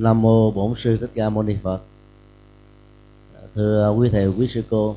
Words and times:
nam 0.00 0.22
mô 0.22 0.50
bổn 0.50 0.74
sư 0.84 0.96
thích 1.00 1.10
ca 1.14 1.30
mâu 1.30 1.42
ni 1.42 1.56
phật. 1.62 1.80
À, 3.34 3.40
thưa 3.54 3.94
quý 3.98 4.08
thầy 4.12 4.26
quý 4.26 4.48
sư 4.54 4.62
cô 4.70 4.96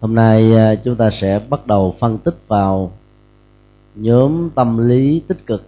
hôm 0.00 0.14
nay 0.14 0.56
à, 0.56 0.74
chúng 0.74 0.96
ta 0.96 1.10
sẽ 1.20 1.40
bắt 1.50 1.66
đầu 1.66 1.94
phân 2.00 2.18
tích 2.18 2.36
vào 2.48 2.92
nhóm 3.94 4.50
tâm 4.54 4.88
lý 4.88 5.22
tích 5.28 5.46
cực 5.46 5.62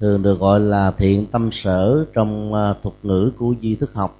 thường 0.00 0.22
được 0.22 0.40
gọi 0.40 0.60
là 0.60 0.90
thiện 0.90 1.26
tâm 1.26 1.50
sở 1.64 2.04
trong 2.12 2.54
à, 2.54 2.74
thuật 2.82 2.94
ngữ 3.02 3.30
của 3.38 3.54
duy 3.60 3.74
thức 3.74 3.94
học. 3.94 4.18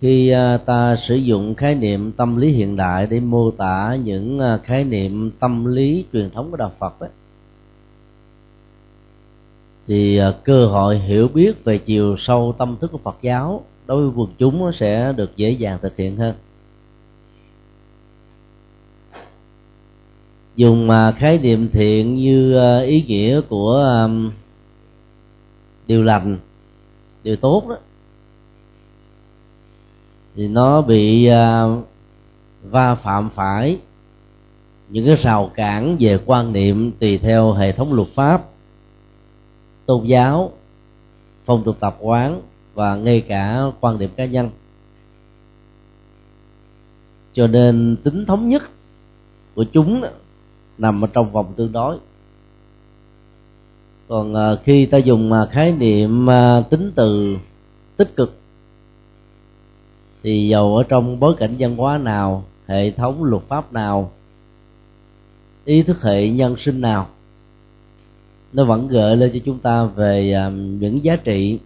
Khi 0.00 0.32
ta 0.66 0.96
sử 1.08 1.14
dụng 1.14 1.54
khái 1.54 1.74
niệm 1.74 2.12
tâm 2.12 2.36
lý 2.36 2.50
hiện 2.50 2.76
đại 2.76 3.06
để 3.06 3.20
mô 3.20 3.50
tả 3.50 3.96
những 4.04 4.40
khái 4.62 4.84
niệm 4.84 5.30
tâm 5.40 5.64
lý 5.64 6.04
truyền 6.12 6.30
thống 6.30 6.50
của 6.50 6.56
đạo 6.56 6.72
phật 6.78 7.00
ấy, 7.00 7.10
thì 9.88 10.16
à, 10.18 10.32
cơ 10.44 10.66
hội 10.66 10.98
hiểu 10.98 11.28
biết 11.28 11.64
về 11.64 11.78
chiều 11.78 12.16
sâu 12.18 12.54
tâm 12.58 12.76
thức 12.80 12.92
của 12.92 12.98
phật 12.98 13.16
giáo 13.22 13.64
đối 13.86 14.02
với 14.02 14.12
quần 14.16 14.30
chúng 14.38 14.72
sẽ 14.72 15.12
được 15.16 15.36
dễ 15.36 15.50
dàng 15.50 15.78
thực 15.82 15.96
hiện 15.96 16.16
hơn. 16.16 16.34
Dùng 20.56 20.86
mà 20.86 21.12
khái 21.12 21.38
niệm 21.38 21.68
thiện 21.72 22.14
như 22.14 22.56
à, 22.56 22.78
ý 22.78 23.02
nghĩa 23.02 23.40
của 23.40 23.84
à, 23.84 24.08
điều 25.86 26.02
lành, 26.02 26.38
điều 27.22 27.36
tốt 27.36 27.64
đó, 27.68 27.76
thì 30.36 30.48
nó 30.48 30.82
bị 30.82 31.28
va 32.62 32.94
phạm 32.94 33.30
phải 33.34 33.78
những 34.88 35.06
cái 35.06 35.16
rào 35.16 35.50
cản 35.54 35.96
về 36.00 36.18
quan 36.26 36.52
niệm 36.52 36.92
tùy 36.92 37.18
theo 37.18 37.52
hệ 37.52 37.72
thống 37.72 37.92
luật 37.92 38.08
pháp 38.14 38.42
tôn 39.88 40.04
giáo, 40.04 40.52
phong 41.44 41.64
tục 41.64 41.76
tập 41.80 41.96
quán 42.00 42.42
và 42.74 42.96
ngay 42.96 43.20
cả 43.20 43.62
quan 43.80 43.98
điểm 43.98 44.10
cá 44.16 44.24
nhân. 44.24 44.50
Cho 47.32 47.46
nên 47.46 47.96
tính 48.04 48.26
thống 48.26 48.48
nhất 48.48 48.62
của 49.54 49.64
chúng 49.64 50.04
nằm 50.78 51.04
ở 51.04 51.08
trong 51.12 51.32
vòng 51.32 51.52
tương 51.56 51.72
đối. 51.72 51.98
Còn 54.08 54.34
à, 54.34 54.56
khi 54.64 54.86
ta 54.86 54.98
dùng 54.98 55.32
à, 55.32 55.46
khái 55.50 55.72
niệm 55.72 56.30
à, 56.30 56.60
tính 56.70 56.92
từ 56.94 57.36
tích 57.96 58.16
cực, 58.16 58.38
thì 60.22 60.48
dầu 60.48 60.76
ở 60.76 60.82
trong 60.82 61.20
bối 61.20 61.34
cảnh 61.38 61.56
văn 61.58 61.76
hóa 61.76 61.98
nào, 61.98 62.44
hệ 62.66 62.90
thống 62.90 63.24
luật 63.24 63.42
pháp 63.48 63.72
nào, 63.72 64.12
ý 65.64 65.82
thức 65.82 66.02
hệ 66.02 66.28
nhân 66.28 66.56
sinh 66.58 66.80
nào 66.80 67.08
nó 68.52 68.64
vẫn 68.64 68.88
gợi 68.88 69.16
lên 69.16 69.30
cho 69.34 69.38
chúng 69.44 69.58
ta 69.58 69.84
về 69.84 70.32
à, 70.32 70.50
những 70.50 71.04
giá 71.04 71.16
trị 71.16 71.58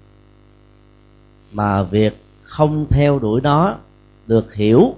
mà 1.53 1.83
việc 1.83 2.17
không 2.43 2.87
theo 2.91 3.19
đuổi 3.19 3.41
nó 3.41 3.79
được 4.27 4.55
hiểu, 4.55 4.95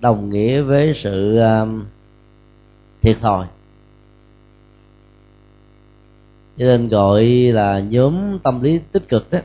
đồng 0.00 0.30
nghĩa 0.30 0.60
với 0.60 0.94
sự 1.02 1.36
à, 1.36 1.66
thiệt 3.02 3.16
thòi. 3.20 3.46
Cho 6.58 6.64
nên 6.64 6.88
gọi 6.88 7.24
là 7.52 7.80
nhóm 7.80 8.38
tâm 8.38 8.62
lý 8.62 8.80
tích 8.92 9.08
cực 9.08 9.30
đó, 9.30 9.38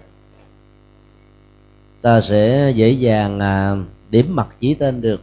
ta 2.01 2.21
sẽ 2.29 2.73
dễ 2.75 2.91
dàng 2.91 3.39
à, 3.39 3.75
điểm 4.09 4.35
mặt 4.35 4.47
chỉ 4.59 4.73
tên 4.73 5.01
được. 5.01 5.21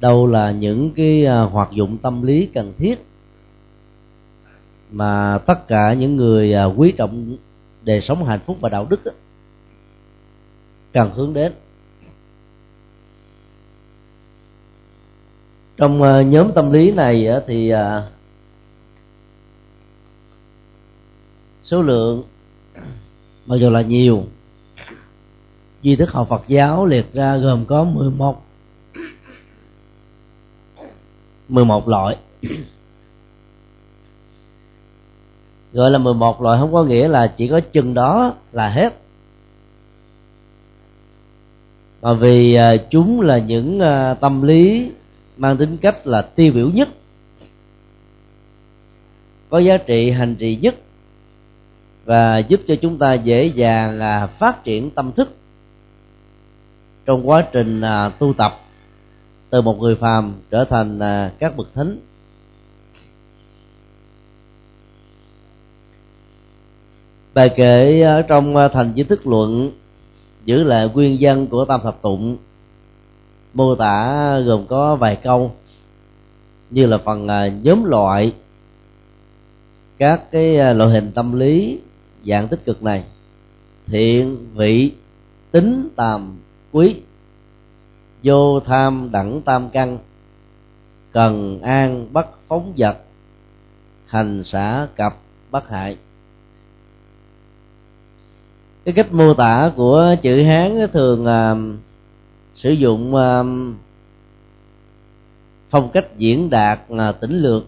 Đâu 0.00 0.26
là 0.26 0.50
những 0.50 0.90
cái 0.90 1.26
hoạt 1.26 1.70
dụng 1.72 1.98
tâm 1.98 2.22
lý 2.22 2.46
cần 2.46 2.72
thiết 2.78 3.09
mà 4.90 5.38
tất 5.46 5.68
cả 5.68 5.94
những 5.94 6.16
người 6.16 6.54
à, 6.54 6.64
quý 6.64 6.92
trọng 6.92 7.36
đời 7.82 8.00
sống 8.00 8.24
hạnh 8.24 8.40
phúc 8.46 8.56
và 8.60 8.68
đạo 8.68 8.86
đức 8.90 9.04
đó, 9.04 9.12
cần 10.92 11.10
hướng 11.14 11.34
đến. 11.34 11.52
Trong 15.76 16.02
à, 16.02 16.22
nhóm 16.22 16.52
tâm 16.54 16.72
lý 16.72 16.90
này 16.90 17.28
thì 17.46 17.70
à, 17.70 18.08
số 21.62 21.82
lượng 21.82 22.22
mặc 23.46 23.56
dù 23.56 23.70
là 23.70 23.82
nhiều 23.82 24.24
di 25.82 25.96
thức 25.96 26.10
học 26.10 26.28
Phật 26.28 26.42
giáo 26.48 26.86
liệt 26.86 27.12
ra 27.12 27.36
gồm 27.36 27.64
có 27.64 27.84
11 27.84 28.44
11 31.48 31.88
loại. 31.88 32.16
gọi 35.72 35.90
là 35.90 35.98
11 35.98 36.42
loại 36.42 36.58
không 36.60 36.72
có 36.72 36.84
nghĩa 36.84 37.08
là 37.08 37.26
chỉ 37.26 37.48
có 37.48 37.60
chừng 37.60 37.94
đó 37.94 38.34
là 38.52 38.68
hết. 38.68 38.94
Mà 42.02 42.12
vì 42.12 42.54
à, 42.54 42.76
chúng 42.90 43.20
là 43.20 43.38
những 43.38 43.80
à, 43.80 44.14
tâm 44.14 44.42
lý 44.42 44.92
mang 45.36 45.56
tính 45.56 45.76
cách 45.76 46.06
là 46.06 46.22
tiêu 46.22 46.52
biểu 46.54 46.70
nhất, 46.70 46.88
có 49.50 49.58
giá 49.58 49.76
trị 49.76 50.10
hành 50.10 50.36
trì 50.36 50.56
nhất 50.56 50.74
và 52.04 52.38
giúp 52.38 52.60
cho 52.68 52.74
chúng 52.82 52.98
ta 52.98 53.14
dễ 53.14 53.46
dàng 53.46 53.98
là 53.98 54.26
phát 54.26 54.64
triển 54.64 54.90
tâm 54.90 55.12
thức 55.12 55.36
trong 57.06 57.28
quá 57.28 57.46
trình 57.52 57.80
à, 57.80 58.08
tu 58.08 58.32
tập 58.32 58.60
từ 59.50 59.62
một 59.62 59.78
người 59.80 59.94
phàm 59.94 60.34
trở 60.50 60.64
thành 60.64 60.98
các 61.38 61.56
bậc 61.56 61.74
thánh. 61.74 61.96
Bài 67.34 67.50
kể 67.56 68.00
ở 68.00 68.22
trong 68.22 68.56
ờ, 68.56 68.68
thành 68.68 68.92
chính 68.96 69.06
thức 69.06 69.26
luận, 69.26 69.70
giữ 70.44 70.62
lại 70.62 70.88
nguyên 70.94 71.20
dân 71.20 71.46
của 71.46 71.64
tam 71.64 71.80
thập 71.82 72.02
tụng. 72.02 72.36
Mô 73.54 73.74
tả 73.74 74.38
gồm 74.38 74.66
có 74.66 74.96
vài 74.96 75.16
câu, 75.16 75.52
như 76.70 76.86
là 76.86 76.98
phần 76.98 77.28
ờ, 77.28 77.50
nhóm 77.62 77.84
loại 77.84 78.32
các 79.98 80.30
cái 80.30 80.56
ờ, 80.56 80.72
loại 80.72 80.90
hình 80.90 81.12
tâm 81.14 81.38
lý, 81.38 81.80
dạng 82.26 82.48
tích 82.48 82.64
cực 82.64 82.82
này. 82.82 83.04
Thiện, 83.86 84.36
vị, 84.54 84.92
tính, 85.50 85.88
tàm, 85.96 86.38
quý, 86.72 86.96
vô, 88.24 88.60
tham, 88.60 89.08
đẳng, 89.12 89.42
tam 89.42 89.68
căn, 89.70 89.98
cần, 91.12 91.62
an, 91.62 92.06
bất, 92.12 92.26
phóng 92.48 92.72
vật 92.76 92.96
hành, 94.06 94.44
xả, 94.44 94.86
cập, 94.96 95.16
bất 95.50 95.68
hại 95.68 95.96
cái 98.92 99.04
cách 99.04 99.12
mô 99.12 99.34
tả 99.34 99.72
của 99.76 100.16
chữ 100.22 100.42
hán 100.42 100.86
thường 100.92 101.22
uh, 101.24 101.80
sử 102.54 102.70
dụng 102.70 103.14
uh, 103.14 103.46
phong 105.70 105.90
cách 105.92 106.16
diễn 106.16 106.50
đạt 106.50 106.80
à, 106.98 107.08
uh, 107.08 107.20
tỉnh 107.20 107.32
lược. 107.32 107.64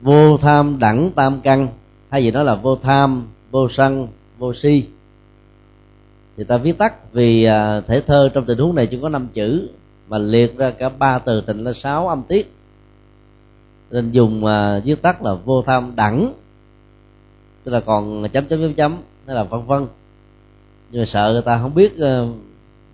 Vô 0.00 0.38
tham 0.38 0.78
đẳng 0.78 1.10
tam 1.10 1.40
căn 1.40 1.68
hay 2.10 2.24
gì 2.24 2.30
đó 2.30 2.42
là 2.42 2.54
vô 2.54 2.76
tham 2.76 3.26
vô 3.50 3.68
sân 3.76 4.08
vô 4.38 4.54
si. 4.54 4.84
Thì 6.36 6.44
ta 6.44 6.56
viết 6.56 6.78
tắt 6.78 7.12
vì 7.12 7.48
uh, 7.48 7.86
thể 7.86 8.00
thơ 8.06 8.28
trong 8.34 8.44
tình 8.46 8.58
huống 8.58 8.74
này 8.74 8.86
chỉ 8.86 8.98
có 9.02 9.08
năm 9.08 9.28
chữ 9.32 9.68
mà 10.08 10.18
liệt 10.18 10.58
ra 10.58 10.70
cả 10.70 10.88
ba 10.88 11.18
từ 11.18 11.40
tình 11.40 11.64
là 11.64 11.72
sáu 11.82 12.08
âm 12.08 12.22
tiết. 12.22 12.54
Nên 13.90 14.10
dùng 14.10 14.44
uh, 14.44 14.84
viết 14.84 15.02
tắt 15.02 15.22
là 15.22 15.34
vô 15.34 15.62
tham 15.62 15.92
đẳng 15.96 16.32
tức 17.68 17.74
là 17.74 17.80
còn 17.80 18.28
chấm 18.32 18.46
chấm 18.46 18.60
chấm 18.60 18.74
chấm 18.74 18.96
hay 19.26 19.36
là 19.36 19.44
vân 19.44 19.66
vân. 19.66 19.86
Nhưng 20.90 21.02
mà 21.02 21.06
sợ 21.06 21.30
người 21.32 21.42
ta 21.42 21.58
không 21.62 21.74
biết 21.74 21.98
ờ, 21.98 22.28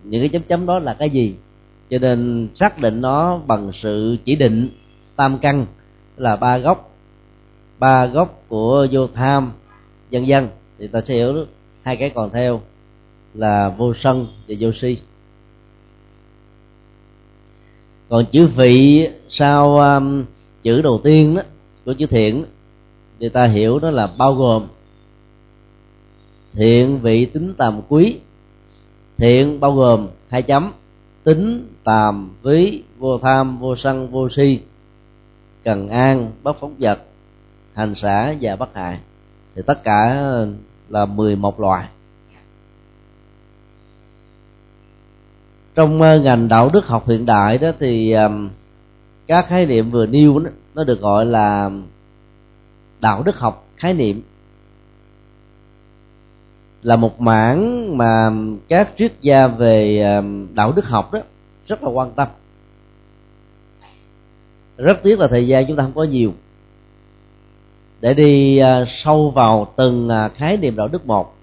những 0.04 0.20
cái 0.22 0.28
chấm 0.28 0.42
chấm 0.42 0.66
đó 0.66 0.78
là 0.78 0.94
cái 0.94 1.10
gì. 1.10 1.34
Cho 1.90 1.98
nên 1.98 2.48
xác 2.54 2.78
định 2.78 3.00
nó 3.00 3.40
bằng 3.46 3.72
sự 3.82 4.16
chỉ 4.24 4.36
định 4.36 4.68
tam 5.16 5.38
căn 5.38 5.66
là 6.16 6.36
ba 6.36 6.58
gốc. 6.58 6.96
Ba 7.78 8.06
gốc 8.06 8.42
của 8.48 8.86
vô 8.90 9.06
tham 9.06 9.52
dân 10.10 10.26
dân. 10.26 10.48
Thì 10.78 10.86
ta 10.86 11.00
sẽ 11.08 11.14
hiểu 11.14 11.46
hai 11.82 11.96
cái 11.96 12.10
còn 12.10 12.30
theo 12.30 12.60
là 13.34 13.68
vô 13.68 13.94
sân 14.02 14.26
và 14.48 14.54
vô 14.60 14.70
si. 14.80 14.98
Còn 18.08 18.26
chữ 18.26 18.46
vị 18.46 19.08
sau 19.28 19.78
um, 19.78 20.24
chữ 20.62 20.82
đầu 20.82 21.00
tiên 21.04 21.34
đó 21.34 21.42
của 21.84 21.92
chữ 21.92 22.06
thiện 22.06 22.44
người 23.20 23.28
ta 23.28 23.46
hiểu 23.46 23.78
đó 23.78 23.90
là 23.90 24.06
bao 24.06 24.34
gồm 24.34 24.66
thiện 26.52 27.00
vị 27.00 27.26
tính 27.26 27.54
tàm 27.54 27.80
quý. 27.88 28.18
Thiện 29.16 29.60
bao 29.60 29.72
gồm 29.72 30.08
hai 30.28 30.42
chấm 30.42 30.72
tính 31.24 31.68
tàm 31.84 32.30
ví 32.42 32.82
vô 32.98 33.18
tham 33.18 33.58
vô 33.58 33.76
sân 33.76 34.10
vô 34.10 34.28
si 34.36 34.60
cần 35.64 35.88
an 35.88 36.30
bất 36.42 36.56
phóng 36.60 36.74
vật 36.78 36.98
hành 37.74 37.94
xả 37.94 38.34
và 38.40 38.56
bất 38.56 38.74
hại. 38.74 38.98
Thì 39.54 39.62
tất 39.66 39.84
cả 39.84 40.26
là 40.88 41.06
11 41.06 41.60
loại. 41.60 41.88
Trong 45.74 46.02
ờ, 46.02 46.20
ngành 46.20 46.48
đạo 46.48 46.70
đức 46.72 46.86
học 46.86 47.08
hiện 47.08 47.26
đại 47.26 47.58
đó 47.58 47.68
thì 47.78 48.14
các 49.26 49.46
khái 49.48 49.66
niệm 49.66 49.90
vừa 49.90 50.06
nêu 50.06 50.38
đó, 50.38 50.50
nó 50.74 50.84
được 50.84 51.00
gọi 51.00 51.26
là 51.26 51.70
đạo 53.04 53.22
đức 53.22 53.38
học 53.38 53.68
khái 53.76 53.94
niệm. 53.94 54.22
Là 56.82 56.96
một 56.96 57.20
mảng 57.20 57.96
mà 57.98 58.30
các 58.68 58.90
triết 58.98 59.12
gia 59.20 59.46
về 59.46 60.00
ờ, 60.00 60.22
đạo 60.54 60.72
đức 60.72 60.84
học 60.84 61.12
đó 61.12 61.20
rất 61.66 61.82
là 61.82 61.90
quan 61.90 62.12
tâm. 62.12 62.28
Rất 64.76 65.00
tiếc 65.02 65.18
là 65.18 65.28
thời 65.28 65.46
gian 65.46 65.66
chúng 65.66 65.76
ta 65.76 65.82
không 65.82 65.92
có 65.94 66.04
nhiều. 66.04 66.32
Để 68.00 68.14
đi 68.14 68.58
ờ, 68.58 68.84
sâu 69.04 69.30
vào 69.30 69.72
từng 69.76 70.08
ờ, 70.08 70.28
khái 70.34 70.56
niệm 70.56 70.76
đạo 70.76 70.88
đức 70.88 71.06
một. 71.06 71.34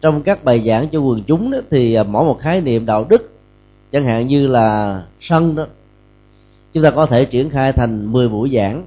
Trong 0.00 0.22
các 0.22 0.44
bài 0.44 0.64
giảng 0.66 0.88
cho 0.88 1.00
quần 1.00 1.22
chúng 1.22 1.50
đó, 1.50 1.58
thì 1.70 1.98
mỗi 2.08 2.24
một 2.24 2.38
khái 2.40 2.60
niệm 2.60 2.86
đạo 2.86 3.06
đức 3.08 3.30
chẳng 3.92 4.04
hạn 4.04 4.26
như 4.26 4.46
là 4.46 5.02
sân 5.20 5.54
đó 5.54 5.66
chúng 6.76 6.82
ta 6.82 6.90
có 6.90 7.06
thể 7.06 7.24
triển 7.24 7.50
khai 7.50 7.72
thành 7.72 8.12
10 8.12 8.28
buổi 8.28 8.50
giảng. 8.54 8.86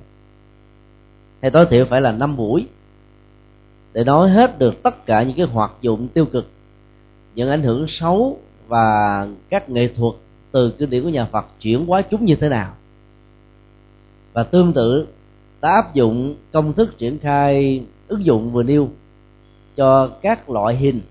Hay 1.41 1.51
tối 1.51 1.65
thiểu 1.69 1.85
phải 1.85 2.01
là 2.01 2.11
5 2.11 2.37
buổi. 2.37 2.67
Để 3.93 4.03
nói 4.03 4.29
hết 4.29 4.59
được 4.59 4.83
tất 4.83 5.05
cả 5.05 5.23
những 5.23 5.37
cái 5.37 5.45
hoạt 5.45 5.71
dụng 5.81 6.07
tiêu 6.07 6.25
cực, 6.25 6.51
những 7.35 7.49
ảnh 7.49 7.63
hưởng 7.63 7.85
xấu 7.87 8.39
và 8.67 9.27
các 9.49 9.69
nghệ 9.69 9.87
thuật 9.87 10.13
từ 10.51 10.71
kinh 10.77 10.89
điển 10.89 11.03
của 11.03 11.09
nhà 11.09 11.25
Phật 11.25 11.45
chuyển 11.59 11.85
hóa 11.85 12.01
chúng 12.01 12.25
như 12.25 12.35
thế 12.35 12.49
nào. 12.49 12.73
Và 14.33 14.43
tương 14.43 14.73
tự, 14.73 15.07
ta 15.59 15.69
áp 15.69 15.93
dụng 15.93 16.35
công 16.51 16.73
thức 16.73 16.97
triển 16.97 17.19
khai 17.19 17.83
ứng 18.07 18.25
dụng 18.25 18.51
vừa 18.51 18.63
nêu 18.63 18.89
cho 19.75 20.07
các 20.21 20.49
loại 20.49 20.75
hình, 20.75 21.01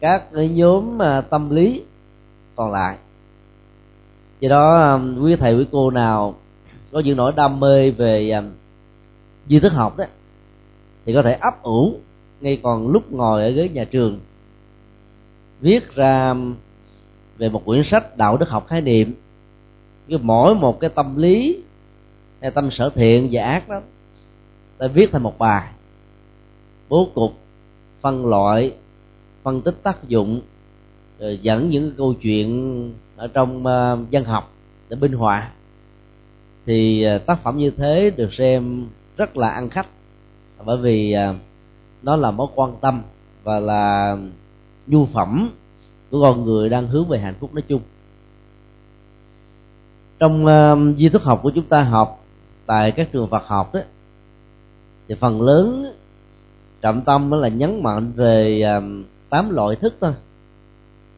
các 0.00 0.24
nhóm 0.32 1.02
à, 1.02 1.20
tâm 1.20 1.50
lý 1.50 1.82
còn 2.56 2.72
lại 2.72 2.96
do 4.40 4.48
đó 4.48 4.92
um, 4.92 5.22
quý 5.24 5.36
thầy 5.36 5.54
quý 5.54 5.66
cô 5.72 5.90
nào 5.90 6.34
có 6.92 7.00
những 7.00 7.16
nỗi 7.16 7.32
đam 7.36 7.60
mê 7.60 7.90
về 7.90 8.30
à, 8.30 8.42
duy 9.46 9.60
thức 9.60 9.72
học 9.72 9.96
đó 9.96 10.04
thì 11.04 11.14
có 11.14 11.22
thể 11.22 11.32
ấp 11.32 11.62
ủ 11.62 12.00
ngay 12.40 12.60
còn 12.62 12.88
lúc 12.88 13.12
ngồi 13.12 13.42
ở 13.42 13.50
ghế 13.50 13.68
nhà 13.68 13.84
trường 13.84 14.20
viết 15.60 15.94
ra 15.94 16.30
um, 16.30 16.54
về 17.38 17.48
một 17.48 17.62
quyển 17.64 17.82
sách 17.90 18.16
đạo 18.16 18.36
đức 18.36 18.48
học 18.48 18.66
khái 18.68 18.80
niệm. 18.80 19.14
Cái 20.08 20.18
mỗi 20.22 20.54
một 20.54 20.80
cái 20.80 20.90
tâm 20.90 21.16
lý 21.16 21.62
hay 22.40 22.50
tâm 22.50 22.70
sở 22.70 22.90
thiện 22.94 23.28
và 23.32 23.44
ác 23.44 23.68
đó 23.68 23.80
ta 24.78 24.86
viết 24.86 25.12
thành 25.12 25.22
một 25.22 25.38
bài. 25.38 25.72
Bố 26.88 27.08
cục 27.14 27.32
phân 28.00 28.26
loại 28.26 28.72
phân 29.42 29.62
tích 29.62 29.82
tác 29.82 30.08
dụng 30.08 30.40
rồi 31.18 31.38
dẫn 31.42 31.68
những 31.68 31.92
câu 31.96 32.14
chuyện 32.14 32.92
ở 33.16 33.28
trong 33.28 33.58
uh, 33.58 34.08
văn 34.12 34.24
học 34.24 34.52
để 34.88 34.96
binh 34.96 35.12
họa. 35.12 35.50
Thì 36.66 37.06
uh, 37.16 37.26
tác 37.26 37.42
phẩm 37.42 37.58
như 37.58 37.70
thế 37.70 38.10
được 38.16 38.34
xem 38.34 38.86
rất 39.16 39.36
là 39.36 39.48
ăn 39.48 39.68
khách 39.68 39.86
bởi 40.64 40.76
vì 40.76 41.16
uh, 41.30 41.36
nó 42.02 42.16
là 42.16 42.30
mối 42.30 42.48
quan 42.54 42.76
tâm 42.80 43.02
và 43.42 43.60
là 43.60 44.16
nhu 44.86 45.06
phẩm 45.06 45.50
của 46.10 46.20
con 46.20 46.44
người 46.44 46.68
đang 46.68 46.86
hướng 46.86 47.08
về 47.08 47.18
hạnh 47.18 47.34
phúc 47.40 47.54
nói 47.54 47.62
chung. 47.68 47.80
Trong 50.18 50.46
uh, 50.46 50.96
di 50.98 51.08
thức 51.08 51.22
học 51.22 51.40
của 51.42 51.50
chúng 51.54 51.64
ta 51.64 51.82
học 51.82 52.24
tại 52.66 52.90
các 52.90 53.12
trường 53.12 53.30
Phật 53.30 53.46
học 53.46 53.74
đó 53.74 53.80
thì 55.08 55.14
phần 55.14 55.42
lớn 55.42 55.92
trọng 56.80 57.00
tâm 57.00 57.30
là 57.30 57.48
nhấn 57.48 57.82
mạnh 57.82 58.12
về 58.16 58.62
tám 58.62 59.04
tám 59.30 59.50
loại 59.50 59.76
thức 59.76 59.94
thôi. 60.00 60.12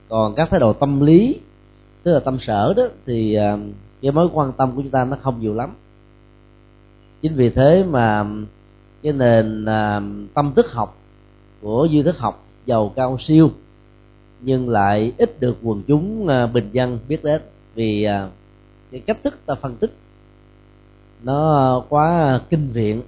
Còn 0.08 0.34
các 0.34 0.50
thái 0.50 0.60
độ 0.60 0.72
tâm 0.72 1.00
lý 1.00 1.40
tức 2.02 2.14
là 2.14 2.20
tâm 2.20 2.38
sở 2.40 2.74
đó, 2.76 2.82
thì 3.06 3.34
ờ, 3.34 3.58
cái 4.02 4.12
mối 4.12 4.28
quan 4.32 4.52
tâm 4.52 4.72
của 4.76 4.82
chúng 4.82 4.90
ta 4.90 5.04
nó 5.04 5.16
không 5.22 5.40
nhiều 5.40 5.54
lắm. 5.54 5.74
Chính 7.22 7.34
vì 7.34 7.50
thế 7.50 7.84
mà 7.88 8.26
cái 9.02 9.12
nền 9.12 9.64
ờ, 9.64 10.02
tâm 10.34 10.52
thức 10.56 10.72
học 10.72 10.98
của 11.60 11.88
duy 11.90 12.02
thức 12.02 12.18
học 12.18 12.44
giàu 12.66 12.92
cao 12.96 13.18
siêu, 13.20 13.50
nhưng 14.40 14.68
lại 14.68 15.12
ít 15.18 15.40
được 15.40 15.56
quần 15.62 15.82
chúng 15.88 16.26
ờ, 16.26 16.46
bình 16.46 16.68
dân 16.72 16.98
biết 17.08 17.24
đến. 17.24 17.40
Vì 17.74 18.06
cái 18.90 19.00
cách 19.00 19.18
thức 19.24 19.38
ta 19.46 19.54
phân 19.54 19.76
tích 19.76 19.92
nó 21.22 21.82
quá 21.88 22.40
kinh 22.50 22.68
viện, 22.72 23.02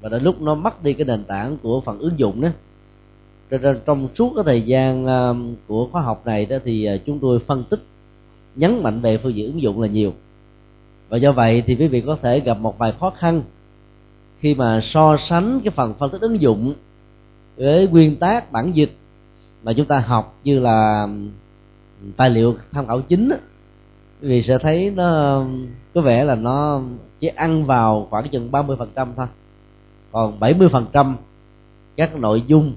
và 0.00 0.08
đến 0.08 0.22
lúc 0.22 0.40
nó 0.40 0.54
mất 0.54 0.82
đi 0.82 0.92
cái 0.92 1.04
nền 1.04 1.24
tảng 1.24 1.58
của 1.62 1.80
phần 1.80 1.98
ứng 1.98 2.18
dụng 2.18 2.40
đó 2.40 2.48
trong 3.86 4.08
suốt 4.14 4.32
cái 4.34 4.44
thời 4.44 4.62
gian 4.62 5.06
của 5.66 5.88
khóa 5.92 6.02
học 6.02 6.26
này 6.26 6.46
đó 6.46 6.56
thì 6.64 6.88
chúng 7.06 7.18
tôi 7.18 7.38
phân 7.38 7.64
tích 7.64 7.80
nhấn 8.58 8.82
mạnh 8.82 9.00
về 9.00 9.18
phương 9.18 9.34
diện 9.34 9.46
ứng 9.46 9.62
dụng 9.62 9.80
là 9.80 9.88
nhiều. 9.88 10.12
Và 11.08 11.16
do 11.16 11.32
vậy 11.32 11.62
thì 11.66 11.74
quý 11.74 11.88
vị 11.88 12.00
có 12.00 12.16
thể 12.22 12.40
gặp 12.40 12.58
một 12.60 12.78
vài 12.78 12.92
khó 13.00 13.10
khăn 13.18 13.42
khi 14.40 14.54
mà 14.54 14.80
so 14.82 15.16
sánh 15.28 15.60
cái 15.64 15.70
phần 15.70 15.94
phân 15.98 16.10
tích 16.10 16.20
ứng 16.20 16.40
dụng 16.40 16.74
với 17.56 17.88
nguyên 17.88 18.16
tác 18.16 18.52
bản 18.52 18.72
dịch 18.72 18.96
mà 19.62 19.72
chúng 19.72 19.86
ta 19.86 19.98
học 19.98 20.38
như 20.44 20.58
là 20.58 21.08
tài 22.16 22.30
liệu 22.30 22.56
tham 22.72 22.86
khảo 22.86 23.00
chính 23.00 23.32
vì 24.20 24.42
sẽ 24.42 24.58
thấy 24.58 24.92
nó, 24.96 25.42
có 25.94 26.00
vẻ 26.00 26.24
là 26.24 26.34
nó 26.34 26.82
chỉ 27.18 27.28
ăn 27.28 27.64
vào 27.64 28.06
khoảng 28.10 28.28
chừng 28.28 28.50
30 28.50 28.76
phần 28.76 28.88
trăm 28.94 29.12
thôi. 29.16 29.26
Còn 30.12 30.40
70 30.40 30.68
phần 30.72 30.86
trăm 30.92 31.16
các 31.96 32.16
nội 32.16 32.42
dung 32.46 32.72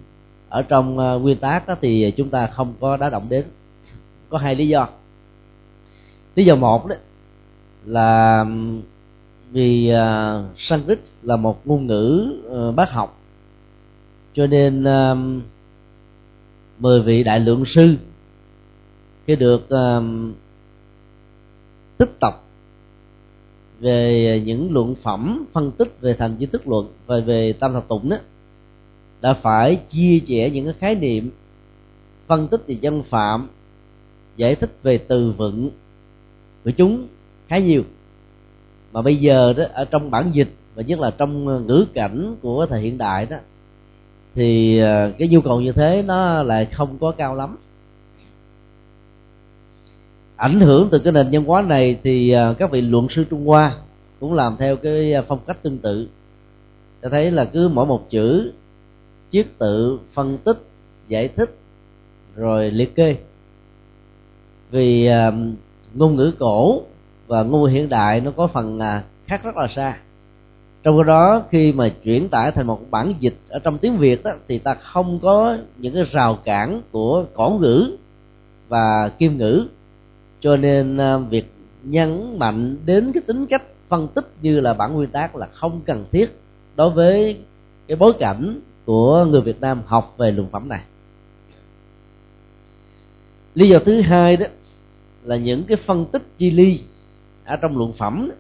ở 0.50 0.62
trong 0.62 0.98
ờ, 1.00 1.20
nguyên 1.20 1.38
tác 1.38 1.68
đó 1.68 1.76
thì 1.82 2.12
chúng 2.18 2.30
ta 2.30 2.48
không 2.48 2.74
có 2.80 2.98
đá 2.98 3.10
động 3.10 3.26
đến. 3.30 3.46
Có 4.30 4.38
hai 4.38 4.56
lý 4.56 4.68
do 4.68 4.88
lý 6.36 6.46
do 6.46 6.56
một 6.56 6.88
đó 6.88 6.96
là 7.86 8.46
vì 9.52 9.90
à, 9.90 10.36
uh, 10.40 10.46
Sanskrit 10.58 11.00
là 11.24 11.36
một 11.36 11.68
ngôn 11.68 11.88
ngữ 11.88 12.34
uh, 12.48 12.76
bác 12.76 12.92
học. 12.92 13.20
Cho 14.34 14.48
nên 14.48 14.84
uh, 14.84 15.18
mười 16.80 17.02
vị 17.02 17.24
đại 17.24 17.40
lượng 17.40 17.64
sư 17.76 17.96
khi 19.28 19.36
được 19.36 19.62
uh, 19.64 20.04
tích 21.98 22.20
tập 22.20 22.44
về 23.80 24.42
những 24.46 24.74
luận 24.74 24.96
phẩm 25.04 25.46
phân 25.54 25.72
tích 25.72 26.02
về 26.02 26.14
thành 26.14 26.36
di 26.40 26.46
thức 26.46 26.68
luận 26.68 26.88
và 27.06 27.20
về 27.20 27.54
tam 27.54 27.74
thập 27.74 27.88
tụng 27.88 28.10
đó 28.10 28.18
đã 29.22 29.34
phải 29.34 29.76
chia 29.90 30.20
sẻ 30.28 30.50
những 30.50 30.66
cái 30.66 30.74
khái 30.80 30.96
niệm 30.96 31.32
phân 32.28 32.48
tích 32.48 32.62
về 32.68 32.78
dân 32.82 33.04
phạm 33.04 33.48
giải 34.36 34.56
thích 34.56 34.72
về 34.84 34.98
từ 34.98 35.32
vựng 35.38 35.70
của 36.66 36.72
chúng 36.72 37.08
khá 37.48 37.58
nhiều. 37.58 37.84
Mà 38.94 39.02
bây 39.02 39.16
giờ 39.16 39.54
đó, 39.58 39.64
ở 39.74 39.86
trong 39.86 40.12
bản 40.12 40.32
dịch, 40.34 40.50
và 40.76 40.84
nhất 40.84 41.00
là 41.00 41.12
trong 41.12 41.46
ngữ 41.68 41.86
cảnh 41.94 42.36
của 42.42 42.66
thời 42.66 42.82
hiện 42.82 42.98
đại 42.98 43.26
đó, 43.26 43.38
thì 44.36 44.80
ờ, 44.80 45.12
cái 45.18 45.28
nhu 45.28 45.42
cầu 45.42 45.62
như 45.62 45.72
thế 45.72 46.04
nó 46.08 46.44
lại 46.44 46.66
không 46.66 46.98
có 47.00 47.12
cao 47.12 47.36
lắm. 47.36 47.58
Ảnh 50.36 50.60
hưởng 50.60 50.90
từ 50.92 51.00
cái 51.00 51.14
nền 51.14 51.28
văn 51.32 51.44
hóa 51.44 51.62
này 51.62 52.00
thì 52.04 52.32
ờ, 52.32 52.54
các 52.54 52.72
vị 52.72 52.82
luận 52.82 53.08
sư 53.10 53.26
trung 53.30 53.46
hoa 53.46 53.76
cũng 54.20 54.34
làm 54.34 54.56
theo 54.60 54.76
cái 54.76 55.14
ờ, 55.14 55.24
phong 55.28 55.40
cách 55.48 55.64
tương 55.64 55.78
tự. 55.78 56.08
Ta 57.02 57.10
thấy 57.10 57.32
là 57.32 57.46
cứ 57.46 57.68
mỗi 57.68 57.86
một 57.86 58.10
chữ, 58.10 58.52
chiết 59.32 59.48
tự, 59.58 60.00
phân 60.14 60.38
tích, 60.38 60.58
giải 61.08 61.28
thích, 61.28 61.58
rồi 62.36 62.72
liệt 62.72 62.96
kê. 62.96 63.16
Vì 64.72 65.10
ngôn 65.94 66.16
ngữ 66.16 66.34
cổ 66.40 66.82
và 67.28 67.44
ngôn 67.44 67.64
ngữ 67.64 67.68
hiện 67.68 67.90
đại 67.90 68.22
nó 68.22 68.32
có 68.32 68.48
phần 68.48 68.80
à, 68.80 69.04
khác 69.28 69.44
rất 69.44 69.58
là 69.58 69.68
xa. 69.76 69.98
Trong 70.84 70.98
cái 70.98 71.04
đó 71.04 71.44
khi 71.50 71.74
mà 71.74 71.90
chuyển 72.04 72.30
tải 72.30 72.52
thành 72.52 72.68
một 72.68 72.82
bản 72.92 73.14
dịch 73.20 73.36
ở 73.50 73.60
trong 73.60 73.78
tiếng 73.78 73.98
việt 73.98 74.24
đó, 74.24 74.32
thì 74.48 74.58
ta 74.58 74.74
không 74.74 75.20
có 75.20 75.58
những 75.78 75.94
cái 75.94 76.04
rào 76.12 76.40
cản 76.44 76.82
của 76.92 77.26
cổ 77.34 77.58
ngữ 77.62 77.98
và 78.68 79.10
kim 79.18 79.38
ngữ. 79.38 79.66
Cho 80.40 80.58
nên 80.58 80.98
à, 80.98 81.18
việc 81.18 81.54
nhấn 81.84 82.40
mạnh 82.40 82.78
đến 82.86 83.12
cái 83.14 83.22
tính 83.28 83.46
cách 83.46 83.64
phân 83.90 84.08
tích 84.08 84.28
như 84.42 84.60
là 84.60 84.74
bản 84.74 84.94
nguyên 84.94 85.10
tác 85.10 85.36
là 85.36 85.48
không 85.54 85.82
cần 85.86 86.06
thiết 86.12 86.40
đối 86.76 86.90
với 86.90 87.44
cái 87.88 87.96
bối 87.96 88.14
cảnh 88.20 88.60
của 88.86 89.26
người 89.26 89.42
Việt 89.42 89.62
Nam 89.62 89.82
học 89.86 90.16
về 90.18 90.32
luận 90.32 90.48
phẩm 90.52 90.70
này. 90.70 90.82
Lý 93.54 93.70
do 93.70 93.80
thứ 93.86 94.02
hai 94.02 94.38
đó 94.38 94.46
là 95.24 95.36
những 95.36 95.64
cái 95.64 95.78
phân 95.86 96.06
tích 96.06 96.24
chi 96.38 96.52
ly 96.52 96.80
ở 97.46 97.56
trong 97.56 97.78
luận 97.78 97.94
phẩm 97.94 98.28
đó, 98.30 98.36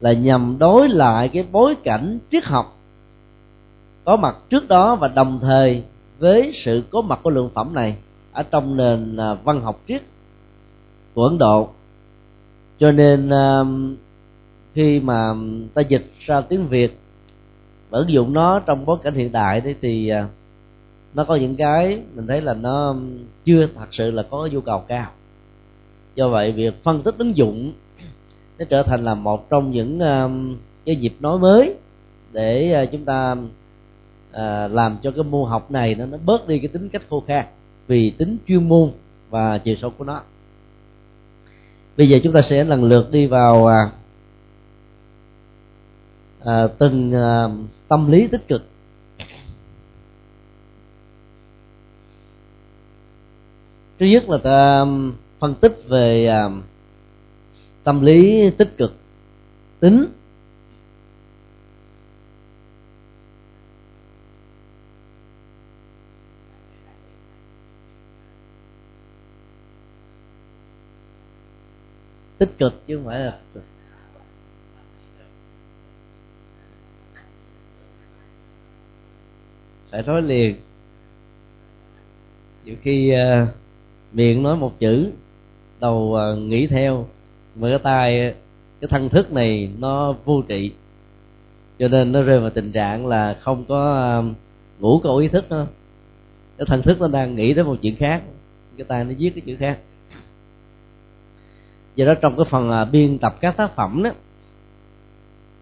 là 0.00 0.12
nhằm 0.12 0.56
đối 0.58 0.88
lại 0.88 1.28
cái 1.28 1.44
bối 1.52 1.74
cảnh 1.84 2.18
triết 2.30 2.44
học 2.44 2.78
có 4.04 4.16
mặt 4.16 4.36
trước 4.50 4.68
đó 4.68 4.96
và 4.96 5.08
đồng 5.08 5.38
thời 5.42 5.82
với 6.18 6.52
sự 6.64 6.82
có 6.90 7.00
mặt 7.00 7.20
của 7.22 7.30
luận 7.30 7.50
phẩm 7.54 7.74
này 7.74 7.96
ở 8.32 8.42
trong 8.42 8.76
nền 8.76 9.16
à, 9.16 9.34
văn 9.34 9.60
học 9.60 9.80
triết 9.88 10.02
của 11.14 11.24
Ấn 11.24 11.38
Độ. 11.38 11.68
Cho 12.78 12.92
nên 12.92 13.30
à, 13.30 13.64
khi 14.74 15.00
mà 15.00 15.34
ta 15.74 15.82
dịch 15.82 16.12
ra 16.26 16.40
tiếng 16.40 16.68
Việt 16.68 16.98
và 17.90 17.98
ứng 17.98 18.10
dụng 18.10 18.32
nó 18.32 18.60
trong 18.60 18.84
bối 18.84 18.98
cảnh 19.02 19.14
hiện 19.14 19.32
đại 19.32 19.60
đấy 19.60 19.74
thì 19.80 20.08
à, 20.08 20.28
nó 21.14 21.24
có 21.24 21.36
những 21.36 21.56
cái 21.56 22.02
mình 22.14 22.26
thấy 22.26 22.40
là 22.40 22.54
nó 22.54 22.94
chưa 23.44 23.66
thật 23.74 23.88
sự 23.92 24.10
là 24.10 24.22
có 24.22 24.48
nhu 24.52 24.60
cầu 24.60 24.84
cao 24.88 25.10
do 26.18 26.28
vậy 26.28 26.52
việc 26.52 26.82
phân 26.84 27.02
tích 27.02 27.14
ứng 27.18 27.36
dụng 27.36 27.72
nó 28.58 28.64
trở 28.70 28.82
thành 28.82 29.04
là 29.04 29.14
một 29.14 29.50
trong 29.50 29.70
những 29.70 30.00
um, 30.00 30.56
cái 30.86 30.96
dịp 30.96 31.14
nói 31.20 31.38
mới 31.38 31.74
để 32.32 32.72
à, 32.72 32.84
chúng 32.84 33.04
ta 33.04 33.36
à, 34.32 34.68
làm 34.68 34.96
cho 35.02 35.10
cái 35.10 35.24
môn 35.24 35.48
học 35.50 35.70
này 35.70 35.94
nó 35.94 36.06
nó 36.06 36.18
bớt 36.24 36.48
đi 36.48 36.58
cái 36.58 36.68
tính 36.68 36.88
cách 36.88 37.02
khô 37.10 37.24
khan 37.26 37.44
vì 37.86 38.10
tính 38.10 38.36
chuyên 38.48 38.68
môn 38.68 38.90
và 39.30 39.58
chiều 39.58 39.76
sâu 39.80 39.90
của 39.90 40.04
nó. 40.04 40.20
Bây 41.96 42.08
giờ 42.08 42.18
chúng 42.22 42.32
ta 42.32 42.40
sẽ 42.50 42.64
lần 42.64 42.84
lượt 42.84 43.10
đi 43.10 43.26
vào 43.26 43.66
à, 43.66 43.90
à, 46.44 46.66
từng 46.78 47.12
à, 47.12 47.48
tâm 47.88 48.10
lý 48.10 48.26
tích 48.26 48.48
cực. 48.48 48.62
Thứ 53.98 54.06
nhất 54.06 54.28
là 54.28 54.38
ta 54.38 54.84
phân 55.38 55.54
tích 55.54 55.76
về 55.88 56.26
à, 56.26 56.48
tâm 57.84 58.00
lý 58.00 58.50
tích 58.58 58.76
cực 58.76 58.94
tính. 59.80 60.06
Tích 72.38 72.58
cực 72.58 72.82
chứ 72.86 72.96
không 72.96 73.06
phải 73.06 73.20
là 73.20 73.38
phải 79.90 80.02
nói 80.02 80.22
liền. 80.22 80.56
Nhiều 82.64 82.76
khi 82.82 83.14
uh, 83.14 83.48
miệng 84.12 84.42
nói 84.42 84.56
một 84.56 84.78
chữ 84.78 85.12
đầu 85.80 86.14
ờ, 86.14 86.36
nghĩ 86.36 86.66
theo. 86.66 87.06
Mà 87.56 87.68
cái 87.68 87.78
tay, 87.78 88.34
cái 88.80 88.88
thân 88.88 89.08
thức 89.08 89.32
này 89.32 89.70
nó 89.78 90.14
vô 90.24 90.42
trị. 90.48 90.72
Cho 91.78 91.88
nên 91.88 92.12
nó 92.12 92.22
rơi 92.22 92.40
vào 92.40 92.50
tình 92.50 92.72
trạng 92.72 93.06
là 93.06 93.38
không 93.40 93.64
có 93.68 93.94
ờ, 93.94 94.24
ngủ 94.78 95.00
có 95.04 95.16
ý 95.16 95.28
thức 95.28 95.50
nữa. 95.50 95.66
Cái 96.58 96.66
thân 96.66 96.82
thức 96.82 97.00
nó 97.00 97.08
đang 97.08 97.36
nghĩ 97.36 97.54
đến 97.54 97.66
một 97.66 97.76
chuyện 97.82 97.96
khác. 97.96 98.22
Cái 98.76 98.84
tay 98.84 99.04
nó 99.04 99.14
viết 99.18 99.30
cái 99.30 99.42
chữ 99.46 99.56
khác. 99.56 99.78
Do 101.94 102.06
đó 102.06 102.14
trong 102.14 102.36
cái 102.36 102.44
phần 102.50 102.70
ờ, 102.70 102.84
biên 102.84 103.18
tập 103.18 103.36
các 103.40 103.56
tác 103.56 103.76
phẩm 103.76 104.02
đó, 104.02 104.10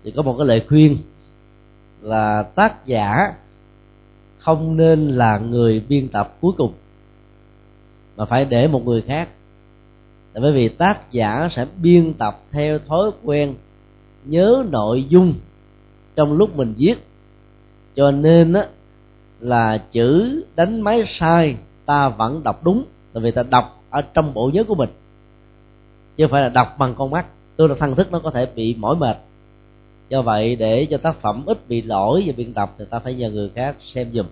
thì 0.04 0.10
có 0.16 0.22
một 0.22 0.34
cái 0.38 0.46
lời 0.46 0.64
khuyên 0.68 0.96
là 2.02 2.42
tác 2.42 2.86
giả 2.86 3.34
không 4.38 4.76
nên 4.76 5.08
là 5.08 5.38
người 5.38 5.84
biên 5.88 6.08
tập 6.08 6.36
cuối 6.40 6.52
cùng, 6.56 6.72
mà 8.16 8.24
phải 8.24 8.44
để 8.44 8.68
một 8.68 8.84
người 8.84 9.02
khác 9.02 9.28
là 10.36 10.42
bởi 10.42 10.52
vì 10.52 10.68
tác 10.68 11.12
giả 11.12 11.48
sẽ 11.56 11.66
biên 11.82 12.14
tập 12.14 12.40
theo 12.50 12.78
thói 12.78 13.10
quen 13.24 13.54
nhớ 14.24 14.64
nội 14.70 15.04
dung 15.08 15.34
trong 16.16 16.32
lúc 16.32 16.56
mình 16.56 16.74
viết. 16.78 16.94
Cho 17.94 18.10
nên 18.10 18.52
á, 18.52 18.66
là 19.40 19.78
chữ 19.78 20.42
đánh 20.56 20.80
máy 20.80 21.04
sai 21.20 21.56
ta 21.86 22.08
vẫn 22.08 22.42
đọc 22.42 22.64
đúng, 22.64 22.84
tại 23.12 23.22
vì 23.22 23.30
ta 23.30 23.42
đọc 23.50 23.82
ở 23.90 24.02
trong 24.02 24.34
bộ 24.34 24.50
nhớ 24.54 24.64
của 24.64 24.74
mình, 24.74 24.88
chứ 26.16 26.24
không 26.24 26.30
phải 26.30 26.42
là 26.42 26.48
đọc 26.48 26.76
bằng 26.78 26.94
con 26.98 27.10
mắt. 27.10 27.26
Tôi 27.56 27.68
là 27.68 27.74
thân 27.78 27.94
thức 27.94 28.12
nó 28.12 28.18
có 28.18 28.30
thể 28.30 28.46
bị 28.54 28.74
mỏi 28.74 28.96
mệt. 28.96 29.16
Do 30.08 30.22
vậy, 30.22 30.56
để 30.56 30.86
cho 30.90 30.98
tác 30.98 31.20
phẩm 31.20 31.42
ít 31.46 31.68
bị 31.68 31.82
lỗi 31.82 32.22
và 32.26 32.32
biên 32.36 32.52
tập 32.52 32.74
thì 32.78 32.84
ta 32.90 32.98
phải 32.98 33.14
nhờ 33.14 33.30
người 33.30 33.50
khác 33.54 33.76
xem 33.94 34.10
dùm 34.12 34.26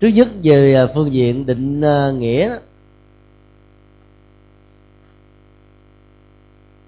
trước 0.00 0.08
nhất 0.08 0.28
về 0.42 0.74
à, 0.74 0.86
phương 0.94 1.12
diện 1.12 1.46
định 1.46 1.80
à, 1.80 2.10
nghĩa 2.10 2.56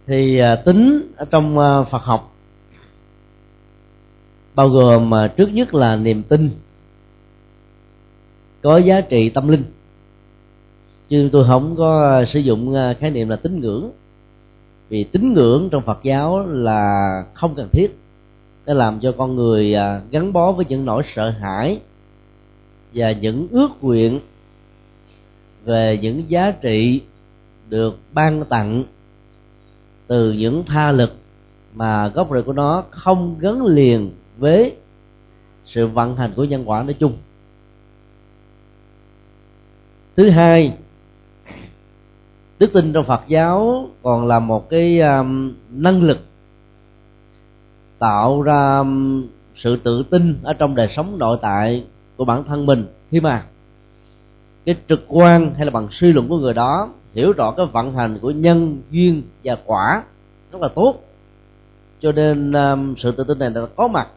thì 0.07 0.39
à, 0.39 0.57
tính 0.57 1.13
ở 1.17 1.25
trong 1.31 1.57
Phật 1.91 2.03
học, 2.03 2.35
bao 4.55 4.69
gồm 4.69 5.11
trước 5.37 5.49
nhất 5.53 5.75
là 5.75 5.97
niềm 5.97 6.23
tin, 6.23 6.51
có 8.63 8.79
giá 8.79 9.01
trị 9.01 9.31
tâm 9.31 9.49
linh. 9.49 9.65
Chứ 11.09 11.29
tôi 11.33 11.45
không 11.49 11.77
có 11.77 12.25
sử 12.33 12.39
dụng 12.39 12.75
khái 12.99 13.11
niệm 13.11 13.29
là 13.29 13.37
tín 13.37 13.61
ngưỡng. 13.61 13.91
Vì 14.89 15.05
tín 15.05 15.33
ngưỡng 15.33 15.69
trong 15.71 15.83
Phật 15.83 15.99
giáo 16.03 16.47
là 16.47 17.25
không 17.35 17.55
cần 17.55 17.69
thiết. 17.73 17.99
Để 18.67 18.75
làm 18.75 19.01
cho 19.01 19.13
con 19.13 19.37
người 19.37 19.77
gắn 20.11 20.33
bó 20.33 20.53
với 20.53 20.67
những 20.69 20.85
nỗi 20.85 21.03
sợ 21.15 21.31
hãi 21.31 21.81
và 22.95 23.13
những 23.13 23.49
ước 23.51 23.69
nguyện 23.81 24.21
về 25.65 25.99
những 26.03 26.31
giá 26.31 26.51
trị 26.51 27.03
được 27.69 27.99
ban 28.13 28.45
tặng 28.45 28.85
từ 30.07 30.33
những 30.33 30.65
tha 30.67 30.93
lực 30.93 31.13
mà 31.75 32.09
gốc 32.09 32.29
rễ 32.33 32.43
của 32.43 32.53
nó 32.53 32.85
không 32.91 33.37
gắn 33.41 33.67
liền 33.67 34.11
với 34.39 34.77
sự 35.67 35.87
vận 35.87 36.17
hành 36.17 36.33
của 36.37 36.45
nhân 36.45 36.71
quả 36.71 36.83
nói 36.83 36.95
chung. 36.95 37.17
Thứ 40.17 40.31
hai 40.31 40.77
đức 42.59 42.71
tin 42.73 42.93
trong 42.93 43.05
phật 43.05 43.23
giáo 43.29 43.89
còn 44.03 44.27
là 44.27 44.39
một 44.39 44.71
cái 44.71 45.01
um, 45.01 45.55
năng 45.71 46.03
lực 46.03 46.19
tạo 47.99 48.43
ra 48.43 48.79
um, 48.79 49.27
sự 49.57 49.77
tự 49.77 50.03
tin 50.11 50.39
ở 50.43 50.53
trong 50.53 50.75
đời 50.75 50.89
sống 50.97 51.19
nội 51.19 51.39
tại 51.43 51.85
của 52.19 52.25
bản 52.25 52.45
thân 52.45 52.67
mình. 52.67 52.87
Khi 53.11 53.21
mà 53.21 53.45
cái 54.65 54.77
trực 54.89 55.05
quan 55.09 55.55
hay 55.55 55.65
là 55.65 55.71
bằng 55.71 55.89
suy 55.91 56.13
luận 56.13 56.29
của 56.29 56.39
người 56.39 56.55
đó 56.55 56.89
hiểu 57.15 57.33
rõ 57.33 57.51
cái 57.51 57.67
vận 57.67 57.95
hành 57.95 58.19
của 58.19 58.31
nhân 58.31 58.83
duyên 58.91 59.23
và 59.45 59.57
quả 59.65 60.03
rất 60.53 60.63
là 60.63 60.69
tốt. 60.69 60.95
Cho 62.01 62.13
nên 62.13 62.53
um, 62.53 62.95
sự 62.95 63.13
tự 63.13 63.25
tin 63.25 63.39
này 63.39 63.51
đã 63.51 63.61
có 63.77 63.89
mặt 63.89 64.09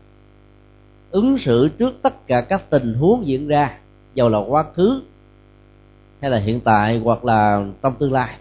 ứng 1.12 1.38
xử 1.46 1.68
trước 1.68 1.94
tất 2.02 2.28
cả 2.28 2.42
các 2.42 2.70
tình 2.70 2.94
huống 2.94 3.28
diễn 3.28 3.48
ra 3.48 3.78
dầu 4.14 4.30
là 4.30 4.40
quá 4.40 4.66
khứ 4.76 5.02
hay 6.22 6.32
là 6.32 6.40
hiện 6.40 6.60
tại 6.60 7.00
hoặc 7.04 7.26
là 7.26 7.66
trong 7.82 7.96
tương 7.96 8.14
lai. 8.14 8.38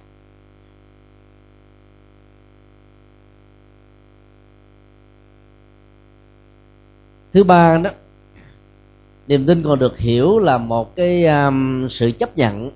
Thứ 7.33 7.45
ba 7.45 7.79
đó 7.85 7.91
niềm 9.31 9.47
tin 9.47 9.63
còn 9.63 9.79
được 9.79 9.99
hiểu 9.99 10.39
là 10.39 10.59
một 10.59 10.97
cái 10.97 11.27
um, 11.27 11.89
sự 11.91 12.11
chấp 12.19 12.37
nhận 12.37 12.71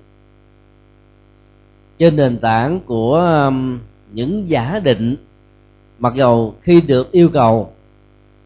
trên 1.97 2.15
nền 2.15 2.37
tảng 2.37 2.79
của 2.85 3.15
um, 3.47 3.79
những 4.13 4.49
giả 4.49 4.79
định. 4.83 5.15
Mặc 5.99 6.13
dầu 6.15 6.55
khi 6.61 6.81
được 6.81 7.11
yêu 7.11 7.29
cầu 7.33 7.71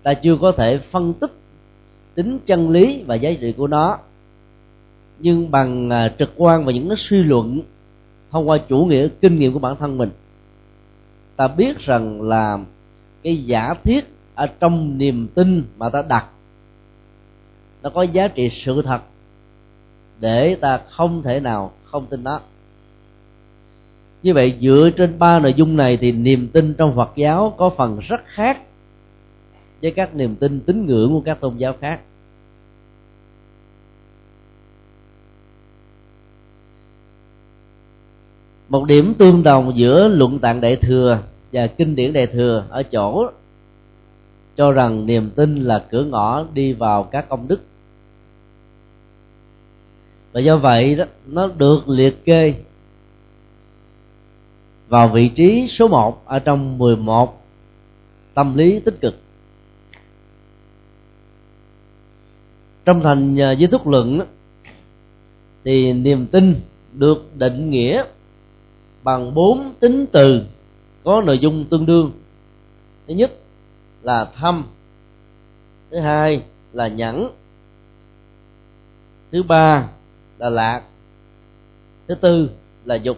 ta 0.03 0.13
chưa 0.13 0.37
có 0.41 0.51
thể 0.51 0.79
phân 0.91 1.13
tích 1.13 1.31
tính 2.15 2.39
chân 2.45 2.69
lý 2.69 3.03
và 3.07 3.15
giá 3.15 3.29
trị 3.41 3.53
của 3.57 3.67
nó 3.67 3.97
nhưng 5.19 5.51
bằng 5.51 5.89
à, 5.89 6.13
trực 6.19 6.33
quan 6.35 6.65
và 6.65 6.71
những 6.71 6.87
cái 6.87 6.97
suy 7.09 7.23
luận 7.23 7.61
thông 8.31 8.49
qua 8.49 8.57
chủ 8.57 8.85
nghĩa 8.85 9.07
kinh 9.21 9.39
nghiệm 9.39 9.53
của 9.53 9.59
bản 9.59 9.75
thân 9.79 9.97
mình 9.97 10.09
ta 11.35 11.47
biết 11.47 11.77
rằng 11.79 12.21
là 12.21 12.57
cái 13.23 13.43
giả 13.45 13.73
thiết 13.83 14.13
ở 14.35 14.47
trong 14.59 14.97
niềm 14.97 15.27
tin 15.35 15.63
mà 15.77 15.89
ta 15.89 16.01
đặt 16.09 16.25
nó 17.83 17.89
có 17.89 18.01
giá 18.01 18.27
trị 18.27 18.49
sự 18.65 18.81
thật 18.81 19.01
để 20.19 20.55
ta 20.55 20.79
không 20.89 21.23
thể 21.23 21.39
nào 21.39 21.71
không 21.83 22.05
tin 22.05 22.23
nó. 22.23 22.41
Như 24.23 24.33
vậy, 24.33 24.57
dựa 24.61 24.89
trên 24.97 25.19
ba 25.19 25.39
nội 25.39 25.53
dung 25.53 25.77
này 25.77 25.97
thì 25.97 26.11
niềm 26.11 26.47
tin 26.53 26.73
trong 26.73 26.95
phật 26.95 27.11
giáo 27.15 27.55
có 27.57 27.69
phần 27.69 27.99
rất 27.99 28.21
khác 28.25 28.61
với 29.81 29.91
các 29.91 30.15
niềm 30.15 30.35
tin 30.35 30.59
tín 30.59 30.85
ngưỡng 30.85 31.09
của 31.09 31.21
các 31.21 31.39
tôn 31.39 31.57
giáo 31.57 31.73
khác. 31.81 31.99
Một 38.69 38.85
điểm 38.85 39.13
tương 39.13 39.43
đồng 39.43 39.71
giữa 39.75 40.07
luận 40.07 40.39
tạng 40.39 40.61
đại 40.61 40.75
thừa 40.75 41.19
và 41.51 41.67
kinh 41.67 41.95
điển 41.95 42.13
đại 42.13 42.27
thừa 42.27 42.65
ở 42.69 42.83
chỗ 42.83 43.29
cho 44.57 44.71
rằng 44.71 45.05
niềm 45.05 45.29
tin 45.35 45.63
là 45.63 45.85
cửa 45.91 46.03
ngõ 46.03 46.45
đi 46.53 46.73
vào 46.73 47.03
các 47.03 47.29
công 47.29 47.47
đức 47.47 47.61
và 50.31 50.41
do 50.41 50.57
vậy 50.57 50.95
đó, 50.95 51.05
nó 51.27 51.47
được 51.47 51.89
liệt 51.89 52.25
kê 52.25 52.53
vào 54.87 55.07
vị 55.07 55.29
trí 55.29 55.67
số 55.69 55.87
1 55.87 56.25
ở 56.25 56.39
trong 56.39 56.77
11 56.77 57.41
tâm 58.33 58.57
lý 58.57 58.79
tích 58.79 59.01
cực. 59.01 59.15
Trong 62.85 63.03
thành 63.03 63.41
à, 63.41 63.51
giới 63.51 63.67
thúc 63.67 63.87
luận 63.87 64.21
thì 65.63 65.93
niềm 65.93 66.25
tin 66.25 66.55
được 66.93 67.37
định 67.37 67.69
nghĩa 67.69 68.03
bằng 69.03 69.33
bốn 69.33 69.73
tính 69.79 70.05
từ 70.11 70.41
có 71.03 71.21
nội 71.21 71.39
dung 71.39 71.65
tương 71.65 71.85
đương. 71.85 72.11
Thứ 73.07 73.13
nhất 73.13 73.31
là 74.01 74.25
thâm, 74.25 74.63
thứ 75.91 75.99
hai 75.99 76.43
là 76.73 76.87
nhẫn, 76.87 77.29
thứ 79.31 79.43
ba 79.43 79.89
là 80.39 80.49
lạc 80.49 80.81
thứ 82.07 82.15
tư 82.15 82.49
là 82.85 82.95
dục. 82.95 83.17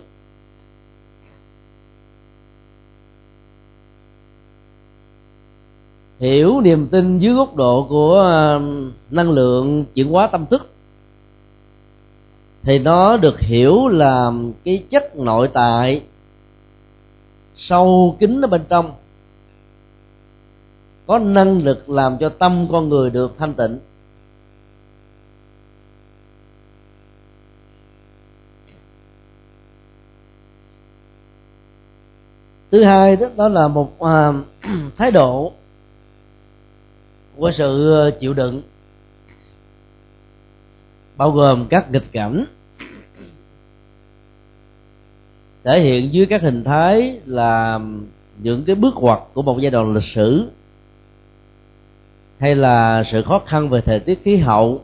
Hiểu 6.19 6.61
niềm 6.61 6.87
tin 6.87 7.17
dưới 7.17 7.33
góc 7.33 7.55
độ 7.55 7.85
của 7.89 8.15
ờ, 8.15 8.61
năng 9.11 9.31
lượng 9.31 9.85
chuyển 9.93 10.09
hóa 10.09 10.27
tâm 10.27 10.45
thức, 10.45 10.69
thì 12.63 12.79
nó 12.79 13.17
được 13.17 13.39
hiểu 13.39 13.87
là 13.87 14.31
cái 14.65 14.83
chất 14.89 15.15
nội 15.15 15.49
tại 15.53 16.03
sâu 17.55 18.15
kín 18.19 18.41
ở 18.41 18.47
bên 18.47 18.61
trong. 18.69 18.91
Có 21.07 21.19
năng 21.19 21.63
lực 21.63 21.89
làm 21.89 22.17
cho 22.17 22.29
tâm 22.29 22.67
con 22.71 22.89
người 22.89 23.09
được 23.09 23.37
thanh 23.37 23.53
tịnh. 23.53 23.79
Thứ 32.71 32.83
hai 32.83 33.15
đó, 33.15 33.27
đó 33.37 33.47
là 33.47 33.67
một 33.67 33.91
uh, 33.99 34.35
thái 34.97 35.11
độ 35.11 35.53
của 37.35 37.51
sự 37.57 38.11
chịu 38.19 38.33
đựng 38.33 38.61
bao 41.17 41.31
gồm 41.31 41.67
các 41.69 41.91
nghịch 41.91 42.11
cảnh 42.11 42.45
thể 45.63 45.81
hiện 45.81 46.13
dưới 46.13 46.25
các 46.25 46.41
hình 46.41 46.63
thái 46.63 47.19
là 47.25 47.79
những 48.37 48.63
cái 48.63 48.75
bước 48.75 48.93
ngoặt 48.95 49.19
của 49.33 49.41
một 49.41 49.59
giai 49.61 49.71
đoạn 49.71 49.93
lịch 49.93 50.03
sử 50.15 50.49
hay 52.39 52.55
là 52.55 53.03
sự 53.11 53.21
khó 53.21 53.41
khăn 53.47 53.69
về 53.69 53.81
thời 53.81 53.99
tiết 53.99 54.23
khí 54.23 54.37
hậu 54.37 54.81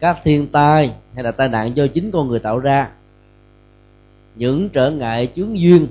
các 0.00 0.18
thiên 0.24 0.46
tai 0.46 0.92
hay 1.14 1.24
là 1.24 1.30
tai 1.30 1.48
nạn 1.48 1.76
do 1.76 1.86
chính 1.86 2.10
con 2.10 2.28
người 2.28 2.38
tạo 2.38 2.58
ra 2.58 2.90
những 4.34 4.68
trở 4.68 4.90
ngại 4.90 5.32
chướng 5.36 5.60
duyên 5.60 5.86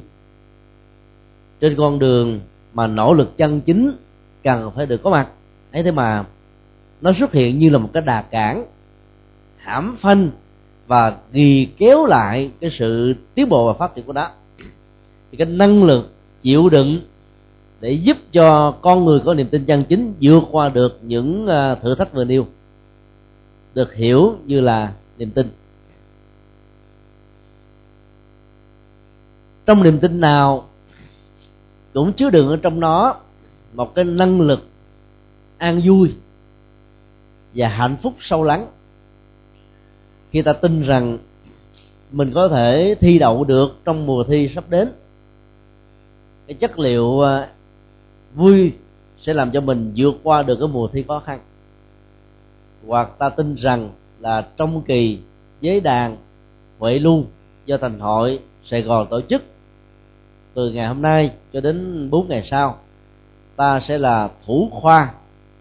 trên 1.61 1.75
con 1.77 1.99
đường 1.99 2.39
mà 2.73 2.87
nỗ 2.87 3.13
lực 3.13 3.37
chân 3.37 3.61
chính 3.61 3.91
cần 4.43 4.71
phải 4.75 4.85
được 4.85 5.03
có 5.03 5.09
mặt. 5.09 5.27
Ấy 5.71 5.83
thế 5.83 5.91
mà 5.91 6.25
nó 7.01 7.11
xuất 7.19 7.33
hiện 7.33 7.59
như 7.59 7.69
là 7.69 7.77
một 7.77 7.89
cái 7.93 8.03
đà 8.05 8.21
cản, 8.21 8.65
hãm 9.57 9.97
phanh 10.01 10.29
và 10.87 11.17
ghi 11.31 11.67
kéo 11.77 12.05
lại 12.05 12.51
cái 12.59 12.71
sự 12.79 13.15
tiến 13.33 13.49
bộ 13.49 13.67
và 13.67 13.73
phát 13.73 13.95
triển 13.95 14.05
của 14.05 14.13
nó. 14.13 14.29
Thì 15.31 15.37
cái 15.37 15.47
năng 15.47 15.83
lực 15.83 16.13
chịu 16.41 16.69
đựng 16.69 17.01
để 17.81 17.91
giúp 17.91 18.17
cho 18.31 18.71
con 18.71 19.05
người 19.05 19.19
có 19.25 19.33
niềm 19.33 19.47
tin 19.47 19.65
chân 19.65 19.83
chính 19.89 20.13
vượt 20.21 20.43
qua 20.51 20.69
được 20.69 20.99
những 21.01 21.47
à, 21.47 21.75
thử 21.75 21.95
thách 21.95 22.13
vừa 22.13 22.23
nêu, 22.23 22.47
được 23.73 23.93
hiểu 23.93 24.35
như 24.45 24.61
là 24.61 24.93
niềm 25.17 25.29
tin. 25.31 25.49
Trong 29.65 29.83
niềm 29.83 29.99
tin 29.99 30.21
nào 30.21 30.69
cũng 31.94 32.13
chứa 32.13 32.29
đựng 32.29 32.48
ở 32.48 32.58
trong 32.58 32.79
nó 32.79 33.15
một 33.74 33.96
cái 33.96 34.06
năng 34.06 34.41
lực 34.41 34.67
an 35.58 35.82
vui 35.86 36.13
và 37.56 37.67
hạnh 37.67 37.98
phúc 38.03 38.13
sâu 38.20 38.44
lắng. 38.44 38.67
Khi 40.32 40.41
ta 40.41 40.53
tin 40.53 40.82
rằng 40.82 41.17
mình 42.12 42.32
có 42.34 42.48
thể 42.48 42.96
thi 43.00 43.20
đậu 43.20 43.44
được 43.44 43.75
trong 43.86 44.06
mùa 44.06 44.24
thi 44.24 44.51
sắp 44.56 44.63
đến, 44.70 44.89
cái 46.48 46.53
chất 46.53 46.79
liệu 46.79 47.22
à, 47.22 47.50
vui 48.36 48.74
sẽ 49.20 49.34
làm 49.34 49.51
cho 49.51 49.62
mình 49.62 49.94
vượt 49.96 50.15
qua 50.24 50.44
được 50.44 50.56
cái 50.60 50.67
mùa 50.67 50.88
thi 50.88 51.03
khó 51.08 51.20
khăn. 51.25 51.39
Hoặc 52.88 53.10
ta 53.20 53.29
tin 53.29 53.56
rằng 53.56 53.89
là 54.20 54.48
trong 54.58 54.82
kỳ, 54.82 55.20
giới 55.62 55.79
đàn, 55.79 56.17
huệ 56.79 57.00
luôn 57.00 57.25
do 57.65 57.77
thành 57.77 58.00
hội 58.00 58.39
sài 58.63 58.82
gòn 58.82 59.08
tổ 59.10 59.22
chức 59.22 59.44
từ 60.57 60.70
ngày 60.72 60.87
hôm 60.87 61.01
nay 61.01 61.31
cho 61.53 61.61
đến 61.61 62.09
bốn 62.09 62.27
ngày 62.27 62.48
sau, 62.51 62.77
ta 63.55 63.79
sẽ 63.79 63.98
là 63.98 64.29
thủ 64.46 64.70
khoa 64.72 65.13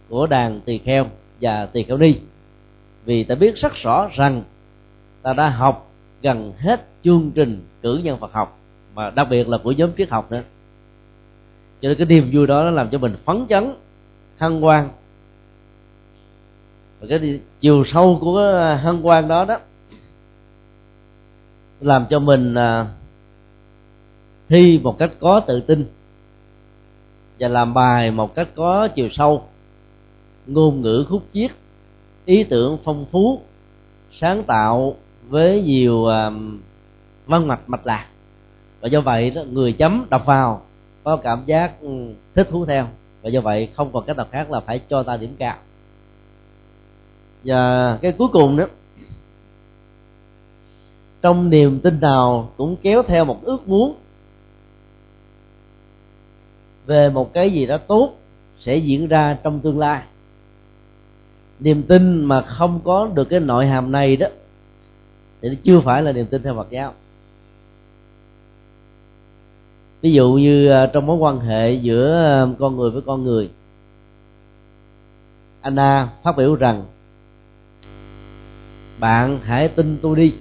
của 0.08 0.26
đàn 0.26 0.60
tỳ 0.60 0.78
kheo 0.78 1.06
và 1.40 1.66
tỳ 1.66 1.82
kheo 1.82 1.98
ni. 1.98 2.14
Vì 3.04 3.24
ta 3.24 3.34
biết 3.34 3.56
rất 3.56 3.72
rõ 3.82 4.08
rằng 4.14 4.42
ta 5.22 5.32
đã 5.32 5.48
học 5.48 5.90
gần 6.22 6.52
hết 6.58 6.88
chương 7.04 7.30
trình 7.34 7.66
cử 7.82 8.00
nhân 8.04 8.18
Phật 8.18 8.32
học, 8.32 8.58
mà 8.94 9.10
đặc 9.10 9.26
biệt 9.30 9.48
là 9.48 9.58
của 9.58 9.72
nhóm 9.72 9.90
triết 9.98 10.10
học 10.10 10.32
nữa. 10.32 10.42
Cho 11.82 11.88
nên 11.88 11.98
cái 11.98 12.06
niềm 12.06 12.30
vui 12.32 12.46
đó 12.46 12.64
nó 12.64 12.70
làm 12.70 12.88
cho 12.90 12.98
mình 12.98 13.14
phấn 13.24 13.46
chấn, 13.48 13.74
hân 14.38 14.60
hoan. 14.60 14.88
Và 17.00 17.06
cái 17.10 17.40
chiều 17.60 17.84
sâu 17.92 18.18
của 18.20 18.40
hân 18.82 19.02
hoan 19.02 19.28
đó 19.28 19.44
đó, 19.44 19.58
làm 21.80 22.06
cho 22.10 22.18
mình 22.18 22.54
à, 22.54 22.86
thi 24.48 24.80
một 24.82 24.98
cách 24.98 25.10
có 25.20 25.40
tự 25.40 25.60
tin 25.60 25.86
và 27.40 27.48
làm 27.48 27.74
bài 27.74 28.10
một 28.10 28.34
cách 28.34 28.48
có 28.54 28.88
chiều 28.88 29.08
sâu. 29.12 29.42
Ngôn 30.46 30.80
ngữ 30.80 31.06
khúc 31.08 31.22
chiết 31.34 31.50
ý 32.24 32.44
tưởng 32.44 32.78
phong 32.84 33.06
phú 33.12 33.40
sáng 34.20 34.42
tạo 34.42 34.96
với 35.28 35.62
nhiều 35.62 36.04
um, 36.04 36.58
văn 37.26 37.48
mạch 37.48 37.60
mạch 37.66 37.86
lạc. 37.86 38.06
Và 38.80 38.88
do 38.88 39.00
vậy 39.00 39.30
đó, 39.30 39.42
người 39.50 39.72
chấm 39.72 40.06
đọc 40.10 40.26
vào 40.26 40.62
có 41.04 41.16
cảm 41.16 41.42
giác 41.46 41.80
ừ, 41.80 42.14
thích 42.34 42.48
thú 42.50 42.64
theo. 42.64 42.86
Và 43.22 43.28
do 43.30 43.40
vậy 43.40 43.68
không 43.74 43.92
còn 43.92 44.04
cách 44.06 44.16
nào 44.16 44.26
khác 44.30 44.50
là 44.50 44.60
phải 44.60 44.80
cho 44.90 45.02
ta 45.02 45.16
điểm 45.16 45.34
cao. 45.38 45.56
Và 47.44 47.98
cái 48.02 48.12
cuối 48.12 48.28
cùng 48.32 48.56
đó 48.56 48.64
trong 51.22 51.50
niềm 51.50 51.80
tin 51.80 52.00
nào 52.00 52.50
cũng 52.56 52.76
kéo 52.82 53.02
theo 53.02 53.24
một 53.24 53.44
ước 53.44 53.68
muốn 53.68 53.94
về 56.86 57.10
một 57.10 57.32
cái 57.34 57.50
gì 57.50 57.66
đó 57.66 57.78
tốt 57.78 58.12
sẽ 58.58 58.76
diễn 58.76 59.08
ra 59.08 59.36
trong 59.42 59.60
tương 59.60 59.78
lai. 59.78 60.02
Niềm 61.60 61.82
tin 61.82 62.24
mà 62.24 62.42
không 62.42 62.80
có 62.84 63.10
được 63.14 63.24
cái 63.24 63.40
nội 63.40 63.66
hàm 63.66 63.92
này 63.92 64.16
đó, 64.16 64.26
thì 65.42 65.48
nó 65.48 65.54
chưa 65.62 65.80
phải 65.80 66.02
là 66.02 66.12
niềm 66.12 66.26
tin 66.26 66.42
theo 66.42 66.54
Phật 66.54 66.70
giáo. 66.70 66.94
Ví 70.00 70.12
dụ 70.12 70.32
như 70.32 70.68
à, 70.68 70.86
trong 70.86 71.06
mối 71.06 71.16
quan 71.16 71.40
hệ 71.40 71.72
giữa 71.72 72.24
à, 72.24 72.46
con 72.58 72.76
người 72.76 72.90
với 72.90 73.02
con 73.06 73.24
người, 73.24 73.50
Anna 75.60 76.08
phát 76.22 76.36
biểu 76.36 76.54
rằng, 76.54 76.84
bạn 79.00 79.38
hãy 79.42 79.68
tin 79.68 79.98
tôi 80.02 80.16
đi 80.16 80.32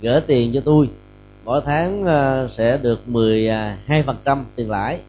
gửi 0.00 0.20
tiền 0.20 0.52
cho 0.54 0.60
tôi 0.64 0.88
mỗi 1.46 1.60
tháng 1.64 2.04
ờ, 2.04 2.48
sẽ 2.56 2.78
được 2.82 3.08
12 3.08 3.78
à, 3.88 4.02
phần 4.06 4.16
trăm 4.24 4.44
tiền 4.56 4.70
lãi. 4.70 5.00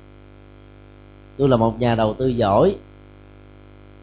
Tôi 1.38 1.50
là 1.50 1.58
một 1.58 1.80
nhà 1.80 1.96
đầu 1.96 2.14
tư 2.14 2.28
giỏi. 2.28 2.76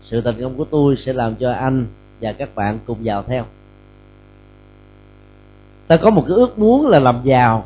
Sự 0.03 0.21
thành 0.21 0.41
công 0.41 0.57
của 0.57 0.65
tôi 0.65 0.97
sẽ 1.07 1.13
làm 1.13 1.35
cho 1.35 1.53
anh 1.53 1.87
và 2.21 2.33
các 2.33 2.55
bạn 2.55 2.79
cùng 2.87 3.05
giàu 3.05 3.23
theo. 3.23 3.45
Ta 5.87 5.97
có 5.97 6.11
một 6.11 6.25
cái 6.29 6.37
ước 6.37 6.59
muốn 6.59 6.89
là 6.89 6.99
làm 6.99 7.21
giàu. 7.25 7.65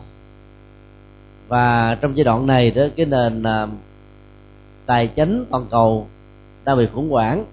Và 1.49 1.95
trong 2.01 2.17
giai 2.17 2.25
đoạn 2.25 2.47
này 2.47 2.71
đó, 2.71 2.83
cái 2.97 3.07
nền 3.07 3.43
à, 3.43 3.67
tài 4.87 5.07
chính 5.07 5.45
toàn 5.51 5.67
cầu 5.71 6.07
đang 6.65 6.79
bị 6.79 6.87
khủng 6.95 7.11
hoảng. 7.11 7.45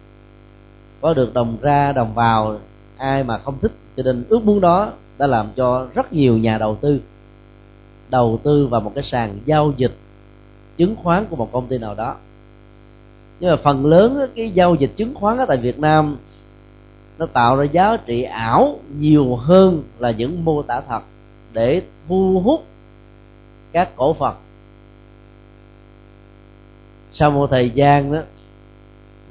Có 1.01 1.13
được 1.13 1.34
đồng 1.34 1.58
ra, 1.62 1.91
đồng 1.91 2.13
vào, 2.13 2.60
ai 2.97 3.23
mà 3.23 3.38
không 3.38 3.60
thích. 3.62 3.71
Cho 3.97 4.04
nên 4.04 4.23
ước 4.30 4.43
muốn 4.43 4.62
đó 4.62 4.91
đã 5.17 5.28
làm 5.28 5.49
cho 5.56 5.88
rất 5.93 6.13
nhiều 6.13 6.38
nhà 6.38 6.58
đầu 6.58 6.75
tư 6.75 6.99
đầu 8.10 8.39
tư 8.43 8.67
vào 8.67 8.82
một 8.82 8.91
cái 8.95 9.04
sàn 9.12 9.39
giao 9.45 9.73
dịch 9.78 9.97
chứng 10.78 10.95
khoán 10.95 11.25
của 11.30 11.36
một 11.36 11.49
công 11.51 11.67
ty 11.67 11.78
nào 11.78 11.95
đó 11.95 12.15
nhưng 13.39 13.49
mà 13.49 13.58
phần 13.63 13.86
lớn 13.86 14.30
cái 14.36 14.51
giao 14.51 14.75
dịch 14.75 14.91
chứng 14.95 15.15
khoán 15.15 15.38
ở 15.38 15.45
tại 15.45 15.58
Việt 15.58 15.80
Nam 15.80 16.17
nó 17.17 17.25
tạo 17.25 17.56
ra 17.56 17.63
giá 17.63 17.97
trị 17.97 18.23
ảo 18.23 18.80
nhiều 18.97 19.36
hơn 19.36 19.84
là 19.99 20.12
những 20.12 20.45
mô 20.45 20.62
tả 20.62 20.82
thật 20.82 21.01
để 21.54 21.82
thu 22.08 22.41
hút 22.43 22.63
các 23.71 23.95
cổ 23.95 24.13
phần. 24.13 24.36
sau 27.13 27.32
một 27.32 27.47
thời 27.47 27.69
gian 27.69 28.12
đó 28.13 28.19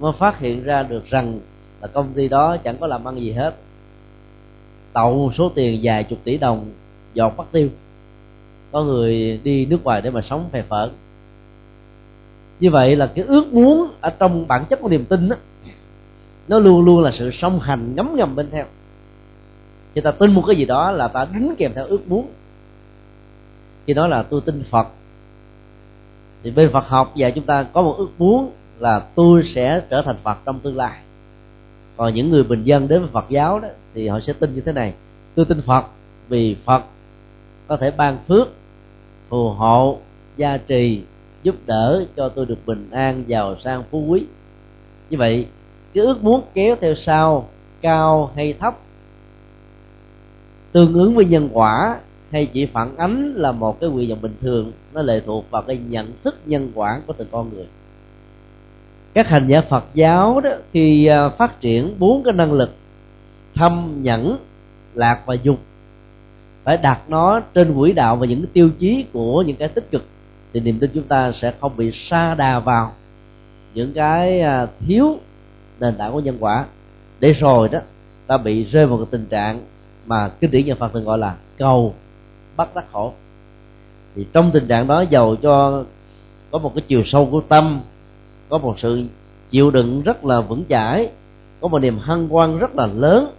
mới 0.01 0.13
phát 0.19 0.39
hiện 0.39 0.65
ra 0.65 0.83
được 0.83 1.07
rằng 1.07 1.41
là 1.81 1.89
công 1.89 2.13
ty 2.13 2.29
đó 2.29 2.57
chẳng 2.57 2.77
có 2.81 2.87
làm 2.87 3.09
ăn 3.09 3.17
gì 3.17 3.33
hết 3.33 3.55
tậu 4.95 5.33
số 5.39 5.53
tiền 5.55 5.81
vài 5.83 6.05
chục 6.05 6.19
tỷ 6.25 6.37
đồng 6.37 6.71
dọn 7.15 7.37
bắt 7.37 7.47
tiêu. 7.53 7.69
Có 8.73 8.85
người 8.85 9.41
đi 9.45 9.67
nước 9.67 9.85
ngoài 9.85 10.01
để 10.03 10.11
mà 10.11 10.21
sống 10.23 10.49
phè 10.53 10.63
phở. 10.63 10.91
Như 12.61 12.71
vậy 12.71 12.97
là 12.97 13.07
cái 13.07 13.25
ước 13.25 13.53
muốn 13.53 13.91
ở 14.01 14.11
trong 14.11 14.49
bản 14.49 14.65
chất 14.71 14.81
của 14.81 14.89
niềm 14.89 15.05
tin 15.05 15.29
đó, 15.29 15.37
nó 16.49 16.59
luôn 16.59 16.85
luôn 16.85 17.03
là 17.03 17.11
sự 17.19 17.31
song 17.41 17.61
hành 17.61 17.95
ngấm 17.97 18.17
ngầm 18.17 18.37
bên 18.37 18.51
theo. 18.51 18.65
Khi 19.95 20.01
ta 20.01 20.11
tin 20.11 20.33
một 20.33 20.43
cái 20.47 20.57
gì 20.57 20.65
đó 20.65 20.93
là 20.93 21.09
ta 21.09 21.27
đính 21.35 21.55
kèm 21.59 21.73
theo 21.75 21.87
ước 21.87 22.09
muốn. 22.09 22.29
Khi 23.87 23.95
nói 23.95 24.09
là 24.09 24.23
tôi 24.23 24.41
tin 24.41 24.65
phật 24.71 24.87
thì 26.43 26.51
bên 26.51 26.71
phật 26.73 26.89
học 26.89 27.17
dạy 27.17 27.33
chúng 27.33 27.45
ta 27.45 27.63
có 27.63 27.83
một 27.83 27.95
ước 27.99 28.09
muốn 28.19 28.51
là 28.79 29.07
tôi 29.15 29.43
sẽ 29.55 29.83
trở 29.91 30.03
thành 30.03 30.17
phật 30.23 30.39
trong 30.45 30.59
tương 30.61 30.77
lai 30.77 30.99
còn 31.97 32.15
những 32.15 32.31
người 32.31 32.43
bình 32.43 32.65
dân 32.65 32.89
đến 32.89 33.01
với 33.01 33.11
phật 33.13 33.25
giáo 33.29 33.61
đó, 33.61 33.69
thì 33.95 34.09
họ 34.09 34.21
sẽ 34.21 34.33
tin 34.33 34.55
như 34.55 34.61
thế 34.61 34.73
này. 34.73 34.93
Tôi 35.35 35.47
tin 35.47 35.63
phật 35.63 35.85
vì 36.29 36.57
phật 36.65 36.85
có 37.67 37.77
thể 37.77 37.91
ban 37.91 38.19
phước, 38.29 38.49
phù 39.29 39.49
hộ, 39.49 39.99
gia 40.37 40.57
trì, 40.57 41.03
giúp 41.43 41.55
đỡ 41.67 42.05
cho 42.17 42.29
tôi 42.29 42.47
được 42.47 42.59
bình 42.67 42.89
an, 42.91 43.25
giàu 43.27 43.57
sang, 43.65 43.83
phú 43.91 44.05
quý. 44.09 44.25
Như 45.11 45.19
vậy, 45.19 45.47
cái 45.95 46.05
ước 46.05 46.25
muốn 46.25 46.43
kéo 46.55 46.77
theo 46.81 46.95
sau, 46.95 47.49
cao 47.81 48.31
hay 48.37 48.53
thấp, 48.53 48.79
tương 50.73 50.95
ứng 50.95 51.15
với 51.15 51.25
nhân 51.25 51.49
quả 51.53 51.99
hay 52.31 52.47
chỉ 52.47 52.67
phản 52.67 52.97
ánh 52.97 53.35
là 53.37 53.53
một 53.53 53.81
cái 53.81 53.91
nguyện 53.91 54.11
vọng 54.11 54.23
bình 54.23 54.35
thường, 54.41 54.73
nó 54.95 55.03
lệ 55.03 55.21
thuộc 55.27 55.51
vào 55.51 55.63
cái 55.63 55.79
nhận 55.89 56.13
thức 56.25 56.35
nhân 56.47 56.71
quả 56.75 57.01
của 57.07 57.13
từng 57.13 57.29
con 57.31 57.51
người 57.55 57.67
các 59.15 59.29
hành 59.29 59.49
giả 59.49 59.61
Phật 59.61 59.85
giáo 59.95 60.41
đó 60.41 60.51
khi 60.73 61.07
à, 61.07 61.29
phát 61.29 61.61
triển 61.61 61.95
bốn 61.99 62.23
cái 62.23 62.33
năng 62.33 62.53
lực, 62.53 62.75
thâm 63.55 64.03
nhẫn, 64.03 64.37
lạc 64.95 65.23
và 65.27 65.35
dục, 65.35 65.59
phải 66.65 66.77
đặt 66.77 67.01
nó 67.09 67.41
trên 67.41 67.75
quỹ 67.75 67.93
đạo 67.93 68.17
và 68.17 68.27
những 68.27 68.41
cái 68.41 68.51
tiêu 68.53 68.71
chí 68.79 69.05
của 69.13 69.43
những 69.43 69.57
cái 69.57 69.69
tích 69.69 69.91
cực, 69.91 70.05
thì 70.53 70.61
niềm 70.61 70.79
tin 70.79 70.91
chúng 70.95 71.05
ta 71.05 71.33
sẽ 71.43 71.53
không 71.61 71.77
bị 71.77 71.93
sa 72.11 72.35
đà 72.35 72.59
vào 72.59 72.93
những 73.75 73.93
cái 73.93 74.41
à, 74.41 74.67
thiếu 74.87 75.19
nền 75.81 75.97
tảng 75.97 76.13
của 76.13 76.21
nhân 76.21 76.37
quả. 76.41 76.65
Để 77.21 77.33
rồi 77.33 77.69
đó, 77.69 77.79
ta 78.27 78.37
bị 78.37 78.65
rơi 78.65 78.87
vào 78.87 78.99
cái 78.99 79.07
tình 79.11 79.27
trạng 79.27 79.65
mà 80.07 80.29
kinh 80.29 80.51
điển 80.51 80.67
nhà 80.67 80.75
Phật 80.75 80.93
thường 80.93 81.05
gọi 81.05 81.19
là 81.19 81.35
cầu 81.59 81.95
bắt 82.57 82.75
đắc 82.75 82.85
khổ. 82.93 83.13
Thì 84.15 84.27
trong 84.33 84.51
tình 84.55 84.67
trạng 84.67 84.87
đó, 84.87 85.01
giàu 85.01 85.37
cho 85.43 85.85
có 86.51 86.59
một 86.59 86.73
cái 86.75 86.83
chiều 86.89 87.03
sâu 87.07 87.29
của 87.31 87.41
tâm 87.41 87.81
có 88.49 88.59
một 88.59 88.79
sự 88.79 89.05
chịu 89.51 89.71
đựng 89.71 90.03
rất 90.03 90.25
là 90.25 90.41
vững 90.41 90.65
chãi 90.69 91.11
có 91.61 91.69
một 91.69 91.79
niềm 91.79 91.99
hân 91.99 92.29
hoan 92.29 92.59
rất 92.59 92.75
là 92.77 92.87
lớn 92.87 93.31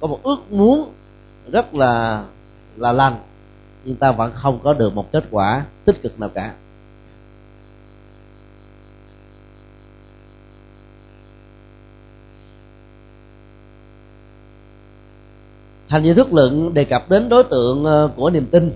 có 0.00 0.06
một 0.06 0.22
ước 0.22 0.52
muốn 0.52 0.92
rất 1.52 1.74
là 1.74 2.24
là 2.76 2.92
lành 2.92 3.16
nhưng 3.84 3.96
ta 3.96 4.12
vẫn 4.12 4.32
không 4.34 4.60
có 4.62 4.72
được 4.72 4.94
một 4.94 5.12
kết 5.12 5.24
quả 5.30 5.64
tích 5.84 6.02
cực 6.02 6.20
nào 6.20 6.28
cả. 6.28 6.54
Thành 15.88 16.04
giới 16.04 16.14
thức 16.14 16.32
lượng 16.32 16.74
đề 16.74 16.84
cập 16.84 17.10
đến 17.10 17.28
đối 17.28 17.44
tượng 17.44 17.84
ờ, 17.84 18.10
của 18.16 18.30
niềm 18.30 18.46
tin 18.50 18.72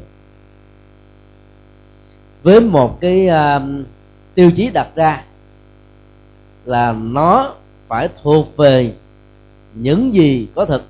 với 2.43 2.61
một 2.61 3.01
cái 3.01 3.29
uh, 3.29 3.63
tiêu 4.35 4.51
chí 4.57 4.71
đặt 4.71 4.89
ra 4.95 5.25
là 6.65 6.93
nó 6.93 7.55
phải 7.89 8.09
thuộc 8.23 8.57
về 8.57 8.95
những 9.75 10.15
gì 10.15 10.49
có 10.55 10.65
thực 10.65 10.83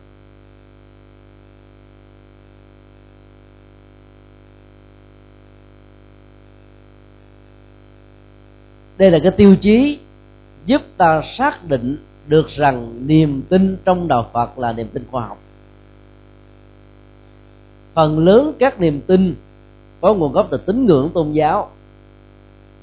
đây 8.99 9.11
là 9.11 9.19
cái 9.23 9.33
tiêu 9.33 9.57
chí 9.57 9.99
giúp 10.67 10.83
ta 10.97 11.23
xác 11.39 11.69
định 11.69 11.97
được 12.27 12.49
rằng 12.49 13.07
niềm 13.07 13.43
tin 13.49 13.77
trong 13.85 14.09
đạo 14.09 14.31
phật 14.33 14.59
là 14.59 14.73
niềm 14.73 14.87
tin 14.93 15.05
khoa 15.11 15.27
học. 15.27 15.39
Phần 17.95 18.19
lớn 18.19 18.53
các 18.59 18.81
niềm 18.81 19.01
tin 19.01 19.35
có 20.01 20.15
nguồn 20.15 20.33
gốc 20.33 20.49
từ 20.51 20.57
tín 20.67 20.87
ngưỡng 20.87 21.11
tôn 21.15 21.33
giáo. 21.33 21.71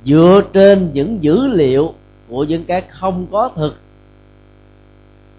Dựa 0.06 0.42
trên 0.54 0.90
những 0.94 1.24
dữ 1.24 1.48
liệu 1.48 1.94
của 2.32 2.44
những 2.44 2.66
cái 2.66 2.82
không 2.90 3.28
có 3.32 3.52
thực. 3.56 3.76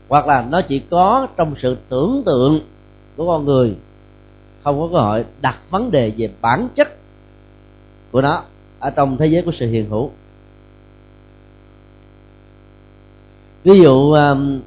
Hoặc 0.09 0.27
là 0.27 0.47
nó 0.51 0.61
chỉ 0.63 0.79
có 0.91 1.27
trong 1.37 1.55
sự 1.63 1.77
tưởng 1.89 2.23
tượng 2.27 2.61
của 3.17 3.27
con 3.27 3.45
người, 3.45 3.75
không 4.65 4.81
có 4.81 4.89
cơ 4.93 4.99
hội 5.01 5.25
đặt 5.41 5.59
vấn 5.71 5.91
đề 5.91 6.13
về 6.17 6.31
bản 6.41 6.69
chất 6.77 6.97
của 8.11 8.21
nó 8.21 8.43
ở 8.79 8.91
trong 8.91 9.17
thế 9.17 9.27
giới 9.27 9.43
của 9.43 9.53
sự 9.59 9.71
hiện 9.71 9.91
hữu. 9.91 10.11
Ví 13.65 13.81
dụ 13.83 14.13
um, 14.13 14.61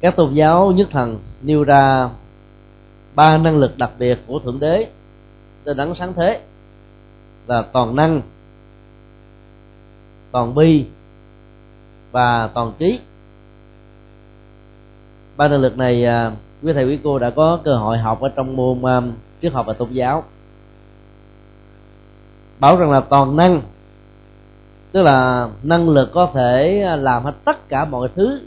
các 0.00 0.16
tôn 0.16 0.34
giáo 0.34 0.72
nhất 0.72 0.88
thần 0.90 1.18
nêu 1.42 1.64
ra 1.64 2.10
ba 3.14 3.38
năng 3.38 3.58
lực 3.58 3.78
đặc 3.78 3.90
biệt 3.98 4.18
của 4.26 4.38
thượng 4.38 4.60
đế 4.60 4.88
tên 5.64 5.76
đấng 5.76 5.94
sáng 5.94 6.12
thế 6.14 6.40
là 7.46 7.62
toàn 7.72 7.96
năng, 7.96 8.22
toàn 10.32 10.54
bi 10.54 10.84
và 12.14 12.50
toàn 12.54 12.72
trí. 12.78 13.00
Ba 15.36 15.48
năng 15.48 15.60
lực 15.60 15.78
này 15.78 16.04
à, 16.04 16.32
quý 16.62 16.72
thầy 16.72 16.84
quý 16.84 16.98
cô 17.04 17.18
đã 17.18 17.30
có 17.30 17.58
cơ 17.64 17.76
hội 17.76 17.98
học 17.98 18.20
ở 18.20 18.28
trong 18.36 18.56
môn 18.56 18.82
um, 18.82 19.12
triết 19.42 19.52
học 19.52 19.66
và 19.66 19.72
tôn 19.72 19.92
giáo. 19.92 20.24
Bảo 22.60 22.76
rằng 22.76 22.90
là 22.90 23.00
toàn 23.00 23.36
năng 23.36 23.62
tức 24.92 25.02
là 25.02 25.48
năng 25.62 25.88
lực 25.88 26.12
có 26.12 26.30
thể 26.34 26.82
à, 26.82 26.96
làm 26.96 27.24
hết 27.24 27.34
tất 27.44 27.68
cả 27.68 27.84
mọi 27.84 28.08
thứ 28.14 28.40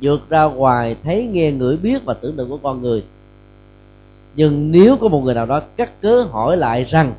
vượt 0.00 0.28
ra 0.28 0.44
ngoài 0.44 0.96
thấy 1.04 1.26
nghe 1.26 1.52
ngửi 1.52 1.76
biết 1.76 2.04
và 2.04 2.14
tưởng 2.14 2.36
tượng 2.36 2.48
của 2.48 2.58
con 2.62 2.82
người. 2.82 3.04
Nhưng 4.36 4.70
nếu 4.72 4.96
có 5.00 5.08
một 5.08 5.20
người 5.24 5.34
nào 5.34 5.46
đó 5.46 5.60
cắt 5.76 6.00
cớ 6.00 6.22
hỏi 6.22 6.56
lại 6.56 6.84
rằng 6.84 7.12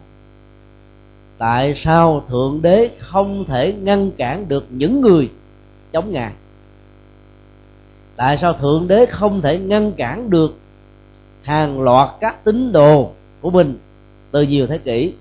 tại 1.37 1.81
sao 1.83 2.23
thượng 2.29 2.59
đế 2.61 2.89
không 2.99 3.45
thể 3.45 3.73
ngăn 3.73 4.11
cản 4.11 4.47
được 4.47 4.65
những 4.69 5.01
người 5.01 5.29
chống 5.91 6.11
ngài. 6.11 6.31
Tại 8.15 8.37
sao 8.41 8.53
thượng 8.53 8.87
đế 8.87 9.05
không 9.05 9.41
thể 9.41 9.59
ngăn 9.59 9.91
cản 9.91 10.29
được 10.29 10.57
hàng 11.41 11.81
loạt 11.81 12.09
các 12.19 12.43
tín 12.43 12.71
đồ 12.71 13.11
của 13.41 13.49
mình 13.49 13.77
từ 14.31 14.41
nhiều 14.41 14.67
thế 14.67 14.77
kỷ? 14.77 15.13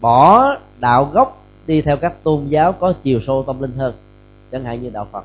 Bỏ 0.00 0.56
đạo 0.78 1.10
gốc 1.12 1.44
đi 1.66 1.82
theo 1.82 1.96
các 1.96 2.24
tôn 2.24 2.46
giáo 2.48 2.72
có 2.72 2.92
chiều 3.02 3.20
sâu 3.26 3.44
tâm 3.46 3.62
linh 3.62 3.72
hơn, 3.72 3.94
chẳng 4.52 4.64
hạn 4.64 4.82
như 4.82 4.90
đạo 4.90 5.08
phật. 5.12 5.24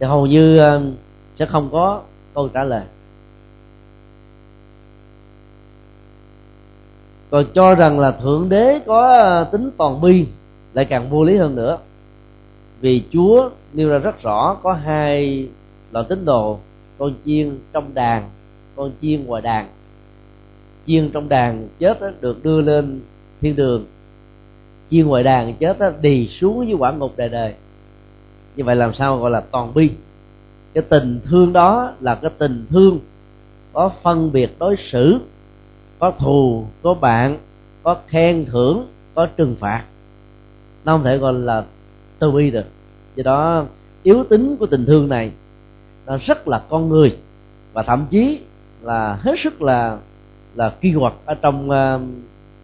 Thì 0.00 0.06
hầu 0.06 0.26
như 0.26 0.58
ờ, 0.58 0.82
sẽ 1.38 1.46
không 1.46 1.68
có 1.72 2.02
câu 2.34 2.48
trả 2.48 2.64
lời. 2.64 2.82
Còn 7.30 7.44
cho 7.54 7.74
rằng 7.74 8.00
là 8.00 8.10
thượng 8.10 8.48
đế 8.48 8.80
có 8.86 9.16
ờ, 9.18 9.44
tính 9.44 9.70
toàn 9.76 10.00
bi 10.00 10.26
lại 10.76 10.84
càng 10.84 11.10
vô 11.10 11.24
lý 11.24 11.36
hơn 11.36 11.54
nữa. 11.54 11.78
Vì 12.80 13.02
chúa 13.12 13.50
nêu 13.72 13.88
ra 13.88 13.98
rất 13.98 14.22
rõ 14.22 14.56
có 14.62 14.72
hai 14.72 15.48
loại 15.92 16.06
tín 16.08 16.24
đồ 16.24 16.58
con 16.98 17.14
chiên 17.24 17.58
trong 17.72 17.94
đàn 17.94 18.30
con 18.76 18.90
chiên 19.00 19.26
ngoài 19.26 19.42
đàn. 19.42 19.66
Chiên 20.86 21.10
trong 21.10 21.28
đàn 21.28 21.68
chết 21.78 22.00
đó, 22.00 22.08
được 22.20 22.44
đưa 22.44 22.60
lên 22.60 23.00
thiên 23.40 23.56
đường. 23.56 23.84
Chiên 24.90 25.06
ngoài 25.06 25.22
đàn 25.22 25.54
chết 25.54 25.78
đó, 25.78 25.90
đi 26.00 26.28
xuống 26.28 26.68
dưới 26.68 26.76
quả 26.78 26.92
ngục 26.92 27.12
đời 27.16 27.28
đời. 27.28 27.54
Như 28.56 28.64
vậy 28.64 28.76
làm 28.76 28.94
sao 28.94 29.18
gọi 29.18 29.30
là 29.30 29.40
toàn 29.40 29.74
bi? 29.74 29.90
Cái 30.74 30.84
tình 30.88 31.20
thương 31.24 31.52
đó 31.52 31.92
là 32.00 32.14
cái 32.14 32.30
tình 32.38 32.66
thương 32.70 32.98
có 33.72 33.92
phân 34.02 34.32
biệt 34.32 34.56
đối 34.58 34.76
xử 34.92 35.18
có 35.98 36.10
thù 36.10 36.64
có 36.82 36.94
bạn 36.94 37.38
có 37.82 37.96
khen 38.06 38.44
thưởng 38.44 38.86
có 39.14 39.26
trừng 39.36 39.56
phạt 39.60 39.84
nó 40.86 40.92
không 40.92 41.04
thể 41.04 41.18
gọi 41.18 41.32
là 41.32 41.64
từ 42.18 42.30
bi 42.30 42.50
được. 42.50 42.66
Do 43.14 43.22
đó 43.22 43.66
yếu 44.02 44.24
tính 44.24 44.56
của 44.56 44.66
tình 44.66 44.86
thương 44.86 45.08
này 45.08 45.32
nó 46.06 46.18
rất 46.26 46.48
là 46.48 46.62
con 46.68 46.88
người 46.88 47.16
và 47.72 47.82
thậm 47.82 48.06
chí 48.10 48.40
là 48.82 49.18
hết 49.20 49.34
sức 49.44 49.62
là 49.62 49.98
là 50.54 50.70
kỳ 50.80 50.94
quặc 50.98 51.12
ở 51.24 51.34
trong 51.34 51.70
uh, 51.70 52.00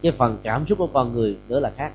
cái 0.02 0.12
phần 0.12 0.36
cảm 0.42 0.66
xúc 0.66 0.78
của 0.78 0.86
con 0.86 1.14
người 1.14 1.36
nữa 1.48 1.60
là 1.60 1.70
khác. 1.76 1.92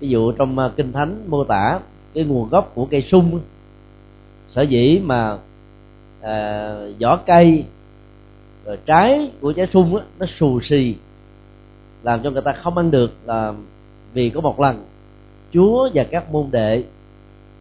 Ví 0.00 0.08
dụ 0.08 0.32
trong 0.32 0.58
uh, 0.58 0.76
kinh 0.76 0.92
thánh 0.92 1.24
mô 1.26 1.44
tả 1.44 1.80
cái 2.14 2.24
nguồn 2.24 2.48
gốc 2.48 2.72
của 2.74 2.86
cây 2.90 3.02
sung 3.10 3.40
sở 4.48 4.62
dĩ 4.62 5.00
mà 5.04 5.38
à, 6.20 6.74
vỏ 7.00 7.16
cây 7.16 7.64
rồi 8.64 8.78
trái 8.86 9.30
của 9.40 9.52
trái 9.52 9.66
sung 9.72 9.94
đó, 9.94 10.02
nó 10.18 10.26
xù 10.38 10.60
xì 10.60 10.96
làm 12.02 12.22
cho 12.22 12.30
người 12.30 12.42
ta 12.42 12.52
không 12.52 12.78
ăn 12.78 12.90
được 12.90 13.12
là 13.24 13.52
vì 14.14 14.30
có 14.30 14.40
một 14.40 14.60
lần 14.60 14.84
chúa 15.52 15.88
và 15.94 16.04
các 16.04 16.32
môn 16.32 16.46
đệ 16.50 16.84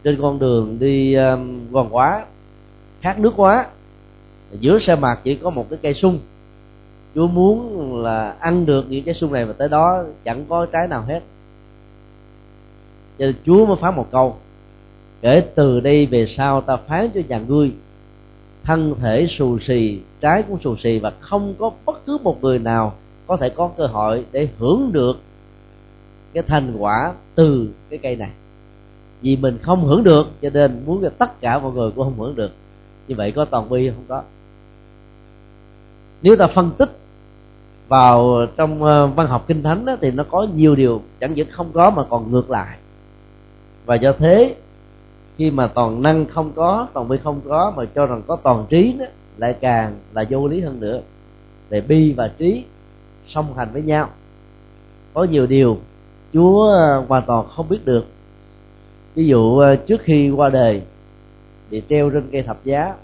trên 0.03 0.21
con 0.21 0.39
đường 0.39 0.77
đi 0.79 1.13
um, 1.13 1.71
gòn 1.71 1.87
quá 1.91 2.25
khát 3.01 3.19
nước 3.19 3.33
quá 3.35 3.65
giữa 4.51 4.79
sa 4.81 4.95
mạc 4.95 5.19
chỉ 5.23 5.35
có 5.35 5.49
một 5.49 5.69
cái 5.69 5.79
cây 5.81 5.93
sung. 5.93 6.19
Chúa 7.15 7.27
muốn 7.27 7.95
là 8.03 8.35
ăn 8.39 8.65
được 8.65 8.85
những 8.89 9.03
trái 9.03 9.15
sung 9.15 9.33
này 9.33 9.45
mà 9.45 9.53
tới 9.53 9.69
đó 9.69 10.03
chẳng 10.23 10.45
có 10.49 10.65
trái 10.65 10.87
nào 10.87 11.03
hết. 11.07 11.23
Cho 13.19 13.25
nên 13.25 13.35
chúa 13.45 13.65
mới 13.65 13.75
phán 13.81 13.95
một 13.95 14.07
câu 14.11 14.35
kể 15.21 15.43
từ 15.55 15.79
đây 15.79 16.05
về 16.05 16.27
sau 16.37 16.61
ta 16.61 16.77
phán 16.77 17.09
cho 17.13 17.21
nhà 17.27 17.39
ngươi 17.47 17.71
thân 18.63 18.95
thể 19.01 19.27
xù 19.37 19.59
xì 19.59 19.99
trái 20.21 20.43
cũng 20.43 20.59
xù 20.63 20.75
xì 20.83 20.99
và 20.99 21.11
không 21.19 21.53
có 21.59 21.71
bất 21.85 22.05
cứ 22.05 22.17
một 22.23 22.43
người 22.43 22.59
nào 22.59 22.93
có 23.27 23.37
thể 23.37 23.49
có 23.49 23.69
cơ 23.77 23.85
hội 23.85 24.25
để 24.31 24.49
hưởng 24.57 24.89
được 24.93 25.19
cái 26.33 26.43
thành 26.47 26.75
quả 26.77 27.13
từ 27.35 27.69
cái 27.89 27.99
cây 28.03 28.15
này. 28.15 28.29
Vì 29.21 29.35
mình 29.35 29.57
không 29.61 29.85
hưởng 29.85 30.03
được 30.03 30.27
cho 30.41 30.49
nên 30.53 30.81
muốn 30.85 31.01
cho 31.01 31.09
tất 31.09 31.41
cả 31.41 31.59
mọi 31.59 31.71
người 31.71 31.91
cũng 31.91 32.03
không 32.03 32.19
hưởng 32.19 32.35
được. 32.35 32.51
Như 33.07 33.15
vậy 33.15 33.31
có 33.31 33.45
toàn 33.45 33.69
bi 33.69 33.89
không 33.89 34.05
có? 34.07 34.23
Nếu 36.21 36.35
ta 36.35 36.47
phân 36.47 36.71
tích 36.77 36.89
vào 37.87 38.45
trong 38.57 38.83
ờ, 38.83 39.07
văn 39.07 39.27
học 39.27 39.43
kinh 39.47 39.63
thánh 39.63 39.85
đó, 39.85 39.95
thì 40.01 40.11
nó 40.11 40.23
có 40.31 40.47
nhiều 40.55 40.75
điều 40.75 41.01
chẳng 41.19 41.33
những 41.33 41.47
không 41.51 41.71
có 41.73 41.89
mà 41.89 42.03
còn 42.09 42.31
ngược 42.31 42.49
lại. 42.49 42.77
Và 43.85 43.95
do 43.95 44.11
thế 44.11 44.55
khi 45.37 45.51
mà 45.51 45.67
toàn 45.67 46.01
năng 46.01 46.25
không 46.25 46.51
có 46.55 46.87
toàn 46.93 47.07
bi 47.09 47.17
không 47.23 47.41
có 47.47 47.73
mà 47.77 47.85
cho 47.95 48.05
rằng 48.05 48.21
có 48.27 48.35
toàn 48.35 48.65
trí 48.69 48.95
đó 48.99 49.05
lại 49.37 49.55
càng 49.61 49.95
là 50.13 50.25
vô 50.29 50.47
lý 50.47 50.61
hơn 50.61 50.79
nữa. 50.79 51.01
Để 51.69 51.81
bi 51.81 52.13
và 52.17 52.31
trí 52.37 52.63
song 53.27 53.57
hành 53.57 53.69
với 53.73 53.81
nhau. 53.81 54.09
Có 55.13 55.23
nhiều 55.23 55.47
điều 55.47 55.77
chúa 56.33 56.63
ờ, 56.63 57.05
hoàn 57.07 57.23
toàn 57.27 57.47
không 57.47 57.69
biết 57.69 57.85
được. 57.85 58.05
Ví 59.15 59.25
dụ 59.27 59.57
ờ, 59.57 59.75
trước 59.75 60.01
khi 60.03 60.29
qua 60.29 60.49
đời, 60.49 60.81
bị 61.71 61.81
treo 61.89 62.09
trên 62.09 62.29
cây 62.31 62.43
thập 62.43 62.65
giá, 62.65 62.95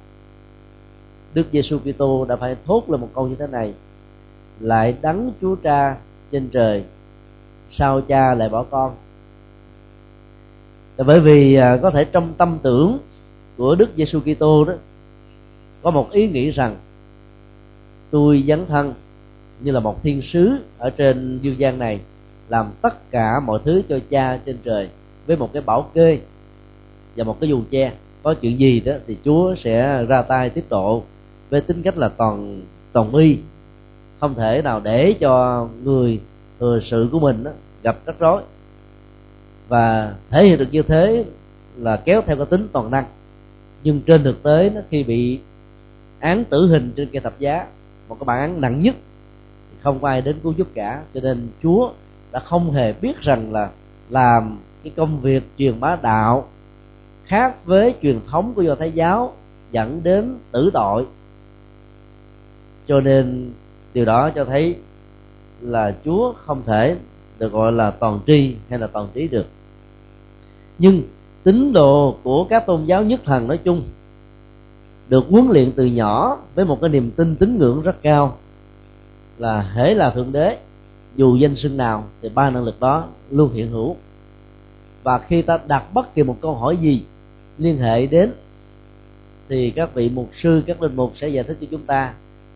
đức 1.33 1.47
giêsu 1.51 1.79
kitô 1.79 2.25
đã 2.25 2.35
phải 2.35 2.55
thốt 2.65 2.83
lên 2.89 3.01
một 3.01 3.09
câu 3.15 3.27
như 3.27 3.35
thế 3.35 3.47
này, 3.47 3.73
lại 4.59 4.95
đắng 5.01 5.31
chúa 5.41 5.55
cha 5.55 5.97
trên 6.31 6.49
trời, 6.49 6.83
sao 7.69 8.01
cha 8.01 8.33
lại 8.33 8.49
bỏ 8.49 8.63
con? 8.63 8.95
Là 10.97 11.03
bởi 11.03 11.19
vì 11.19 11.55
ờ, 11.55 11.79
có 11.81 11.89
thể 11.89 12.05
trong 12.05 12.33
tâm 12.37 12.57
tưởng 12.63 12.97
của 13.57 13.75
đức 13.75 13.89
giêsu 13.97 14.19
kitô 14.19 14.65
đó, 14.65 14.73
có 15.83 15.91
một 15.91 16.11
ý 16.11 16.27
nghĩ 16.27 16.51
rằng, 16.51 16.75
tôi 18.11 18.43
dấn 18.47 18.65
thân 18.65 18.93
như 19.61 19.71
là 19.71 19.79
một 19.79 20.03
thiên 20.03 20.21
sứ 20.21 20.49
ở 20.77 20.89
trên 20.89 21.39
dương 21.41 21.59
gian 21.59 21.79
này 21.79 21.99
làm 22.49 22.71
tất 22.81 23.11
cả 23.11 23.39
mọi 23.39 23.59
thứ 23.65 23.81
cho 23.89 23.99
cha 24.09 24.39
trên 24.45 24.57
trời 24.63 24.89
với 25.27 25.37
một 25.37 25.53
cái 25.53 25.61
bảo 25.61 25.89
kê 25.93 26.19
và 27.15 27.23
một 27.23 27.39
cái 27.39 27.49
dù 27.49 27.61
che. 27.71 27.93
Có 28.23 28.33
chuyện 28.33 28.59
gì 28.59 28.79
đó 28.79 28.93
thì 29.07 29.17
chúa 29.25 29.55
sẽ 29.63 30.05
ra 30.05 30.21
tay 30.21 30.49
tiếp 30.49 30.65
độ 30.69 31.03
với 31.49 31.61
tính 31.61 31.81
cách 31.83 31.97
là 31.97 32.09
toàn 32.09 32.61
toàn 32.91 33.13
y. 33.13 33.37
Không 34.19 34.35
thể 34.35 34.61
nào 34.61 34.79
để 34.83 35.13
cho 35.19 35.67
người 35.83 36.19
thừa 36.59 36.79
sự 36.91 37.09
của 37.11 37.19
mình 37.19 37.43
đó, 37.43 37.51
gặp 37.83 37.97
rắc 38.05 38.19
rối. 38.19 38.41
Và 39.67 40.15
thể 40.29 40.45
hiện 40.45 40.57
được 40.57 40.67
như 40.71 40.81
thế 40.81 41.25
là 41.77 41.97
kéo 41.97 42.21
theo 42.25 42.37
cái 42.37 42.45
tính 42.45 42.67
toàn 42.71 42.91
năng. 42.91 43.05
Nhưng 43.83 44.01
trên 44.01 44.23
thực 44.23 44.43
tế 44.43 44.71
nó 44.75 44.81
khi 44.89 45.03
bị 45.03 45.39
án 46.19 46.43
tử 46.45 46.67
hình 46.67 46.91
trên 46.95 47.09
cây 47.13 47.21
thập 47.21 47.39
giá 47.39 47.67
một 48.07 48.17
cái 48.19 48.25
bản 48.25 48.39
án 48.39 48.61
nặng 48.61 48.83
nhất 48.83 48.95
thì 49.71 49.77
không 49.81 50.05
ai 50.05 50.21
đến 50.21 50.35
cứu 50.43 50.53
giúp 50.57 50.67
cả. 50.73 51.03
Cho 51.13 51.21
nên 51.23 51.47
chúa 51.63 51.91
đã 52.37 52.43
không 52.43 52.71
hề 52.71 52.93
biết 52.93 53.21
rằng 53.21 53.53
là 53.53 53.69
làm 54.09 54.57
cái 54.83 54.93
công 54.95 55.21
việc 55.21 55.43
truyền 55.57 55.79
bá 55.79 55.97
đạo 56.01 56.47
khác 57.25 57.65
với 57.65 57.95
truyền 58.01 58.19
thống 58.27 58.53
của 58.53 58.61
do 58.61 58.75
thái 58.75 58.91
giáo 58.91 59.33
dẫn 59.71 60.03
đến 60.03 60.37
tử 60.51 60.69
tội. 60.73 61.05
Cho 62.87 62.99
nên 62.99 63.51
điều 63.93 64.05
đó 64.05 64.29
cho 64.29 64.45
thấy 64.45 64.75
là 65.61 65.95
chúa 66.05 66.33
không 66.45 66.61
thể 66.65 66.97
được 67.39 67.51
gọi 67.51 67.71
là 67.71 67.91
toàn 67.91 68.19
tri 68.27 68.55
hay 68.69 68.79
là 68.79 68.87
toàn 68.87 69.07
trí 69.13 69.27
được. 69.27 69.45
Nhưng 70.77 71.03
tín 71.43 71.73
đồ 71.73 72.17
của 72.23 72.43
các 72.43 72.65
tôn 72.65 72.85
giáo 72.85 73.03
nhất 73.03 73.21
thần 73.25 73.47
nói 73.47 73.57
chung 73.57 73.83
được 75.09 75.25
huấn 75.29 75.47
luyện 75.49 75.71
từ 75.71 75.85
nhỏ 75.85 76.37
với 76.55 76.65
một 76.65 76.81
cái 76.81 76.89
niềm 76.89 77.11
tin 77.11 77.35
tín 77.35 77.57
ngưỡng 77.57 77.81
rất 77.81 77.95
cao 78.01 78.37
là 79.37 79.61
hễ 79.61 79.93
là 79.93 80.09
thượng 80.09 80.31
đế 80.31 80.57
dù 81.17 81.35
danh 81.35 81.55
xưng 81.55 81.77
nào, 81.77 82.07
thì 82.21 82.29
ba 82.29 82.49
năng 82.49 82.63
lực 82.63 82.79
đó 82.79 83.07
luôn 83.31 83.53
hiện 83.53 83.71
hữu. 83.71 83.95
Và 85.03 85.17
khi 85.17 85.41
ta 85.41 85.59
đặt 85.67 85.93
bất 85.93 86.15
kỳ 86.15 86.23
một 86.23 86.37
câu 86.41 86.55
hỏi 86.55 86.77
gì 86.77 87.03
liên 87.57 87.77
hệ 87.77 88.05
đến, 88.05 88.31
thì 89.49 89.71
các 89.71 89.93
vị 89.93 90.09
mục 90.09 90.29
sư, 90.43 90.61
các 90.65 90.81
linh 90.81 90.95
mục 90.95 91.13
sẽ 91.15 91.27
giải 91.27 91.43
thích 91.43 91.57
cho 91.61 91.67
chúng 91.71 91.85
ta 91.85 92.13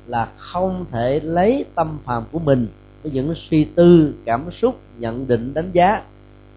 là 0.08 0.26
không 0.36 0.86
thể 0.92 1.20
lấy 1.24 1.66
tâm 1.76 1.98
phàm 2.06 2.24
của 2.32 2.40
mình 2.40 2.68
với 3.04 3.12
những 3.12 3.34
suy 3.50 3.64
tư, 3.64 4.14
cảm 4.26 4.50
xúc, 4.62 4.80
nhận 5.00 5.28
định, 5.28 5.54
đánh 5.54 5.70
giá 5.74 6.02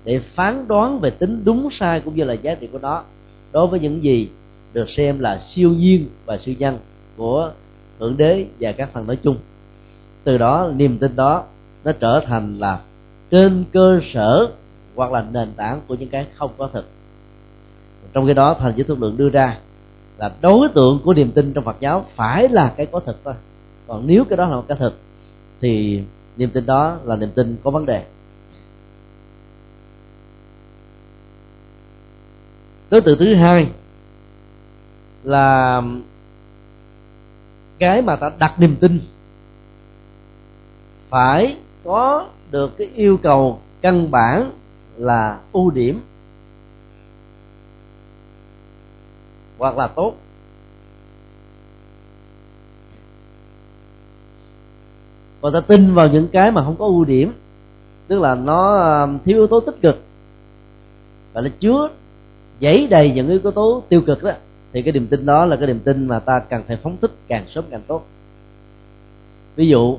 để 0.05 0.21
phán 0.35 0.69
đoán 0.69 1.01
về 1.01 1.11
tính 1.11 1.43
đúng 1.45 1.69
sai 1.81 2.01
cũng 2.01 2.17
như 2.17 2.25
là 2.25 2.35
giá 2.35 2.55
trị 2.55 2.67
của 2.67 2.79
nó. 2.79 3.05
Đối 3.53 3.67
với 3.67 3.81
những 3.81 4.03
gì 4.03 4.29
được 4.73 4.91
xem 4.97 5.19
là 5.19 5.41
siêu 5.55 5.71
nhiên 5.71 6.09
và 6.25 6.39
siêu 6.39 6.55
nhân 6.59 6.79
của 7.17 7.53
thượng 7.99 8.17
đế 8.17 8.47
và 8.61 8.73
các 8.73 8.91
thần 8.93 9.07
nói 9.07 9.17
chung. 9.17 9.37
Từ 10.25 10.39
đó, 10.39 10.71
niềm 10.77 10.99
tin 10.99 11.17
đó 11.17 11.45
nó 11.85 11.93
trở 11.93 12.21
thành 12.27 12.59
là 12.59 12.81
trên 13.31 13.65
cơ 13.73 14.01
sở 14.13 14.47
hoặc 14.95 15.13
là 15.13 15.25
nền 15.33 15.53
tảng 15.57 15.81
của 15.89 15.95
những 15.95 16.09
cái 16.09 16.27
không 16.37 16.51
có 16.59 16.69
thực. 16.73 16.89
Trong 18.13 18.27
cái 18.27 18.35
đó 18.35 18.55
thành 18.55 18.73
giới 18.77 18.85
thương 18.85 19.01
lượng 19.01 19.17
đưa 19.17 19.29
ra 19.29 19.59
là 20.19 20.33
đối 20.41 20.69
tượng 20.75 21.01
của 21.05 21.15
niềm 21.15 21.33
tin 21.33 21.53
trong 21.53 21.65
Phật 21.65 21.77
giáo 21.81 22.07
phải 22.17 22.49
là 22.49 22.75
cái 22.77 22.87
có 22.87 23.01
thực 23.01 23.25
thôi. 23.25 23.35
Còn 23.87 24.07
nếu 24.07 24.25
cái 24.25 24.37
đó 24.37 24.49
là 24.49 24.57
một 24.57 24.65
cái 24.69 24.79
thực, 24.81 25.01
thì 25.61 26.03
niềm 26.37 26.51
tin 26.51 26.67
đó 26.67 26.97
là 27.05 27.17
niềm 27.17 27.31
tin 27.35 27.57
có 27.65 27.71
vấn 27.71 27.87
đề. 27.87 28.05
Đối 32.91 33.01
tượng 33.01 33.19
thứ 33.19 33.35
hai 33.35 33.69
là 35.23 35.83
cái 37.79 38.03
mà 38.03 38.17
ta 38.17 38.31
đặt 38.39 38.61
niềm 38.61 38.77
tin 38.77 39.01
phải 41.09 41.57
có 41.85 42.27
được 42.51 42.79
cái 42.79 42.89
yêu 42.95 43.17
cầu 43.23 43.59
căn 43.81 44.11
bản 44.11 44.51
là 44.97 45.39
ưu 45.53 45.71
điểm 45.71 46.01
hoặc 49.59 49.79
là 49.79 49.87
tốt. 49.87 50.15
Còn 55.41 55.53
ta 55.53 55.61
tin 55.61 55.95
vào 55.95 56.09
những 56.09 56.29
cái 56.29 56.51
mà 56.51 56.65
không 56.65 56.77
có 56.79 56.85
ưu 56.85 57.05
điểm, 57.05 57.33
tức 58.07 58.21
là 58.21 58.35
nó 58.35 58.79
um, 59.03 59.19
thiếu 59.25 59.37
yếu 59.37 59.47
tố 59.47 59.61
tích 59.61 59.81
cực. 59.83 60.03
Và 61.33 61.41
nó 61.41 61.49
chứa 61.61 61.89
giấy 62.59 62.87
đầy 62.91 63.13
những 63.13 63.29
yếu 63.29 63.51
tố 63.51 63.83
tiêu 63.89 64.01
cực 64.01 64.23
đó, 64.23 64.33
thì 64.73 64.83
cái 64.83 64.93
niềm 64.93 65.07
tin 65.07 65.27
đó 65.27 65.47
là 65.47 65.57
cái 65.57 65.67
niềm 65.67 65.81
tin 65.81 66.09
mà 66.09 66.19
ta 66.19 66.39
cần 66.39 66.63
phải 66.67 66.77
phóng 66.77 66.97
thích 67.01 67.11
càng 67.29 67.45
sớm 67.55 67.65
càng 67.71 67.83
tốt. 67.87 68.07
Ví 69.57 69.69
dụ 69.69 69.99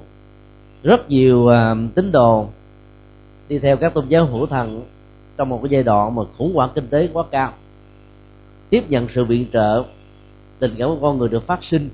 rất 0.86 1.10
nhiều 1.10 1.48
à, 1.48 1.76
tín 1.96 2.12
đồ 2.12 2.48
đi 3.48 3.60
theo 3.60 3.78
các 3.78 3.94
tôn 3.94 4.08
giáo 4.08 4.26
hữu 4.26 4.46
thần 4.46 4.86
trong 5.38 5.50
một 5.50 5.60
cái 5.64 5.70
giai 5.70 5.84
đoạn 5.84 6.16
mà 6.16 6.22
khủng 6.38 6.56
hoảng 6.56 6.70
kinh 6.76 6.88
tế 6.88 7.10
quá 7.14 7.24
cao. 7.32 7.54
Tiếp 8.70 8.84
nhận 8.90 9.08
sự 9.16 9.26
viện 9.26 9.46
trợ 9.54 9.84
tình 10.60 10.76
cảm 10.78 10.90
của 10.90 10.98
con 11.02 11.18
người 11.18 11.30
được 11.30 11.48
phát 11.48 11.60
sinh 11.64 11.90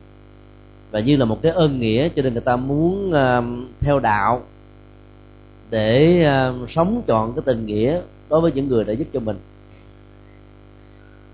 và 0.92 1.00
như 1.00 1.16
là 1.18 1.26
một 1.26 1.42
cái 1.42 1.52
ơn 1.52 1.80
nghĩa 1.80 2.10
cho 2.10 2.22
nên 2.22 2.34
người 2.34 2.42
ta 2.42 2.56
muốn 2.56 3.14
à, 3.14 3.42
theo 3.80 4.00
đạo 4.00 4.42
để 5.70 6.24
à, 6.24 6.54
sống 6.76 7.02
chọn 7.08 7.34
cái 7.34 7.44
tình 7.46 7.66
nghĩa 7.66 8.02
đối 8.30 8.42
với 8.42 8.52
những 8.52 8.68
người 8.68 8.84
đã 8.84 8.94
giúp 8.94 9.08
cho 9.14 9.20
mình. 9.20 9.38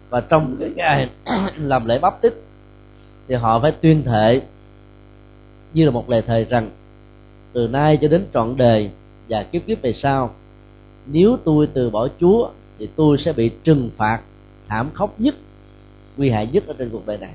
Và 0.09 0.21
trong 0.21 0.55
cái 0.59 0.69
ngày 0.75 1.09
làm 1.57 1.85
lễ 1.85 1.99
bắp 1.99 2.21
tích 2.21 2.43
thì 3.27 3.35
họ 3.35 3.59
phải 3.59 3.71
tuyên 3.71 4.03
thệ 4.03 4.41
như 5.73 5.85
là 5.85 5.91
một 5.91 6.09
lời 6.09 6.21
thề 6.21 6.45
rằng 6.49 6.69
từ 7.53 7.67
nay 7.67 7.97
cho 8.01 8.07
đến 8.07 8.25
trọn 8.33 8.57
đời 8.57 8.89
và 9.29 9.43
kiếp 9.43 9.61
kiếp 9.67 9.81
về 9.81 9.93
sau. 9.93 10.33
Nếu 11.05 11.37
tôi 11.43 11.67
từ 11.73 11.89
bỏ 11.89 12.07
chúa, 12.19 12.49
thì 12.79 12.89
tôi 12.95 13.17
sẽ 13.17 13.33
bị 13.33 13.49
trừng 13.63 13.89
phạt 13.97 14.21
thảm 14.67 14.89
khốc 14.93 15.19
nhất, 15.19 15.35
nguy 16.17 16.29
hại 16.29 16.47
nhất 16.51 16.67
ở 16.67 16.75
trên 16.77 16.89
cuộc 16.89 17.05
đời 17.05 17.17
này. 17.17 17.31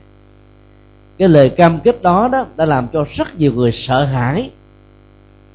Cái 1.19 1.29
lời 1.29 1.51
cam 1.51 1.79
kết 1.85 2.03
đó 2.03 2.29
đó 2.29 2.47
đã 2.57 2.65
làm 2.65 2.89
cho 2.93 3.05
rất 3.17 3.37
nhiều 3.39 3.53
người 3.53 3.73
sợ 3.73 4.05
hãi. 4.05 4.51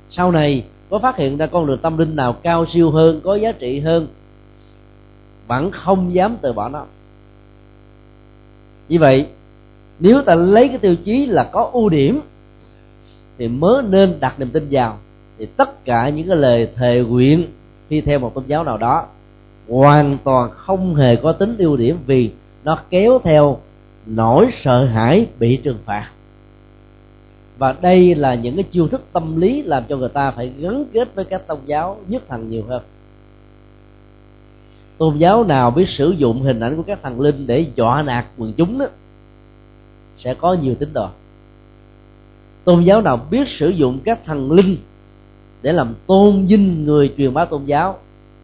Sau 0.09 0.31
này, 0.31 0.63
có 0.89 0.99
phát 0.99 1.17
hiện 1.17 1.37
ra 1.37 1.47
con 1.47 1.67
đường 1.67 1.79
tâm 1.81 1.97
linh 1.97 2.15
nào 2.15 2.33
cao 2.33 2.65
siêu 2.73 2.91
hơn, 2.91 3.21
có 3.23 3.35
giá 3.35 3.51
trị 3.51 3.79
hơn, 3.79 4.07
vẫn 5.47 5.71
không 5.71 6.13
dám 6.13 6.37
từ 6.41 6.53
bỏ 6.53 6.69
nó. 6.69 6.85
Như 8.89 8.99
vậy, 8.99 9.27
nếu 9.99 10.21
ta 10.21 10.35
lấy 10.35 10.67
cái 10.67 10.77
tiêu 10.77 10.95
chí 10.95 11.25
là 11.25 11.49
có 11.51 11.69
ưu 11.73 11.89
điểm 11.89 12.21
thì 13.37 13.47
mới 13.47 13.83
nên 13.83 14.19
đặt 14.19 14.39
niềm 14.39 14.49
tin 14.49 14.67
vào. 14.71 14.97
Thì 15.37 15.45
tất 15.45 15.85
cả 15.85 16.09
những 16.09 16.27
cái 16.27 16.37
lời 16.37 16.69
thề 16.75 17.03
nguyện 17.03 17.47
khi 17.89 18.01
theo 18.01 18.19
một 18.19 18.35
tôn 18.35 18.43
giáo 18.47 18.63
nào 18.63 18.77
đó 18.77 19.05
hoàn 19.67 20.17
toàn 20.23 20.49
không 20.49 20.95
hề 20.95 21.15
có 21.15 21.31
tính 21.31 21.55
ưu 21.57 21.77
điểm 21.77 21.97
vì 22.05 22.31
nó 22.63 22.79
kéo 22.89 23.19
theo 23.23 23.59
nỗi 24.05 24.51
sợ 24.63 24.85
hãi 24.85 25.27
bị 25.39 25.57
trừng 25.57 25.77
phạt. 25.85 26.09
Và 27.57 27.75
đây 27.81 28.15
là 28.15 28.35
những 28.35 28.55
cái 28.55 28.63
chiêu 28.63 28.87
thức 28.87 29.01
tâm 29.13 29.41
lý 29.41 29.61
làm 29.61 29.83
cho 29.89 29.97
người 29.97 30.09
ta 30.09 30.31
phải 30.31 30.53
gắn 30.59 30.85
kết 30.93 31.15
với 31.15 31.25
các 31.25 31.47
tôn 31.47 31.59
giáo 31.65 31.97
nhất 32.07 32.23
thần 32.27 32.49
nhiều 32.49 32.63
hơn. 32.67 32.81
Tôn 34.97 35.17
giáo 35.17 35.43
nào 35.43 35.71
biết 35.71 35.85
sử 35.89 36.09
dụng 36.09 36.41
hình 36.41 36.59
ảnh 36.59 36.77
của 36.77 36.83
các 36.83 36.99
thần 37.03 37.19
linh 37.19 37.47
để 37.47 37.65
dọa 37.75 38.01
nạt 38.01 38.25
quần 38.37 38.53
chúng 38.53 38.79
đó 38.79 38.85
sẽ 40.17 40.33
có 40.33 40.53
nhiều 40.53 40.75
tín 40.75 40.89
đồ 40.93 41.09
tôn 42.67 42.83
giáo 42.83 43.01
nào 43.01 43.19
biết 43.31 43.47
sử 43.59 43.69
dụng 43.69 43.99
các 44.03 44.19
thần 44.25 44.51
linh 44.51 44.77
để 45.61 45.73
làm 45.73 45.95
tôn 46.07 46.45
vinh 46.47 46.85
người 46.85 47.13
truyền 47.17 47.33
bá 47.33 47.45
tôn 47.45 47.65
giáo 47.65 47.97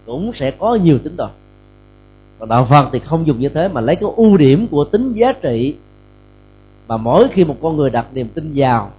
cũng 0.06 0.32
sẽ 0.36 0.52
có 0.52 0.76
nhiều 0.76 1.00
tín 1.04 1.18
đồ 1.18 1.28
còn 2.40 2.50
đạo 2.50 2.68
phật 2.70 2.90
thì 2.94 3.00
không 3.00 3.28
dùng 3.28 3.40
như 3.40 3.50
thế 3.50 3.68
mà 3.68 3.82
lấy 3.82 3.96
cái 3.96 4.10
ưu 4.16 4.38
điểm 4.38 4.68
của 4.68 4.84
tính 4.84 5.14
giá 5.14 5.32
trị. 5.42 5.76
Mà 6.88 6.98
mỗi 6.98 7.28
khi 7.34 7.44
một 7.44 7.58
con 7.62 7.78
người 7.78 7.90
đặt 7.90 8.08
niềm 8.14 8.28
tin 8.28 8.52
vào, 8.56 8.92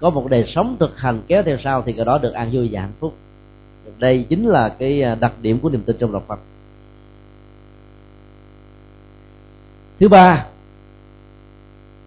có 0.00 0.10
một 0.10 0.26
đời 0.30 0.44
sống 0.54 0.76
thực 0.80 0.98
hành 0.98 1.20
kéo 1.28 1.42
theo 1.42 1.56
sau 1.64 1.82
thì 1.82 1.92
cái 1.92 2.04
đó 2.04 2.18
được 2.18 2.32
an 2.32 2.50
vui 2.52 2.68
và 2.72 2.80
hạnh 2.80 2.92
phúc. 3.00 3.14
Đây 3.98 4.26
chính 4.28 4.46
là 4.46 4.68
cái 4.68 5.02
à, 5.02 5.14
đặc 5.14 5.32
điểm 5.42 5.58
của 5.58 5.70
niềm 5.70 5.82
tin 5.82 5.96
trong 5.98 6.12
đạo 6.12 6.22
Phật. 6.26 6.40
Thứ 10.00 10.08
ba 10.08 10.46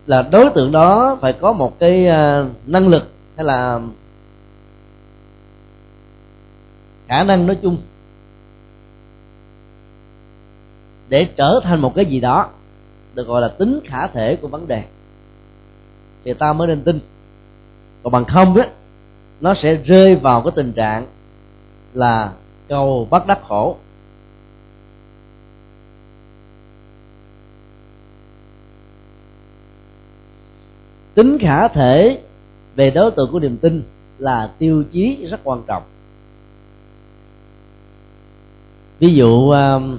là 0.07 0.21
đối 0.21 0.49
tượng 0.49 0.71
đó 0.71 1.17
phải 1.21 1.33
có 1.33 1.53
một 1.53 1.79
cái 1.79 2.07
ờ, 2.07 2.49
năng 2.65 2.87
lực 2.87 3.03
hay 3.35 3.45
là 3.45 3.79
khả 7.07 7.23
năng 7.23 7.47
nói 7.47 7.57
chung 7.61 7.77
để 11.09 11.27
trở 11.35 11.59
thành 11.63 11.81
một 11.81 11.95
cái 11.95 12.05
gì 12.05 12.19
đó 12.19 12.49
được 13.13 13.27
gọi 13.27 13.41
là 13.41 13.47
tính 13.47 13.79
khả 13.85 14.07
thể 14.07 14.35
của 14.35 14.47
vấn 14.47 14.67
đề. 14.67 14.83
Thì 16.25 16.33
ta 16.33 16.53
mới 16.53 16.67
nên 16.67 16.83
tin. 16.83 16.99
Còn 18.03 18.13
bằng 18.13 18.25
không 18.25 18.57
á, 18.57 18.67
nó 19.41 19.53
sẽ 19.63 19.75
rơi 19.75 20.15
vào 20.15 20.41
cái 20.41 20.51
tình 20.55 20.73
trạng 20.73 21.07
là 21.93 22.31
cầu 22.67 23.07
bắt 23.09 23.27
đắc 23.27 23.39
khổ. 23.47 23.77
Tính 31.13 31.38
khả 31.41 31.67
thể 31.67 32.21
về 32.76 32.91
đối 32.91 33.12
tượng 33.12 33.32
của 33.32 33.39
niềm 33.39 33.58
tin 33.58 33.84
là 34.19 34.52
tiêu 34.58 34.84
chí 34.91 35.28
rất 35.30 35.39
quan 35.43 35.63
trọng. 35.67 35.84
Ví 39.00 39.13
dụ 39.13 39.50
um, 39.50 39.97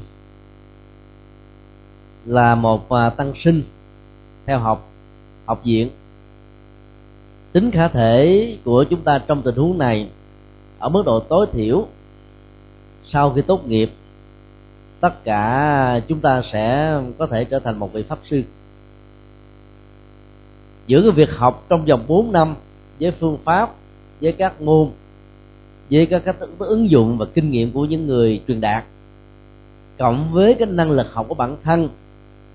là 2.26 2.54
một 2.54 2.88
à, 2.88 3.10
tăng 3.10 3.32
sinh 3.44 3.62
theo 4.46 4.58
học 4.58 4.90
học 5.46 5.60
viện. 5.64 5.90
Tính 7.52 7.70
khả 7.70 7.88
thể 7.88 8.56
của 8.64 8.84
chúng 8.84 9.00
ta 9.00 9.18
trong 9.18 9.42
tình 9.42 9.54
huống 9.54 9.78
này 9.78 10.08
ở 10.78 10.88
mức 10.88 11.02
độ 11.06 11.20
tối 11.20 11.46
thiểu 11.52 11.86
sau 13.04 13.32
khi 13.32 13.42
tốt 13.42 13.66
nghiệp, 13.66 13.90
tất 15.00 15.24
cả 15.24 16.00
chúng 16.08 16.20
ta 16.20 16.42
sẽ 16.52 16.96
có 17.18 17.26
thể 17.26 17.44
trở 17.44 17.58
thành 17.58 17.78
một 17.78 17.92
vị 17.92 18.02
pháp 18.02 18.18
sư 18.30 18.42
giữa 20.86 21.02
cái 21.02 21.10
việc 21.10 21.30
học 21.30 21.66
trong 21.68 21.84
vòng 21.84 22.04
4 22.08 22.32
năm 22.32 22.54
với 23.00 23.10
phương 23.10 23.38
pháp, 23.44 23.74
với 24.20 24.32
các 24.32 24.60
môn, 24.60 24.88
với 25.90 26.06
các 26.06 26.24
cách 26.24 26.36
ứng 26.58 26.90
dụng 26.90 27.18
và 27.18 27.26
kinh 27.34 27.50
nghiệm 27.50 27.72
của 27.72 27.84
những 27.84 28.06
người 28.06 28.42
truyền 28.48 28.60
đạt. 28.60 28.84
Cộng 29.98 30.32
với 30.32 30.54
cái 30.54 30.68
năng 30.68 30.90
lực 30.90 31.12
học 31.12 31.26
của 31.28 31.34
bản 31.34 31.56
thân, 31.62 31.88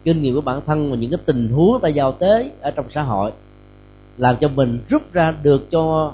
kinh 0.04 0.22
nghiệm 0.22 0.36
của 0.36 0.42
bản 0.42 0.62
thân 0.66 0.92
và 0.92 0.98
những 0.98 1.12
cái 1.12 1.20
tình 1.26 1.50
huống 1.50 1.82
ta 1.82 1.90
giao 1.90 2.12
tế 2.12 2.52
ở 2.62 2.72
trong 2.72 2.86
xã 2.92 3.02
hội, 3.02 3.32
làm 4.18 4.36
cho 4.42 4.48
mình 4.48 4.80
rút 4.90 5.14
ra 5.14 5.34
được 5.44 5.72
cho 5.72 6.14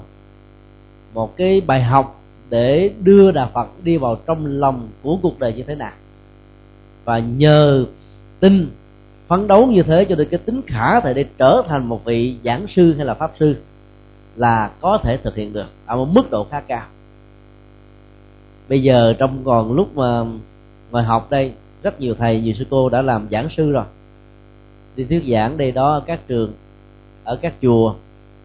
một 1.14 1.36
cái 1.36 1.60
bài 1.60 1.82
học 1.82 2.20
để 2.50 2.90
đưa 3.02 3.30
đạo 3.30 3.50
Phật 3.54 3.68
đi 3.84 3.96
vào 3.96 4.16
trong 4.26 4.46
lòng 4.46 4.88
của 5.02 5.18
cuộc 5.22 5.38
đời 5.38 5.52
như 5.52 5.62
thế 5.62 5.74
nào. 5.74 5.92
Và 7.04 7.18
nhờ 7.18 7.86
tin 8.40 8.68
phấn 9.26 9.48
đấu 9.48 9.66
như 9.66 9.82
thế 9.82 10.06
cho 10.08 10.14
nên 10.16 10.28
cái 10.28 10.40
tính 10.44 10.62
khả 10.66 11.00
thể 11.00 11.14
để 11.14 11.24
trở 11.38 11.62
thành 11.68 11.86
một 11.86 12.04
vị 12.04 12.36
giảng 12.44 12.66
sư 12.76 12.94
hay 12.96 13.06
là 13.06 13.14
pháp 13.14 13.32
sư 13.40 13.56
là 14.36 14.70
có 14.80 14.98
thể 15.02 15.16
thực 15.16 15.36
hiện 15.36 15.52
được 15.52 15.66
ở 15.86 15.96
một 15.96 16.08
mức 16.12 16.30
độ 16.30 16.46
khá 16.50 16.60
cao. 16.60 16.86
Bây 18.68 18.82
giờ 18.82 19.14
trong 19.18 19.44
còn 19.44 19.72
lúc 19.72 19.96
mà 19.96 20.24
ngồi 20.90 21.02
học 21.02 21.30
đây, 21.30 21.52
rất 21.82 22.00
nhiều 22.00 22.14
thầy, 22.14 22.40
nhiều 22.40 22.54
sư 22.54 22.64
cô 22.70 22.88
đã 22.88 23.02
làm 23.02 23.28
giảng 23.30 23.48
sư 23.56 23.70
rồi. 23.70 23.84
Đi 24.96 25.04
thuyết 25.04 25.24
giảng 25.28 25.56
đây 25.56 25.72
đó 25.72 25.92
ở 25.92 26.00
các 26.00 26.20
trường, 26.28 26.52
ở 27.24 27.36
các 27.36 27.54
chùa, 27.62 27.94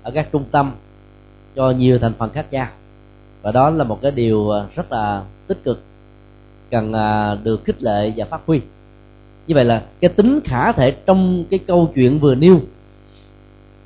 ở 0.03 0.11
các 0.11 0.29
trung 0.31 0.43
tâm, 0.51 0.71
cho 1.55 1.71
nhiều 1.71 1.99
thành 1.99 2.13
phần 2.17 2.29
khác 2.29 2.45
nhau. 2.51 2.67
Và 3.41 3.51
đó 3.51 3.69
là 3.69 3.83
một 3.83 4.01
cái 4.01 4.11
điều 4.11 4.51
à, 4.51 4.65
rất 4.75 4.91
là 4.91 5.23
tích 5.47 5.63
cực, 5.63 5.83
cần 6.71 6.93
à, 6.93 7.35
được 7.35 7.65
khích 7.65 7.83
lệ 7.83 8.13
và 8.15 8.25
phát 8.25 8.41
huy 8.45 8.61
như 9.49 9.55
vậy 9.55 9.65
là 9.65 9.83
cái 9.99 10.09
tính 10.09 10.39
khả 10.43 10.71
thể 10.71 10.91
trong 10.91 11.45
cái 11.49 11.59
câu 11.67 11.91
chuyện 11.95 12.19
vừa 12.19 12.35
nêu, 12.35 12.59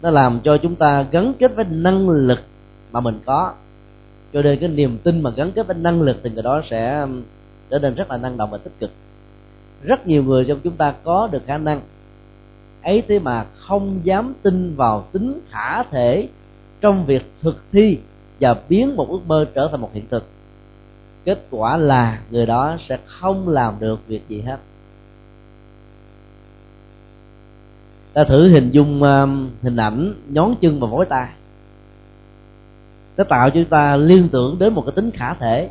nó 0.01 0.09
làm 0.09 0.39
cho 0.43 0.57
chúng 0.57 0.75
ta 0.75 1.05
gắn 1.11 1.33
kết 1.39 1.55
với 1.55 1.65
năng 1.69 2.09
lực 2.09 2.39
mà 2.91 2.99
mình 2.99 3.19
có. 3.25 3.53
Cho 4.33 4.41
nên 4.41 4.59
cái 4.59 4.69
niềm 4.69 4.97
tin 5.03 5.21
mà 5.21 5.29
gắn 5.29 5.51
kết 5.51 5.67
với 5.67 5.75
năng 5.75 6.01
lực 6.01 6.17
thì 6.23 6.29
người 6.29 6.43
đó 6.43 6.61
sẽ 6.69 6.99
um, 6.99 7.21
trở 7.69 7.79
nên 7.79 7.95
rất 7.95 8.11
là 8.11 8.17
năng 8.17 8.37
động 8.37 8.49
và 8.51 8.57
tích 8.57 8.79
cực. 8.79 8.91
Rất 9.83 10.07
nhiều 10.07 10.23
người 10.23 10.45
trong 10.45 10.59
chúng 10.63 10.75
ta 10.75 10.93
có 11.03 11.29
được 11.31 11.41
khả 11.45 11.57
năng 11.57 11.81
ấy 12.81 13.03
thế 13.07 13.19
mà 13.19 13.45
không 13.59 13.99
dám 14.03 14.33
tin 14.41 14.75
vào 14.75 15.07
tính 15.11 15.39
khả 15.49 15.83
thể 15.83 16.27
trong 16.81 17.05
việc 17.05 17.31
thực 17.41 17.63
thi 17.71 17.99
và 18.39 18.55
biến 18.69 18.95
một 18.95 19.09
ước 19.09 19.21
mơ 19.27 19.45
trở 19.55 19.67
thành 19.71 19.81
một 19.81 19.89
hiện 19.93 20.05
thực. 20.11 20.27
Kết 21.25 21.39
quả 21.49 21.77
là 21.77 22.19
người 22.31 22.45
đó 22.45 22.77
sẽ 22.89 22.97
không 23.05 23.49
làm 23.49 23.73
được 23.79 24.07
việc 24.07 24.21
gì 24.27 24.41
hết. 24.41 24.57
Ta 28.13 28.23
thử 28.23 28.49
hình 28.49 28.71
dung 28.71 29.03
uh, 29.03 29.29
hình 29.63 29.75
ảnh 29.75 30.13
nhón 30.29 30.55
chân 30.61 30.79
và 30.79 30.87
vối 30.87 31.05
tay. 31.05 31.27
Nó 33.17 33.23
tạo 33.23 33.49
cho 33.49 33.53
chúng 33.53 33.69
ta 33.69 33.95
liên 33.95 34.29
tưởng 34.29 34.59
đến 34.59 34.73
một 34.73 34.81
cái 34.85 34.91
tính 34.95 35.11
khả 35.11 35.33
thể. 35.33 35.69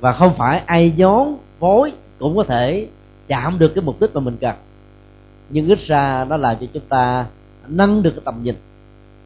Và 0.00 0.12
không 0.12 0.34
phải 0.38 0.62
ai 0.66 0.94
nhón 0.96 1.26
vối 1.58 1.92
cũng 2.18 2.36
có 2.36 2.44
thể 2.44 2.88
chạm 3.28 3.58
được 3.58 3.72
cái 3.74 3.82
mục 3.84 4.00
đích 4.00 4.14
mà 4.14 4.20
mình 4.20 4.36
cần. 4.40 4.54
Nhưng 5.50 5.66
ít 5.66 5.78
ra 5.86 6.26
nó 6.28 6.36
làm 6.36 6.56
cho 6.60 6.66
chúng 6.72 6.86
ta 6.88 7.26
nâng 7.68 8.02
được 8.02 8.10
cái 8.10 8.22
tầm 8.24 8.42
nhìn 8.42 8.54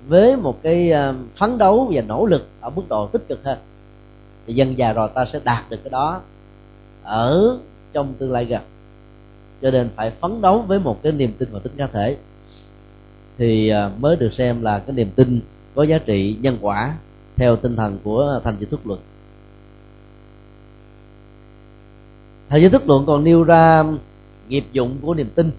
với 0.09 0.37
một 0.37 0.63
cái 0.63 0.91
um, 0.91 1.17
phấn 1.37 1.59
đấu 1.59 1.91
và 1.93 2.03
nỗ 2.03 2.27
lực 2.27 2.49
ở 2.61 2.71
mức 2.71 2.83
độ 2.89 3.07
tích 3.07 3.29
cực 3.29 3.45
hơn. 3.45 3.59
Thì 4.47 4.55
dần 4.55 4.79
già 4.79 4.93
rồi 4.93 5.09
ta 5.15 5.25
sẽ 5.33 5.41
đạt 5.45 5.71
được 5.71 5.79
cái 5.85 5.91
đó 5.91 6.21
ở 7.03 7.59
trong 7.93 8.15
tương 8.19 8.33
lai 8.33 8.45
gần 8.45 8.63
cho 9.62 9.71
nên 9.71 9.88
phải 9.97 10.11
phấn 10.11 10.42
đấu 10.42 10.62
với 10.62 10.79
một 10.79 11.03
cái 11.03 11.12
niềm 11.12 11.33
tin 11.38 11.49
vào 11.53 11.61
tính 11.61 11.73
cá 11.77 11.87
thể. 11.87 12.16
Thì 13.38 13.69
à, 13.69 13.90
mới 13.99 14.16
được 14.16 14.33
xem 14.33 14.62
là 14.62 14.79
cái 14.79 14.97
niềm 14.97 15.11
tin 15.16 15.40
có 15.75 15.83
giá 15.83 15.99
trị 15.99 16.37
nhân 16.40 16.59
quả 16.61 16.95
theo 17.37 17.57
tinh 17.57 17.77
thần 17.77 17.99
của 18.05 18.40
thành 18.45 18.57
chữ 18.57 18.66
thức 18.66 18.87
luận. 18.87 19.01
Thành 22.49 22.61
chữ 22.62 22.69
thức 22.69 22.88
luận 22.88 23.07
còn 23.07 23.25
nêu 23.25 23.45
ra 23.45 23.85
nghiệp 24.49 24.64
dụng 24.73 24.99
của 25.03 25.14
niềm 25.14 25.31
tin. 25.35 25.51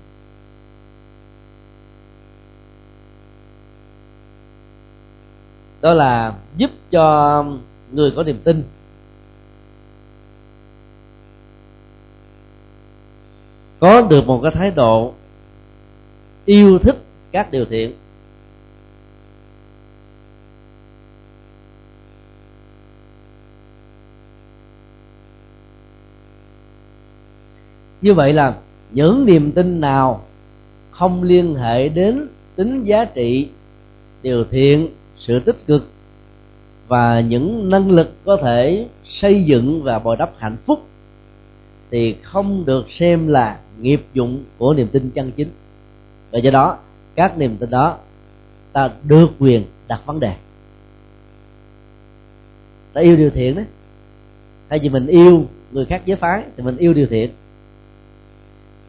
Đó 5.81 5.93
là 5.93 6.33
giúp 6.57 6.71
cho 6.91 7.45
người 7.91 8.11
có 8.15 8.23
niềm 8.23 8.39
tin 8.43 8.63
có 13.79 14.01
được 14.01 14.27
một 14.27 14.39
cái 14.43 14.51
thái 14.51 14.71
độ 14.71 15.13
yêu 16.45 16.79
thích 16.79 16.97
các 17.31 17.51
điều 17.51 17.65
thiện. 17.65 17.93
Như 28.01 28.13
vậy 28.13 28.33
là 28.33 28.55
những 28.91 29.25
niềm 29.25 29.51
tin 29.51 29.81
nào 29.81 30.23
không 30.91 31.23
liên 31.23 31.55
hệ 31.55 31.89
đến 31.89 32.27
tính 32.55 32.83
giá 32.83 33.05
trị 33.05 33.49
điều 34.21 34.45
thiện, 34.51 34.87
sự 35.17 35.39
tích 35.39 35.67
cực 35.67 35.87
và 36.87 37.19
những 37.19 37.69
năng 37.69 37.91
lực 37.91 38.13
có 38.25 38.37
thể 38.37 38.87
xây 39.05 39.43
dựng 39.43 39.83
và 39.83 39.99
bồi 39.99 40.15
đắp 40.15 40.31
hạnh 40.37 40.57
phúc 40.65 40.79
thì 41.91 42.15
không 42.21 42.65
được 42.65 42.85
xem 42.91 43.27
là 43.27 43.59
nghiệp 43.79 44.05
dụng 44.13 44.43
của 44.57 44.73
niềm 44.73 44.87
tin 44.87 45.09
chân 45.09 45.31
chính. 45.31 45.49
Và 46.31 46.39
do 46.39 46.51
đó, 46.51 46.77
các 47.15 47.37
niềm 47.37 47.57
tin 47.57 47.69
đó, 47.69 47.97
ta 48.73 48.89
được 49.03 49.27
quyền 49.39 49.63
đặt 49.87 50.01
vấn 50.05 50.19
đề. 50.19 50.33
Ta 52.93 53.01
yêu 53.01 53.15
điều 53.15 53.29
thiện 53.29 53.55
đấy 53.55 53.65
thay 54.69 54.79
vì 54.79 54.89
mình 54.89 55.07
yêu 55.07 55.45
người 55.71 55.85
khác 55.85 56.01
giới 56.05 56.17
phái, 56.17 56.43
thì 56.57 56.63
mình 56.63 56.77
yêu 56.77 56.93
điều 56.93 57.07
thiện. 57.07 57.29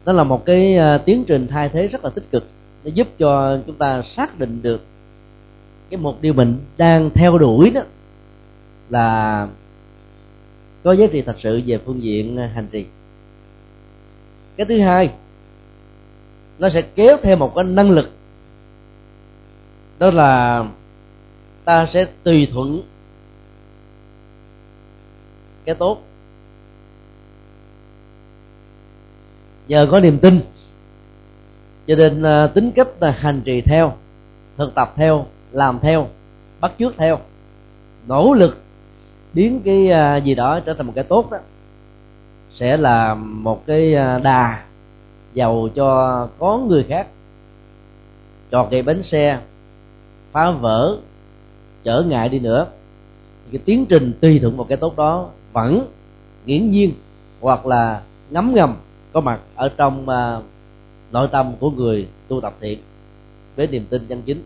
Đó 0.05 0.13
là 0.13 0.23
một 0.23 0.45
cái 0.45 0.75
ờ, 0.75 0.97
tiến 0.97 1.23
trình 1.27 1.47
thay 1.47 1.69
thế 1.69 1.87
rất 1.87 2.03
là 2.03 2.09
tích 2.09 2.31
cực. 2.31 2.47
Để 2.83 2.91
giúp 2.95 3.07
cho 3.19 3.59
chúng 3.67 3.75
ta 3.75 4.03
xác 4.15 4.39
định 4.39 4.61
được 4.61 4.85
cái 5.89 5.99
mục 5.99 6.21
tiêu 6.21 6.33
mình 6.33 6.57
đang 6.77 7.09
theo 7.09 7.37
đuổi 7.37 7.69
đó 7.69 7.81
là 8.89 9.47
có 10.83 10.91
giá 10.91 11.07
trị 11.11 11.21
thật 11.21 11.35
sự 11.43 11.61
về 11.65 11.77
phương 11.85 12.03
diện 12.03 12.37
à, 12.37 12.51
hành 12.55 12.67
trì. 12.71 12.85
Cái 14.57 14.65
thứ 14.65 14.79
hai, 14.79 15.09
nó 16.59 16.69
sẽ 16.69 16.81
kéo 16.81 17.17
theo 17.23 17.35
một 17.35 17.55
cái 17.55 17.63
năng 17.63 17.91
lực. 17.91 18.09
Đó 19.99 20.11
là 20.11 20.65
ta 21.65 21.87
sẽ 21.93 22.05
tùy 22.23 22.47
thuận 22.51 22.81
cái 25.65 25.75
tốt. 25.75 26.01
Nhờ 29.67 29.87
có 29.91 29.99
niềm 29.99 30.19
tin, 30.19 30.41
cho 31.87 31.95
nên 31.95 32.23
à, 32.23 32.47
tính 32.47 32.71
cách 32.71 32.87
là 32.99 33.11
hành 33.11 33.41
trì 33.45 33.61
theo, 33.61 33.97
thực 34.57 34.75
tập 34.75 34.93
theo, 34.95 35.25
làm 35.51 35.79
theo, 35.79 36.07
bắt 36.59 36.73
chước 36.79 36.93
theo. 36.97 37.19
Nỗ 38.07 38.33
lực 38.33 38.63
biến 39.33 39.61
cái 39.65 39.91
à, 39.91 40.17
gì 40.17 40.35
đó 40.35 40.59
trở 40.59 40.73
thành 40.73 40.85
một 40.85 40.93
cái 40.95 41.03
tốt 41.03 41.31
đó 41.31 41.37
sẽ 42.53 42.77
là 42.77 43.15
một 43.15 43.65
cái 43.65 43.95
à, 43.95 44.19
đà 44.19 44.63
giàu 45.33 45.69
cho 45.75 46.27
có 46.39 46.57
người 46.57 46.83
khác 46.83 47.07
trọt 48.51 48.71
gây 48.71 48.81
bánh 48.81 49.03
xe 49.03 49.39
phá 50.31 50.51
vỡ 50.51 50.97
trở 51.83 52.03
ngại 52.07 52.29
đi 52.29 52.39
nữa. 52.39 52.67
Cái 53.51 53.61
tiến 53.65 53.85
trình 53.89 54.13
tùy 54.21 54.39
thuận 54.39 54.57
một 54.57 54.65
cái 54.69 54.77
tốt 54.77 54.97
đó 54.97 55.29
vẫn 55.53 55.87
nghiễm 56.45 56.69
nhiên 56.69 56.93
hoặc 57.39 57.65
là 57.65 58.01
ngấm 58.29 58.55
ngầm 58.55 58.75
có 59.13 59.21
mặt 59.21 59.39
ở 59.55 59.69
trong 59.77 60.01
uh, 60.01 60.43
nội 61.11 61.27
tâm 61.31 61.53
của 61.59 61.69
người 61.69 62.07
tu 62.27 62.41
tập 62.41 62.53
thiện 62.61 62.79
với 63.55 63.67
niềm 63.67 63.85
tin 63.89 64.05
chân 64.09 64.21
chính. 64.25 64.43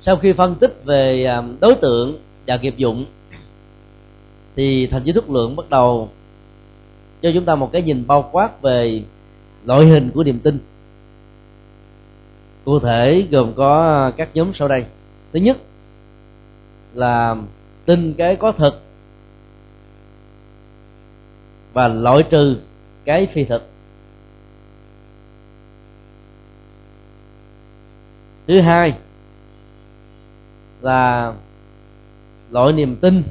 Sau 0.00 0.16
khi 0.16 0.32
phân 0.32 0.54
tích 0.54 0.80
về 0.84 1.24
à, 1.24 1.42
đối 1.60 1.74
tượng 1.74 2.18
và 2.46 2.56
nghiệp 2.56 2.74
dụng, 2.76 3.06
thì 4.56 4.86
thành 4.86 5.02
viên 5.02 5.14
thức 5.14 5.30
lượng 5.30 5.56
bắt 5.56 5.70
đầu 5.70 6.10
cho 7.22 7.30
chúng 7.34 7.44
ta 7.44 7.54
một 7.54 7.72
cái 7.72 7.82
nhìn 7.82 8.06
bao 8.06 8.28
quát 8.32 8.62
về 8.62 9.02
loại 9.64 9.86
hình 9.86 10.10
của 10.14 10.24
niềm 10.24 10.38
tin. 10.38 10.58
Cụ 12.64 12.78
thể 12.78 13.26
gồm 13.30 13.52
có 13.56 14.10
các 14.16 14.28
nhóm 14.34 14.52
sau 14.54 14.68
đây. 14.68 14.84
Thứ 15.32 15.40
nhất 15.40 15.56
là 16.94 17.36
tin 17.86 18.14
cái 18.14 18.36
có 18.36 18.52
thực 18.52 18.82
và 21.72 21.88
loại 21.88 22.22
trừ 22.30 22.56
cái 23.04 23.26
phi 23.34 23.44
thực 23.44 23.62
thứ 28.46 28.60
hai 28.60 28.94
là 30.80 31.32
loại 32.50 32.72
niềm 32.72 32.96
tin 32.96 33.22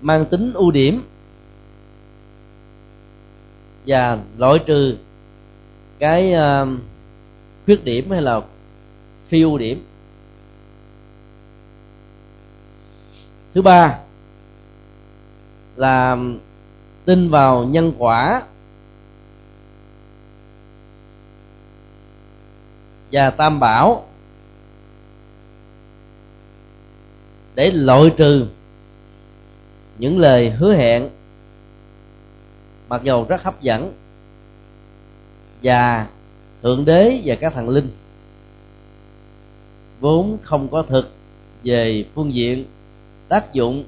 mang 0.00 0.26
tính 0.26 0.52
ưu 0.54 0.70
điểm 0.70 1.02
và 3.86 4.18
loại 4.38 4.58
trừ 4.66 4.96
cái 5.98 6.34
uh, 6.34 6.68
khuyết 7.64 7.84
điểm 7.84 8.10
hay 8.10 8.22
là 8.22 8.40
phi 9.28 9.42
ưu 9.42 9.58
điểm. 9.58 9.84
Thứ 13.54 13.62
ba 13.62 13.98
là 15.76 16.16
tin 17.04 17.30
vào 17.30 17.64
nhân 17.64 17.92
quả 17.98 18.42
và 23.12 23.30
tam 23.30 23.60
bảo. 23.60 24.07
Để 27.58 27.70
loại 27.70 28.10
trừ 28.16 28.46
những 29.98 30.18
lời 30.18 30.50
hứa 30.50 30.74
hẹn, 30.74 31.08
mặc 32.88 33.02
dầu 33.04 33.26
rất 33.28 33.42
hấp 33.42 33.62
dẫn, 33.62 33.92
và 35.62 36.06
thượng 36.62 36.84
đế 36.84 37.22
và 37.24 37.34
các 37.34 37.54
thần 37.54 37.68
linh 37.68 37.90
vốn 40.00 40.38
không 40.42 40.68
có 40.68 40.82
thực 40.82 41.12
về 41.64 42.04
phương 42.14 42.34
diện 42.34 42.64
tác 43.28 43.52
dụng 43.52 43.84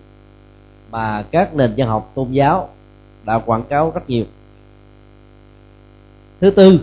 mà 0.91 1.23
các 1.31 1.55
nền 1.55 1.75
văn 1.77 1.89
học 1.89 2.13
tôn 2.15 2.33
giáo 2.33 2.69
đã 3.25 3.39
quảng 3.39 3.65
cáo 3.69 3.91
rất 3.95 4.11
nhiều. 4.11 4.25
Thứ 6.41 6.51
tư 6.51 6.79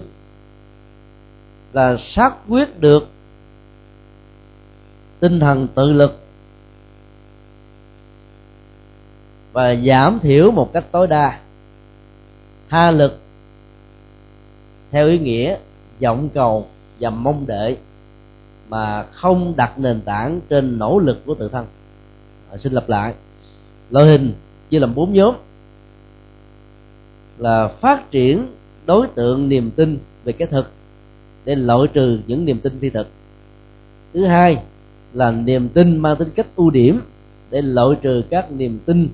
là 1.73 1.97
xác 2.09 2.33
quyết 2.47 2.79
được 2.79 3.07
tinh 5.19 5.39
thần 5.39 5.67
tự 5.75 5.93
lực 5.93 6.26
và 9.57 9.75
giảm 9.75 10.19
thiểu 10.19 10.51
một 10.51 10.73
cách 10.73 10.85
tối 10.91 11.07
đa. 11.07 11.39
Tha 12.69 12.91
lực 12.91 13.19
theo 14.91 15.07
ý 15.07 15.19
nghĩa 15.19 15.57
vọng 16.01 16.29
cầu 16.33 16.67
và 16.99 17.09
mong 17.09 17.47
đợi 17.47 17.77
mà 18.69 19.03
không 19.03 19.53
đặt 19.57 19.79
nền 19.79 20.01
tảng 20.01 20.39
trên 20.49 20.79
nỗ 20.79 20.99
lực 20.99 21.25
của 21.25 21.35
tự 21.35 21.49
thân. 21.49 21.65
À, 22.51 22.57
xin 22.57 22.73
lặp 22.73 22.89
lại. 22.89 23.13
Loại 23.89 24.07
hình 24.07 24.33
chia 24.69 24.79
làm 24.79 24.95
bốn 24.95 25.13
nhóm 25.13 25.35
là 27.37 27.67
phát 27.67 28.11
triển 28.11 28.47
đối 28.85 29.07
tượng 29.07 29.49
niềm 29.49 29.71
tin 29.71 29.99
về 30.23 30.33
cái 30.33 30.47
thực 30.47 30.71
để 31.45 31.55
loại 31.55 31.87
trừ 31.93 32.19
những 32.27 32.45
niềm 32.45 32.59
tin 32.59 32.79
phi 32.79 32.89
thực. 32.89 33.07
Thứ 34.13 34.25
hai 34.25 34.63
là 35.13 35.31
niềm 35.31 35.69
tin 35.69 35.97
mang 35.97 36.15
tính 36.15 36.29
cách 36.35 36.47
ưu 36.55 36.69
điểm 36.69 37.01
để 37.49 37.61
loại 37.61 37.95
trừ 38.01 38.21
các 38.29 38.51
niềm 38.51 38.79
tin 38.85 39.09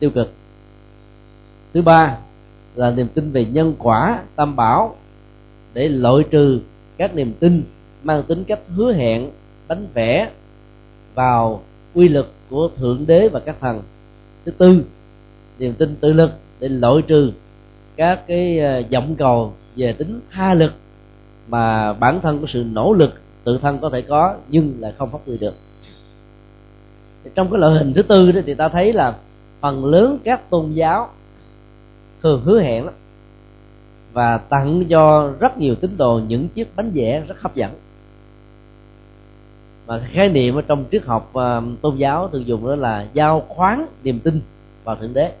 tiêu 0.00 0.10
cực. 0.10 0.32
Thứ 1.74 1.82
ba 1.82 2.18
là 2.74 2.90
niềm 2.90 3.08
tin 3.08 3.32
về 3.32 3.44
nhân 3.44 3.74
quả, 3.78 4.22
tam 4.36 4.56
bảo, 4.56 4.96
để 5.74 5.88
loại 5.88 6.24
trừ 6.30 6.60
các 6.96 7.14
niềm 7.14 7.32
tin 7.40 7.62
mang 8.02 8.22
tính 8.22 8.44
cách 8.44 8.60
hứa 8.68 8.92
hẹn, 8.92 9.30
đánh 9.68 9.86
vẽ 9.94 10.30
vào 11.14 11.62
quy 11.94 12.08
lực 12.08 12.32
của 12.50 12.70
thượng 12.76 13.06
đế 13.06 13.28
và 13.28 13.40
các 13.40 13.56
thần. 13.60 13.82
Thứ 14.44 14.52
tư, 14.52 14.84
niềm 15.58 15.74
tin 15.74 15.96
tự 15.96 16.12
lực 16.12 16.30
để 16.60 16.68
loại 16.68 17.02
trừ 17.02 17.32
các 17.96 18.26
cái 18.26 18.58
ờ, 18.58 18.82
vọng 18.92 19.14
cầu 19.18 19.52
về 19.76 19.92
tính 19.92 20.20
tha 20.30 20.54
lực 20.54 20.72
mà 21.48 21.92
bản 21.92 22.20
thân 22.20 22.40
có 22.40 22.46
sự 22.52 22.64
nỗ 22.72 22.92
lực 22.92 23.14
tự 23.44 23.58
thân 23.58 23.78
có 23.78 23.90
thể 23.90 24.02
có 24.02 24.34
nhưng 24.48 24.74
là 24.80 24.92
không 24.98 25.10
phát 25.10 25.18
huy 25.26 25.38
được. 25.38 25.54
Trong 27.34 27.50
cái 27.50 27.60
loại 27.60 27.74
hình 27.74 27.92
thứ 27.92 28.02
tư 28.02 28.32
đó 28.32 28.40
thì 28.46 28.54
ta 28.54 28.68
thấy 28.68 28.92
là 28.92 29.14
phần 29.60 29.84
lớn 29.84 30.18
các 30.24 30.50
tôn 30.50 30.72
giáo 30.72 31.08
thường 32.22 32.42
hứa 32.44 32.60
hẹn 32.60 32.84
lắm. 32.84 32.94
Và 34.12 34.38
tặng 34.38 34.84
cho 34.88 35.32
rất 35.40 35.58
nhiều 35.58 35.74
tín 35.74 35.96
đồ 35.96 36.20
những 36.28 36.48
chiếc 36.48 36.76
bánh 36.76 36.90
vẽ 36.94 37.24
rất 37.28 37.40
hấp 37.40 37.54
dẫn. 37.54 37.72
Mà 39.86 40.00
khái 40.12 40.28
niệm 40.28 40.54
ở 40.54 40.62
trong 40.62 40.84
triết 40.92 41.04
học 41.04 41.34
à, 41.34 41.60
tôn 41.82 41.96
giáo 41.96 42.28
thường 42.28 42.46
dùng 42.46 42.66
đó 42.66 42.74
là 42.74 43.06
giao 43.12 43.40
khoán 43.48 43.86
niềm 44.02 44.18
tin 44.20 44.40
vào 44.84 44.96
thượng 44.96 45.14
đế. 45.14 45.32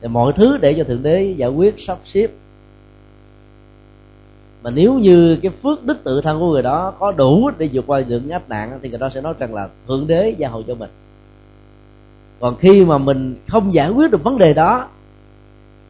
Thì 0.00 0.08
mọi 0.08 0.32
thứ 0.36 0.56
để 0.56 0.74
cho 0.78 0.84
thượng 0.84 1.02
đế 1.02 1.34
giải 1.36 1.50
quyết 1.50 1.74
sắp 1.86 1.98
xếp. 2.04 2.30
Mà 4.62 4.70
nếu 4.70 4.94
như 4.94 5.38
cái 5.42 5.52
phước 5.62 5.84
đức 5.84 6.04
tự 6.04 6.20
thân 6.20 6.40
của 6.40 6.52
người 6.52 6.62
đó 6.62 6.94
có 6.98 7.12
đủ 7.12 7.50
để 7.58 7.70
vượt 7.72 7.84
qua 7.86 8.00
những 8.00 8.28
áp 8.28 8.48
nạn, 8.48 8.78
thì 8.82 8.88
người 8.88 8.98
đó 8.98 9.10
sẽ 9.14 9.20
nói 9.20 9.34
rằng 9.38 9.54
là 9.54 9.68
thượng 9.88 10.06
đế 10.06 10.34
gia 10.38 10.48
hộ 10.48 10.62
cho 10.66 10.74
mình 10.74 10.90
còn 12.40 12.56
khi 12.56 12.84
mà 12.84 12.98
mình 12.98 13.36
không 13.48 13.74
giải 13.74 13.90
quyết 13.90 14.10
được 14.10 14.24
vấn 14.24 14.38
đề 14.38 14.54
đó, 14.54 14.88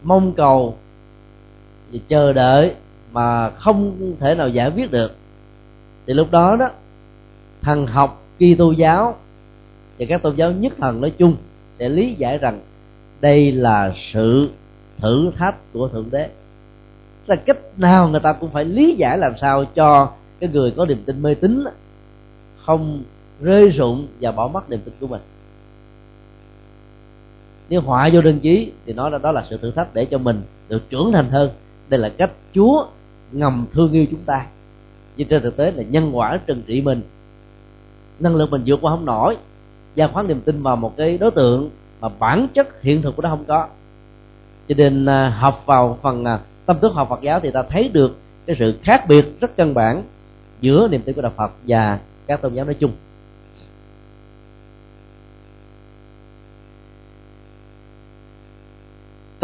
mong 0.02 0.32
cầu 0.32 0.76
và 1.92 1.98
chờ 2.08 2.32
đợi 2.32 2.74
mà 3.12 3.50
không 3.50 3.96
thể 4.20 4.34
nào 4.34 4.48
giải 4.48 4.70
quyết 4.70 4.90
được, 4.90 5.16
thì 6.06 6.14
lúc 6.14 6.30
đó 6.30 6.56
đó, 6.56 6.70
thần 7.62 7.86
học, 7.86 8.22
Kitô 8.36 8.72
giáo 8.72 9.16
và 9.98 10.06
các 10.08 10.22
tôn 10.22 10.36
giáo 10.36 10.52
nhất 10.52 10.72
thần 10.78 11.00
nói 11.00 11.12
chung 11.18 11.36
sẽ 11.78 11.88
lý 11.88 12.14
giải 12.14 12.38
rằng 12.38 12.60
đây 13.20 13.52
là 13.52 13.94
sự 14.12 14.50
thử 14.98 15.30
thách 15.36 15.72
của 15.72 15.88
thượng 15.88 16.10
đế. 16.10 16.28
Là 17.26 17.36
cách 17.36 17.58
nào 17.76 18.08
người 18.08 18.20
ta 18.20 18.32
cũng 18.32 18.50
phải 18.50 18.64
lý 18.64 18.94
giải 18.94 19.18
làm 19.18 19.32
sao 19.40 19.64
cho 19.64 20.10
cái 20.40 20.50
người 20.52 20.70
có 20.70 20.86
niềm 20.86 21.02
tin 21.06 21.22
mê 21.22 21.34
tín 21.34 21.64
không 22.64 23.02
rơi 23.40 23.68
rụng 23.68 24.06
và 24.20 24.32
bỏ 24.32 24.48
mất 24.48 24.70
niềm 24.70 24.80
tin 24.84 24.94
của 25.00 25.06
mình 25.06 25.20
nếu 27.68 27.80
họa 27.80 28.10
vô 28.12 28.20
đơn 28.20 28.40
chí 28.40 28.72
thì 28.86 28.92
nói 28.92 29.10
là 29.10 29.18
đó 29.18 29.32
là 29.32 29.44
sự 29.50 29.56
thử 29.56 29.70
thách 29.70 29.94
để 29.94 30.04
cho 30.04 30.18
mình 30.18 30.42
được 30.68 30.90
trưởng 30.90 31.12
thành 31.12 31.30
hơn. 31.30 31.50
Đây 31.88 32.00
là 32.00 32.08
cách 32.08 32.30
chúa 32.54 32.86
ngầm 33.32 33.66
thương 33.72 33.92
yêu 33.92 34.06
chúng 34.10 34.20
ta. 34.26 34.46
Nhưng 35.16 35.28
trên 35.28 35.42
thực 35.42 35.56
tế 35.56 35.70
là 35.70 35.82
nhân 35.82 36.16
quả 36.16 36.40
trừng 36.46 36.62
trị 36.66 36.80
mình. 36.80 37.02
Năng 38.18 38.36
lực 38.36 38.50
mình 38.50 38.62
vượt 38.66 38.78
qua 38.82 38.90
không 38.90 39.04
nổi. 39.04 39.36
Gia 39.94 40.06
khoán 40.06 40.28
niềm 40.28 40.40
tin 40.40 40.62
vào 40.62 40.76
một 40.76 40.96
cái 40.96 41.18
đối 41.18 41.30
tượng 41.30 41.70
mà 42.00 42.08
bản 42.08 42.46
chất 42.54 42.82
hiện 42.82 43.02
thực 43.02 43.16
của 43.16 43.22
nó 43.22 43.28
không 43.28 43.44
có. 43.44 43.68
Cho 44.68 44.74
nên 44.78 45.06
à, 45.06 45.28
học 45.28 45.62
vào 45.66 45.98
phần 46.02 46.24
à, 46.24 46.40
tâm 46.66 46.76
thức 46.82 46.92
học 46.94 47.06
Phật 47.10 47.20
giáo 47.22 47.40
thì 47.40 47.50
ta 47.50 47.62
thấy 47.62 47.88
được 47.88 48.16
cái 48.46 48.56
sự 48.58 48.74
khác 48.82 49.08
biệt 49.08 49.40
rất 49.40 49.56
căn 49.56 49.74
bản 49.74 50.02
giữa 50.60 50.88
niềm 50.90 51.02
tin 51.02 51.14
của 51.14 51.22
đạo 51.22 51.32
Phật 51.36 51.52
và 51.66 51.98
các 52.26 52.42
tôn 52.42 52.54
giáo 52.54 52.64
nói 52.64 52.74
chung. 52.74 52.90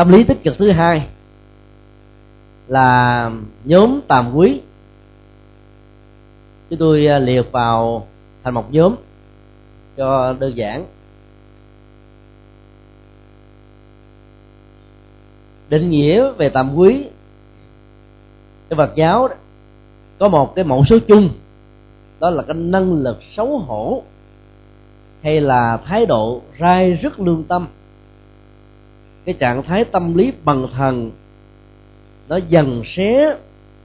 tâm 0.02 0.12
lý 0.12 0.24
tích 0.24 0.42
cực 0.44 0.58
thứ 0.58 0.70
hai 0.70 1.08
là 2.68 3.30
nhóm 3.64 4.00
tàm 4.08 4.34
quý. 4.34 4.60
Chúng 6.70 6.78
tôi 6.78 7.06
à, 7.06 7.18
liệt 7.18 7.52
vào 7.52 8.06
thành 8.42 8.54
một 8.54 8.72
nhóm 8.72 8.94
cho 9.96 10.32
đơn 10.32 10.56
giản. 10.56 10.84
Định 15.68 15.90
nghĩa 15.90 16.32
về 16.32 16.48
tàm 16.48 16.74
quý, 16.74 17.04
cái 18.68 18.76
Phật 18.76 18.92
giáo 18.96 19.28
có 20.18 20.28
một 20.28 20.54
cái 20.54 20.64
mẫu 20.64 20.84
số 20.84 20.98
chung, 21.08 21.28
đó 22.20 22.30
là 22.30 22.42
cái 22.42 22.54
năng 22.54 22.92
lực 22.92 23.18
xấu 23.36 23.58
hổ 23.58 24.02
hay 25.22 25.40
là 25.40 25.76
thái 25.76 26.06
độ 26.06 26.42
rai 26.60 26.92
rất 26.92 27.20
lương 27.20 27.44
tâm 27.44 27.68
cái 29.24 29.34
trạng 29.38 29.62
thái 29.62 29.84
tâm 29.84 30.14
lý 30.14 30.32
bằng 30.44 30.66
thần 30.72 31.10
nó 32.28 32.36
dần 32.48 32.82
xé 32.96 33.36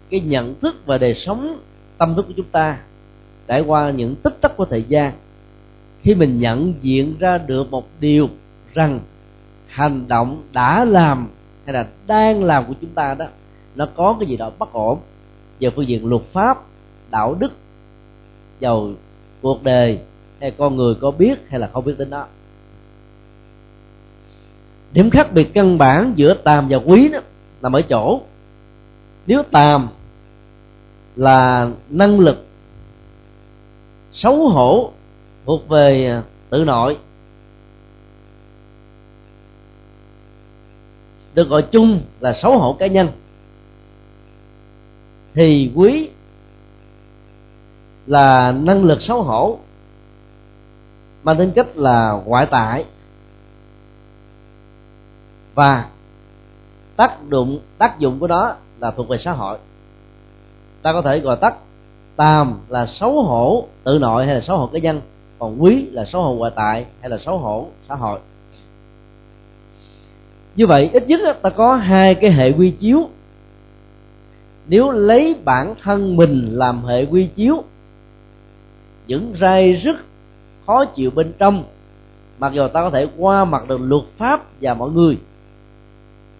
cái 0.09 0.19
nhận 0.19 0.59
thức 0.59 0.75
và 0.85 0.97
đời 0.97 1.13
sống 1.13 1.57
tâm 1.97 2.15
thức 2.15 2.25
của 2.27 2.33
chúng 2.37 2.49
ta 2.51 2.77
trải 3.47 3.61
qua 3.61 3.91
những 3.91 4.15
tích 4.15 4.41
tắc 4.41 4.57
của 4.57 4.65
thời 4.65 4.83
gian. 4.83 5.13
Khi 6.01 6.15
mình 6.15 6.39
nhận 6.39 6.73
diện 6.81 7.15
ra 7.19 7.37
được 7.37 7.71
một 7.71 7.87
điều 7.99 8.29
rằng 8.73 8.99
hành 9.67 10.07
động 10.07 10.43
đã 10.53 10.85
làm 10.85 11.27
hay 11.65 11.73
là 11.73 11.87
đang 12.07 12.43
làm 12.43 12.65
của 12.65 12.73
chúng 12.81 12.89
ta 12.89 13.13
đó, 13.13 13.25
nó 13.75 13.87
có 13.95 14.15
cái 14.19 14.29
gì 14.29 14.37
đó 14.37 14.51
bất 14.59 14.73
ổn. 14.73 14.99
Về 15.59 15.69
phương 15.69 15.87
diện 15.87 16.05
luật 16.09 16.21
pháp, 16.33 16.57
đạo 17.11 17.35
đức, 17.39 17.51
giàu 18.59 18.89
cuộc 19.41 19.63
đời 19.63 19.99
hay 20.41 20.51
con 20.51 20.75
người 20.75 20.95
có 21.01 21.11
biết 21.11 21.49
hay 21.49 21.59
là 21.59 21.69
không 21.73 21.85
biết 21.85 21.95
đến 21.97 22.09
đó 22.09 22.27
điểm 24.91 25.09
khác 25.09 25.33
biệt 25.33 25.53
căn 25.53 25.77
bản 25.77 26.13
giữa 26.15 26.33
tàm 26.33 26.67
và 26.69 26.77
quý 26.77 27.09
đó 27.09 27.19
nằm 27.61 27.73
ở 27.73 27.81
chỗ, 27.81 28.21
nếu 29.27 29.43
tàm 29.51 29.87
là 31.15 31.69
năng 31.89 32.19
lực 32.19 32.45
xấu 34.13 34.49
hổ 34.49 34.91
thuộc 35.45 35.69
về 35.69 36.07
à, 36.07 36.23
tự 36.49 36.63
nội, 36.63 36.97
được 41.33 41.49
gọi 41.49 41.61
chung 41.61 42.01
là 42.19 42.33
xấu 42.41 42.57
hổ 42.57 42.73
cá 42.79 42.87
nhân, 42.87 43.09
thì 45.33 45.71
quý 45.75 46.09
là 48.07 48.51
năng 48.51 48.83
lực 48.83 49.01
xấu 49.01 49.23
hổ, 49.23 49.59
mang 51.23 51.37
tính 51.37 51.51
cách 51.55 51.77
là 51.77 52.21
ngoại 52.25 52.45
tại 52.51 52.85
và 55.57 55.85
tác 56.95 57.29
dụng 57.29 57.59
tác 57.77 57.99
dụng 57.99 58.19
của 58.19 58.27
nó 58.27 58.55
là 58.79 58.91
thuộc 58.91 59.09
về 59.09 59.17
xã 59.17 59.31
hội. 59.31 59.57
Ta 60.81 60.93
có 60.93 61.01
thể 61.01 61.19
gọi 61.19 61.35
tắt 61.35 61.55
tam 62.15 62.59
là 62.67 62.87
xấu 62.99 63.21
hổ 63.21 63.67
tự 63.83 63.97
nội 63.99 64.25
hay 64.25 64.35
là 64.35 64.41
xấu 64.41 64.57
hổ 64.57 64.67
cá 64.73 64.79
nhân, 64.79 65.01
còn 65.39 65.63
quý 65.63 65.85
là 65.91 66.05
xấu 66.05 66.23
hổ 66.23 66.33
ngoại 66.33 66.51
tại 66.55 66.85
hay 67.01 67.09
là 67.09 67.17
xấu 67.17 67.37
hổ 67.37 67.67
xã 67.89 67.95
hội. 67.95 68.19
Như 70.55 70.67
vậy, 70.67 70.89
ít 70.93 71.07
nhất 71.07 71.41
ta 71.41 71.49
có 71.49 71.75
hai 71.75 72.15
cái 72.15 72.31
hệ 72.31 72.51
quy 72.51 72.71
chiếu. 72.71 73.09
Nếu 74.67 74.91
lấy 74.91 75.35
bản 75.45 75.75
thân 75.83 76.15
mình 76.15 76.49
làm 76.51 76.85
hệ 76.85 77.05
quy 77.05 77.27
chiếu, 77.27 77.63
những 79.07 79.33
rai 79.41 79.73
rất 79.73 79.95
khó 80.65 80.85
chịu 80.85 81.11
bên 81.11 81.33
trong, 81.39 81.63
mặc 82.39 82.53
dù 82.53 82.67
ta 82.67 82.81
có 82.81 82.89
thể 82.89 83.07
qua 83.17 83.45
mặt 83.45 83.67
được 83.67 83.81
luật 83.81 84.03
pháp 84.17 84.43
và 84.61 84.73
mọi 84.73 84.89
người 84.89 85.17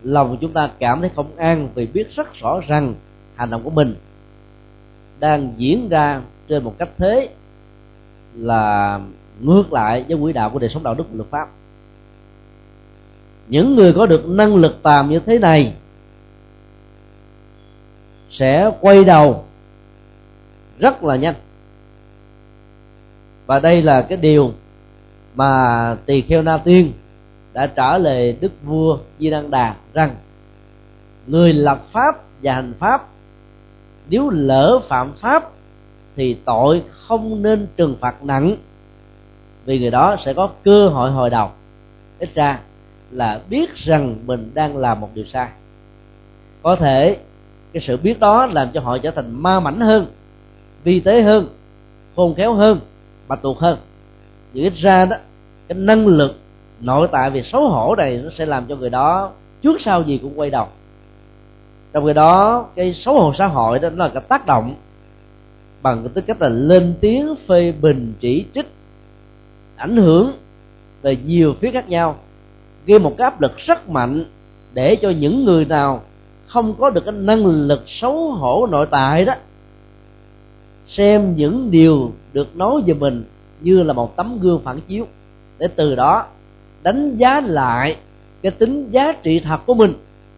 lòng 0.04 0.38
chúng 0.42 0.54
ta 0.54 0.70
cảm 0.80 1.02
thấy 1.02 1.10
không 1.16 1.38
an 1.38 1.70
vì 1.76 1.86
biết 1.86 2.16
rất 2.16 2.34
rõ 2.34 2.60
rằng 2.68 2.96
hành 3.36 3.50
động 3.50 3.64
của 3.64 3.70
mình 3.70 3.96
đang 5.20 5.54
diễn 5.58 5.90
ra 5.90 6.22
trên 6.50 6.64
một 6.64 6.76
cách 6.78 6.90
thế 6.98 7.30
là 8.34 9.00
ngược 9.42 9.74
lại 9.74 10.06
với 10.08 10.18
quỹ 10.22 10.34
đạo 10.34 10.50
của 10.50 10.60
đời 10.60 10.70
sống 10.70 10.84
đạo 10.84 10.94
đức 10.94 11.04
và 11.10 11.16
luật 11.16 11.30
pháp. 11.30 11.50
Những 13.48 13.76
người 13.76 13.94
có 13.94 14.06
được 14.06 14.28
năng 14.28 14.56
lực 14.56 14.84
tàm 14.84 15.10
như 15.10 15.20
thế 15.20 15.40
này 15.40 15.74
sẽ 18.32 18.72
quay 18.82 19.04
đầu 19.04 19.46
rất 20.80 21.04
là 21.04 21.16
nhanh. 21.16 21.36
Và 23.46 23.60
đây 23.60 23.82
là 23.82 24.02
cái 24.02 24.18
điều 24.18 24.54
mà 25.36 25.96
tỳ 26.06 26.22
kheo 26.22 26.42
na 26.42 26.58
tiên 26.58 26.92
đã 27.58 27.68
trả 27.68 27.98
lời 27.98 28.38
đức 28.42 28.52
vua 28.64 28.98
di 29.20 29.30
đăng 29.30 29.52
đà 29.52 29.76
rằng, 29.94 30.16
người 31.28 31.54
lập 31.54 31.82
pháp 31.92 32.16
và 32.44 32.54
hành 32.54 32.74
pháp, 32.80 33.08
nếu 34.10 34.30
lỡ 34.30 34.80
phạm 34.90 35.14
pháp 35.22 35.50
thì 36.16 36.38
tội 36.46 36.84
không 37.08 37.42
nên 37.42 37.68
trừng 37.78 37.96
phạt 38.00 38.24
nặng, 38.24 38.56
vì 39.66 39.80
người 39.80 39.92
đó 39.92 40.16
sẽ 40.26 40.34
có 40.34 40.50
cơ 40.64 40.90
hội 40.90 41.12
hồi 41.12 41.30
đầu. 41.30 41.52
Ít 42.20 42.30
ra 42.36 42.60
là 43.12 43.42
biết 43.50 43.76
rằng 43.76 44.16
mình 44.26 44.52
đang 44.54 44.78
làm 44.78 45.00
một 45.00 45.10
điều 45.14 45.26
sai. 45.26 45.50
Có 46.64 46.76
thể 46.76 47.18
cái 47.74 47.84
sự 47.88 47.98
biết 47.98 48.20
đó 48.20 48.46
làm 48.46 48.68
cho 48.74 48.82
họ 48.82 48.98
trở 48.98 49.12
thành 49.12 49.44
ma 49.44 49.60
mảnh 49.60 49.80
hơn, 49.80 50.06
vi 50.84 51.00
tế 51.00 51.22
hơn, 51.22 51.48
khôn 52.16 52.36
khéo 52.36 52.54
hơn, 52.54 52.80
bạch 53.28 53.42
tuộc 53.42 53.60
hơn. 53.60 53.78
Nhưng 54.54 54.64
ít 54.64 54.74
ra 54.82 55.06
đó, 55.06 55.16
cái 55.68 55.78
năng 55.78 56.08
lực 56.08 56.40
nội 56.82 57.08
tại 57.12 57.30
vì 57.30 57.44
xấu 57.44 57.70
hổ 57.70 57.96
này 57.96 58.22
nó 58.24 58.30
sẽ 58.38 58.46
làm 58.46 58.66
cho 58.66 58.76
người 58.76 58.90
đó 58.90 59.32
trước 59.62 59.82
sau 59.82 60.04
gì 60.04 60.18
cũng 60.18 60.40
quay 60.40 60.50
đầu. 60.50 60.68
Trong 61.94 62.06
khi 62.06 62.14
đó, 62.14 62.66
cái 62.76 62.94
xấu 62.94 63.22
hổ 63.22 63.34
xã 63.38 63.48
hội 63.48 63.80
đó, 63.80 63.90
nó 63.90 64.06
là 64.06 64.12
cái 64.14 64.24
tác 64.28 64.46
động 64.46 64.76
bằng 65.82 66.04
cái 66.04 66.12
tư 66.14 66.22
cách 66.22 66.42
là 66.42 66.50
lên 66.50 66.94
tiếng, 67.02 67.36
phê 67.48 67.74
bình, 67.82 68.14
chỉ 68.20 68.46
trích, 68.54 68.68
ảnh 69.76 69.98
hưởng 69.98 70.32
về 71.02 71.18
nhiều 71.26 71.54
phía 71.62 71.72
khác 71.72 71.90
nhau, 71.90 72.16
gây 72.86 73.00
một 73.00 73.14
cái 73.18 73.26
áp 73.26 73.42
lực 73.42 73.58
rất 73.58 73.90
mạnh 73.90 74.26
để 74.74 74.96
cho 74.96 75.10
những 75.10 75.46
người 75.46 75.66
nào 75.66 76.02
không 76.48 76.74
có 76.80 76.90
được 76.90 77.06
cái 77.06 77.14
năng 77.14 77.46
lực 77.46 77.84
xấu 77.88 78.32
hổ 78.32 78.68
nội 78.72 78.88
tại 78.92 79.26
đó 79.26 79.34
xem 80.88 81.36
những 81.36 81.72
điều 81.72 82.12
được 82.34 82.58
nói 82.58 82.82
về 82.86 82.94
mình 82.94 83.24
như 83.62 83.84
là 83.84 83.94
một 83.94 84.16
tấm 84.16 84.40
gương 84.42 84.62
phản 84.64 84.80
chiếu 84.88 85.06
để 85.58 85.68
từ 85.76 85.96
đó 85.96 86.26
đánh 86.88 87.18
giá 87.18 87.42
lại 87.42 87.98
cái 88.42 88.52
tính 88.52 88.92
giá 88.92 89.14
trị 89.24 89.40
thật 89.40 89.60
của 89.66 89.74
mình. 89.74 89.94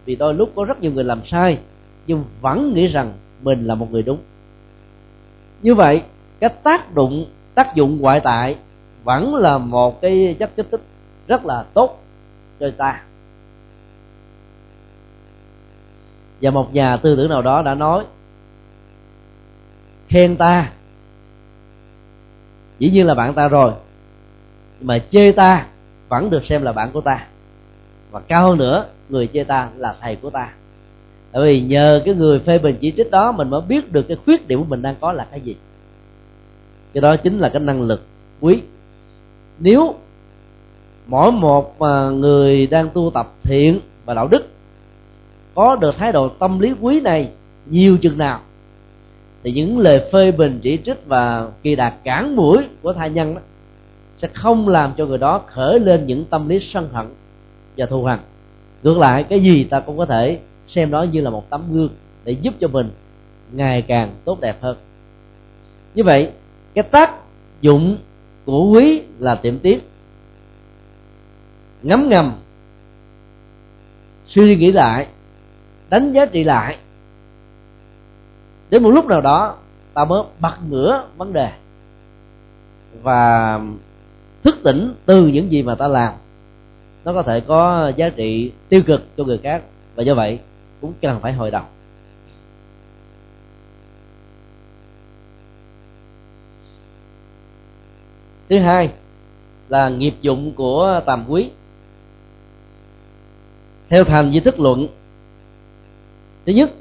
Vì 0.06 0.16
đôi 0.16 0.34
lúc 0.34 0.52
có 0.56 0.64
rất 0.64 0.82
nhiều 0.82 0.92
người 0.92 1.04
làm 1.04 1.26
sai, 1.26 1.58
nhưng 2.08 2.24
vẫn 2.42 2.74
nghĩ 2.74 2.88
rằng 2.88 3.14
mình 3.42 3.68
là 3.68 3.76
một 3.76 3.92
người 3.92 4.04
đúng. 4.04 4.18
Như 5.62 5.76
vậy, 5.76 6.02
cái 6.40 6.50
tác 6.64 6.96
dụng 6.96 7.26
tác 7.56 7.76
dụng 7.76 7.98
ngoại 8.02 8.20
tại 8.20 8.56
vẫn 9.04 9.36
là 9.36 9.58
một 9.58 10.02
cái 10.02 10.36
chất 10.40 10.52
kích 10.56 10.68
thích 10.72 10.82
rất 11.28 11.46
là 11.46 11.66
tốt 11.74 12.04
cho 12.60 12.72
ta. 12.78 13.02
Và 16.42 16.52
một 16.52 16.74
nhà 16.74 16.98
tư 16.98 17.16
tưởng 17.16 17.30
nào 17.30 17.42
đó 17.42 17.62
đã 17.62 17.76
nói, 17.76 18.06
khen 20.08 20.36
ta, 20.36 20.72
dĩ 22.80 22.90
nhiên 22.90 23.08
là 23.08 23.14
bạn 23.14 23.34
ta 23.34 23.48
rồi 23.48 23.72
mà 24.82 25.00
chê 25.10 25.32
ta 25.32 25.66
vẫn 26.10 26.30
được 26.30 26.46
xem 26.46 26.62
là 26.62 26.72
bạn 26.72 26.92
của 26.92 27.02
ta. 27.02 27.26
Và 28.12 28.20
cao 28.20 28.48
hơn 28.48 28.58
nữa, 28.58 28.86
người 29.10 29.28
chê 29.34 29.44
ta 29.44 29.70
là 29.78 29.96
thầy 30.02 30.16
của 30.16 30.30
ta. 30.30 30.50
Tại 31.32 31.44
vì 31.44 31.62
nhờ 31.62 32.02
cái 32.06 32.14
người 32.16 32.40
phê 32.40 32.58
bình 32.58 32.76
chỉ 32.82 32.94
trích 32.98 33.12
đó, 33.12 33.32
mình 33.32 33.50
mới 33.50 33.62
biết 33.62 33.92
được 33.92 34.08
cái 34.08 34.18
khuyết 34.26 34.48
điểm 34.48 34.60
của 34.60 34.66
mình 34.66 34.82
đang 34.82 34.96
có 35.00 35.14
là 35.14 35.28
cái 35.32 35.42
gì. 35.42 35.56
Cái 36.94 37.02
đó 37.02 37.16
chính 37.16 37.38
là 37.38 37.50
cái 37.50 37.60
năng 37.60 37.82
lực 37.82 38.04
quý. 38.40 38.62
Nếu 39.60 39.96
mỗi 41.08 41.32
một 41.32 41.80
à, 41.80 42.10
người 42.10 42.68
đang 42.68 42.90
tu 42.90 43.12
tập 43.14 43.34
thiện 43.44 43.80
và 44.06 44.14
đạo 44.14 44.28
đức 44.28 44.48
có 45.56 45.76
được 45.76 45.96
thái 45.98 46.12
độ 46.12 46.30
tâm 46.30 46.60
lý 46.60 46.74
quý 46.82 47.00
này 47.00 47.30
nhiều 47.66 47.98
chừng 47.98 48.18
nào, 48.18 48.40
thì 49.44 49.52
những 49.52 49.80
lời 49.80 50.10
phê 50.14 50.32
bình, 50.32 50.60
chỉ 50.62 50.80
trích 50.86 51.06
và 51.06 51.48
kỳ 51.64 51.76
đạt 51.76 51.94
cản 52.04 52.36
mũi 52.36 52.58
của 52.82 52.94
tha 52.94 53.08
nhân 53.08 53.36
đó 53.36 53.42
sẽ 54.22 54.28
không 54.34 54.68
làm 54.68 54.94
cho 54.98 55.06
người 55.06 55.18
đó 55.18 55.42
khởi 55.48 55.80
lên 55.80 56.08
những 56.08 56.26
tâm 56.26 56.50
lý 56.50 56.60
sân 56.74 56.90
hận 56.94 57.08
và 57.78 57.86
thù 57.86 58.04
hằn. 58.04 58.20
Ngược 58.84 58.98
lại, 58.98 59.24
cái 59.24 59.40
gì 59.40 59.64
ta 59.64 59.80
cũng 59.80 59.98
có 59.98 60.06
thể 60.06 60.40
xem 60.68 60.92
đó 60.92 61.04
như 61.04 61.22
là 61.22 61.30
một 61.30 61.50
tấm 61.50 61.62
gương 61.74 61.90
để 62.24 62.32
giúp 62.32 62.54
cho 62.60 62.68
mình 62.68 62.90
ngày 63.52 63.82
càng 63.82 64.16
tốt 64.26 64.40
đẹp 64.42 64.58
hơn. 64.62 64.78
Như 65.96 66.04
vậy, 66.04 66.32
cái 66.74 66.84
tác 66.84 67.14
dụng 67.62 67.98
của 68.46 68.70
quý 68.70 69.04
là 69.20 69.36
tiệm 69.36 69.60
tiến. 69.60 69.80
Ngấm 71.82 72.10
ngầm, 72.10 72.34
suy 74.28 74.56
nghĩ 74.56 74.72
lại, 74.72 75.08
đánh 75.90 76.14
giá 76.14 76.26
trị 76.26 76.44
lại. 76.44 76.78
Đến 78.70 78.84
một 78.84 78.90
lúc 78.90 79.06
nào 79.06 79.22
đó, 79.22 79.56
ta 79.94 80.06
mới 80.06 80.24
bật 80.40 80.56
ngửa 80.70 81.04
vấn 81.18 81.34
đề 81.34 81.52
và 83.04 83.60
thức 84.44 84.56
tỉnh 84.64 84.94
từ 85.06 85.28
những 85.28 85.52
gì 85.52 85.64
mà 85.64 85.76
ta 85.76 85.88
làm. 85.88 86.14
Nó 87.06 87.14
có 87.14 87.24
thể 87.24 87.40
có 87.40 87.92
giá 87.96 88.10
trị 88.10 88.52
tiêu 88.70 88.82
cực 88.86 89.18
cho 89.18 89.24
người 89.24 89.38
khác, 89.38 89.64
và 89.96 90.04
do 90.04 90.14
vậy 90.14 90.40
cũng 90.82 90.94
cần 91.02 91.20
phải 91.22 91.34
hồi 91.34 91.52
đầu 91.52 91.64
thứ 98.50 98.60
hai 98.60 98.92
là 99.70 99.90
nghiệp 99.90 100.16
dụng 100.22 100.54
của 100.56 101.02
tàm 101.06 101.26
quý. 101.30 101.50
Theo 103.90 104.04
thành 104.04 104.32
di 104.32 104.40
thức 104.40 104.60
luận, 104.60 104.88
thứ 106.46 106.54
nhất, 106.54 106.72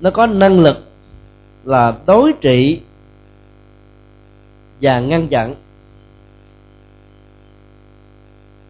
nó 0.00 0.10
có 0.10 0.26
năng 0.26 0.60
lực 0.60 0.76
là 1.64 1.98
đối 2.06 2.32
trị 2.32 2.80
và 4.80 5.00
ngăn 5.00 5.28
chặn 5.28 5.54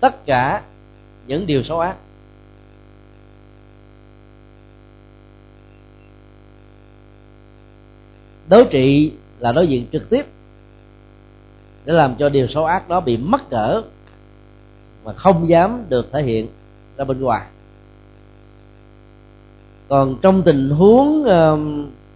tất 0.01 0.27
cả 0.27 0.63
những 1.27 1.47
điều 1.47 1.63
xấu 1.63 1.81
ác. 1.81 1.97
Đối 8.49 8.65
trị 8.65 9.13
là 9.39 9.53
đối 9.53 9.67
diện 9.67 9.87
trực 9.93 10.11
tiếp 10.11 10.27
để 11.85 11.93
làm 11.93 12.15
cho 12.19 12.29
điều 12.29 12.47
xấu 12.49 12.65
ác 12.67 12.89
đó 12.89 13.01
bị 13.01 13.17
mất 13.17 13.51
cỡ 13.51 13.83
mà 15.05 15.13
không 15.13 15.49
dám 15.49 15.85
được 15.89 16.13
thể 16.13 16.23
hiện 16.23 16.49
ra 16.97 17.05
bên 17.05 17.21
ngoài. 17.21 17.47
Còn 19.89 20.17
trong 20.23 20.43
tình 20.43 20.71
huống 20.71 21.25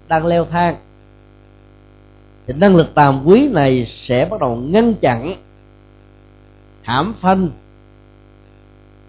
đang 0.08 0.26
leo 0.26 0.44
thang 0.44 0.76
thì 2.46 2.54
năng 2.56 2.76
lực 2.76 2.94
tàm 2.94 3.22
quý 3.26 3.48
này 3.48 3.92
sẽ 4.08 4.28
bắt 4.30 4.40
đầu 4.40 4.56
ngăn 4.56 4.94
chặn 4.94 5.36
hãm 6.82 7.14
phanh 7.20 7.48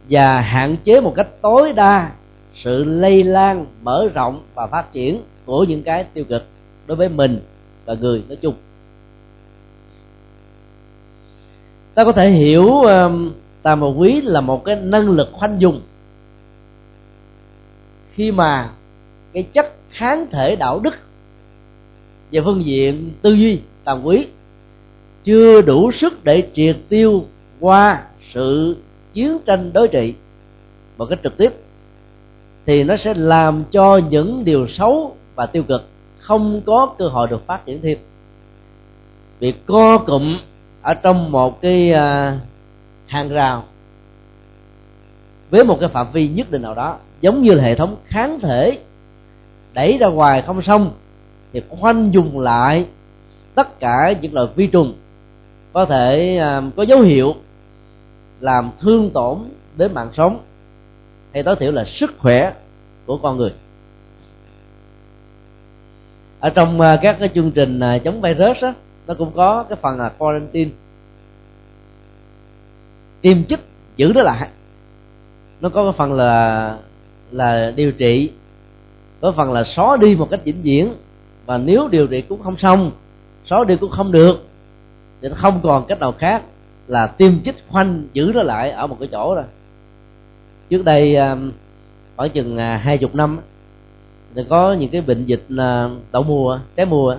và 0.10 0.42
hạn 0.42 0.76
chế 0.84 1.02
một 1.02 1.14
cách 1.16 1.28
tối 1.42 1.74
đa 1.74 2.12
sự 2.64 2.84
lây 2.84 3.24
lan, 3.24 3.66
mở 3.84 4.08
rộng 4.14 4.44
và 4.56 4.68
phát 4.68 4.94
triển 4.94 5.22
của 5.46 5.64
những 5.64 5.84
cái 5.84 6.04
tiêu 6.14 6.24
cực 6.30 6.44
đối 6.88 6.96
với 6.96 7.10
mình 7.10 7.40
và 7.86 7.94
người 7.94 8.24
nói 8.28 8.38
chung. 8.42 8.54
Ta 11.94 12.04
có 12.04 12.12
thể 12.12 12.30
hiểu 12.30 12.84
tà 13.66 13.76
màu 13.76 13.96
quý 13.98 14.22
là 14.22 14.42
một 14.42 14.66
cái 14.66 14.76
năng 14.76 15.10
lực 15.10 15.30
khoanh 15.34 15.62
dùng 15.62 15.82
khi 18.14 18.32
mà 18.32 18.70
cái 19.34 19.44
chất 19.44 19.74
kháng 19.90 20.28
thể 20.32 20.56
đạo 20.56 20.80
đức 20.80 20.96
về 22.32 22.42
phương 22.46 22.66
diện 22.66 23.12
tư 23.22 23.34
duy 23.34 23.60
tàm 23.84 24.04
quý 24.04 24.28
chưa 25.24 25.62
đủ 25.62 25.92
sức 25.92 26.24
để 26.24 26.48
triệt 26.56 26.78
tiêu 26.90 27.26
qua 27.60 28.04
sự 28.34 28.76
chiến 29.16 29.40
tranh 29.46 29.74
đối 29.74 29.88
trị. 29.88 30.14
Một 30.98 31.06
cách 31.06 31.20
trực 31.24 31.38
tiếp, 31.38 31.54
thì 32.66 32.84
nó 32.84 32.98
sẽ 32.98 33.14
làm 33.14 33.64
cho 33.72 33.98
những 34.10 34.46
điều 34.46 34.68
xấu 34.68 35.16
và 35.36 35.46
tiêu 35.46 35.64
cực 35.64 35.90
không 36.20 36.62
có 36.66 36.96
cơ 36.98 37.08
hội 37.08 37.28
được 37.28 37.48
phát 37.48 37.66
triển 37.66 37.82
thêm. 37.82 37.98
Việc 39.40 39.66
co 39.66 39.98
cụm 39.98 40.38
ở 40.82 40.94
trong 40.94 41.32
một 41.32 41.62
cái 41.62 41.92
à, 41.92 42.40
hàng 43.06 43.30
rào 43.30 43.64
với 45.50 45.64
một 45.64 45.78
cái 45.80 45.90
phạm 45.90 46.08
vi 46.12 46.28
nhất 46.28 46.52
định 46.52 46.62
nào 46.62 46.76
đó, 46.76 46.98
giống 47.22 47.42
như 47.42 47.54
là 47.54 47.64
hệ 47.64 47.76
thống 47.76 47.96
kháng 48.06 48.40
thể 48.40 48.80
đẩy 49.74 49.98
ra 49.98 50.08
ngoài 50.08 50.42
không 50.42 50.62
xong, 50.62 50.92
thì 51.54 51.62
khoanh 51.70 52.14
dùng 52.14 52.40
lại 52.40 52.86
tất 53.56 53.80
cả 53.80 54.14
những 54.22 54.34
loại 54.34 54.48
vi 54.56 54.68
trùng 54.68 54.94
có 55.74 55.86
thể 55.86 56.38
à, 56.38 56.62
có 56.76 56.84
dấu 56.84 57.02
hiệu 57.02 57.36
làm 58.46 58.72
thương 58.80 59.10
tổn 59.10 59.38
đến 59.78 59.94
mạng 59.94 60.10
sống, 60.18 60.40
hay 61.34 61.44
tối 61.44 61.56
thiểu 61.56 61.72
là 61.72 61.86
sức 61.86 62.12
khỏe 62.18 62.54
của 63.06 63.18
con 63.18 63.38
người. 63.38 63.54
Ở 66.40 66.50
trong 66.50 66.82
à, 66.82 67.00
các 67.02 67.18
cái 67.20 67.30
chương 67.36 67.52
trình 67.52 67.80
à, 67.80 67.98
chống 67.98 68.22
virus 68.22 68.58
á, 68.62 68.74
nó 69.08 69.14
cũng 69.14 69.32
có 69.36 69.64
cái 69.64 69.78
phần 69.82 69.98
là 69.98 70.10
quarantine. 70.10 70.72
Tiêm 73.22 73.44
chích 73.44 73.60
giữ 73.98 74.12
nó 74.16 74.22
lại. 74.22 74.50
Nó 75.62 75.70
có 75.70 75.84
cái 75.84 75.94
phần 75.98 76.14
là 76.14 76.78
là 77.32 77.72
điều 77.76 77.92
trị, 77.92 78.32
có 79.22 79.32
phần 79.32 79.54
là 79.54 79.64
xóa 79.64 79.98
đi 79.98 80.16
một 80.16 80.30
cách 80.30 80.40
vĩnh 80.44 80.62
viễn, 80.62 80.94
và 81.46 81.58
nếu 81.58 81.88
điều 81.88 82.08
trị 82.08 82.22
cũng 82.22 82.44
không 82.44 82.58
xong, 82.58 82.92
xóa 83.46 83.64
đi 83.64 83.76
cũng 83.76 83.92
không 83.92 84.12
được, 84.12 84.48
thì 85.22 85.30
nó 85.30 85.36
không 85.38 85.60
còn 85.64 85.86
cách 85.88 86.00
nào 86.00 86.12
khác 86.12 86.42
là 86.88 87.08
tiêm 87.08 87.44
chích 87.44 87.56
khoanh 87.70 88.04
giữ 88.14 88.32
nó 88.36 88.44
lại 88.44 88.72
ở 88.72 88.88
một 88.88 88.98
cái 89.00 89.10
chỗ 89.12 89.36
rồi. 89.36 89.44
Trước 90.70 90.86
đây 90.86 91.16
um, 91.16 91.52
khoảng 92.16 92.30
chừng 92.30 92.58
à, 92.58 92.78
hai 92.78 92.98
chục 92.98 93.16
năm 93.16 93.40
thì 94.36 94.44
có 94.50 94.74
những 94.74 94.92
cái 94.92 95.02
bệnh 95.02 95.26
dịch 95.26 95.44
à, 95.58 95.90
đậu 96.12 96.24
mùa 96.24 96.60
trái 96.76 96.86
mùa. 96.86 97.18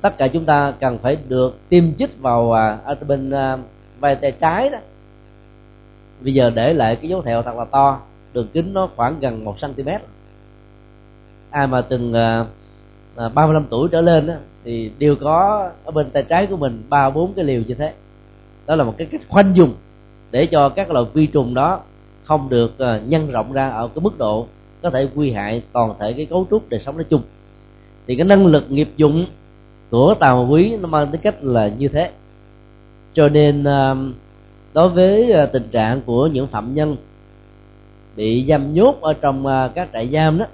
Tất 0.00 0.18
cả 0.18 0.28
chúng 0.28 0.44
ta 0.44 0.72
cần 0.80 0.98
phải 0.98 1.16
được 1.28 1.58
tiêm 1.68 1.84
chích 1.94 2.18
vào 2.20 2.52
à, 2.52 2.78
ở 2.84 2.94
bên 3.08 3.32
vai 4.00 4.16
tay 4.16 4.32
trái 4.32 4.68
đó. 4.68 4.78
Bây 6.20 6.34
giờ 6.34 6.50
để 6.50 6.74
lại 6.74 6.96
cái 6.96 7.08
dấu 7.08 7.22
thẹo 7.22 7.42
thật 7.42 7.56
là 7.56 7.64
to 7.64 8.00
đường 8.32 8.48
kính 8.52 8.74
nó 8.74 8.88
khoảng 8.96 9.20
gần 9.20 9.44
một 9.44 9.56
cm 9.60 9.88
ai 11.50 11.66
mà 11.66 11.80
từng 11.80 12.12
ba 13.34 13.46
mươi 13.46 13.54
lăm 13.54 13.66
tuổi 13.70 13.88
trở 13.92 14.00
lên 14.00 14.26
đó, 14.26 14.34
thì 14.64 14.90
đều 14.98 15.16
có 15.16 15.68
ở 15.84 15.90
bên 15.90 16.10
tay 16.10 16.22
trái 16.22 16.46
của 16.46 16.56
mình 16.56 16.82
ba 16.88 17.10
bốn 17.10 17.32
cái 17.34 17.44
liều 17.44 17.62
như 17.66 17.74
thế 17.74 17.92
đó 18.70 18.76
là 18.76 18.84
một 18.84 18.94
cái 18.98 19.06
cách 19.06 19.20
khoanh 19.28 19.56
dùng 19.56 19.74
để 20.30 20.46
cho 20.46 20.68
các 20.68 20.90
loại 20.90 21.04
vi 21.14 21.26
trùng 21.26 21.54
đó 21.54 21.80
không 22.24 22.48
được 22.48 22.78
ờ, 22.78 23.00
nhân 23.06 23.30
rộng 23.30 23.52
ra 23.52 23.68
ở 23.68 23.88
cái 23.88 24.02
mức 24.02 24.18
độ 24.18 24.46
có 24.82 24.90
thể 24.90 25.08
nguy 25.14 25.32
hại 25.32 25.62
toàn 25.72 25.94
thể 26.00 26.12
cái 26.12 26.26
cấu 26.26 26.46
trúc 26.50 26.68
đời 26.68 26.80
sống 26.80 26.96
nói 26.96 27.04
chung. 27.10 27.22
Thì 28.06 28.16
cái 28.16 28.26
năng 28.26 28.46
lực 28.46 28.70
nghiệp 28.70 28.88
dụng 28.96 29.26
của 29.90 30.14
tàu 30.14 30.46
quý 30.50 30.76
nó 30.80 30.88
mang 30.88 31.06
tính 31.06 31.20
cách 31.20 31.34
là 31.40 31.68
như 31.68 31.88
thế. 31.88 32.10
Cho 33.14 33.28
nên 33.28 33.64
ờ, 33.64 33.96
đối 34.74 34.88
với 34.88 35.32
ờ, 35.32 35.46
tình 35.46 35.68
trạng 35.72 36.00
của 36.00 36.26
những 36.26 36.46
phạm 36.46 36.74
nhân 36.74 36.96
bị 38.16 38.46
giam 38.48 38.74
nhốt 38.74 38.98
ở 39.00 39.12
trong 39.12 39.44
các 39.74 39.88
trại 39.92 40.08
giam 40.08 40.38
đó, 40.38 40.44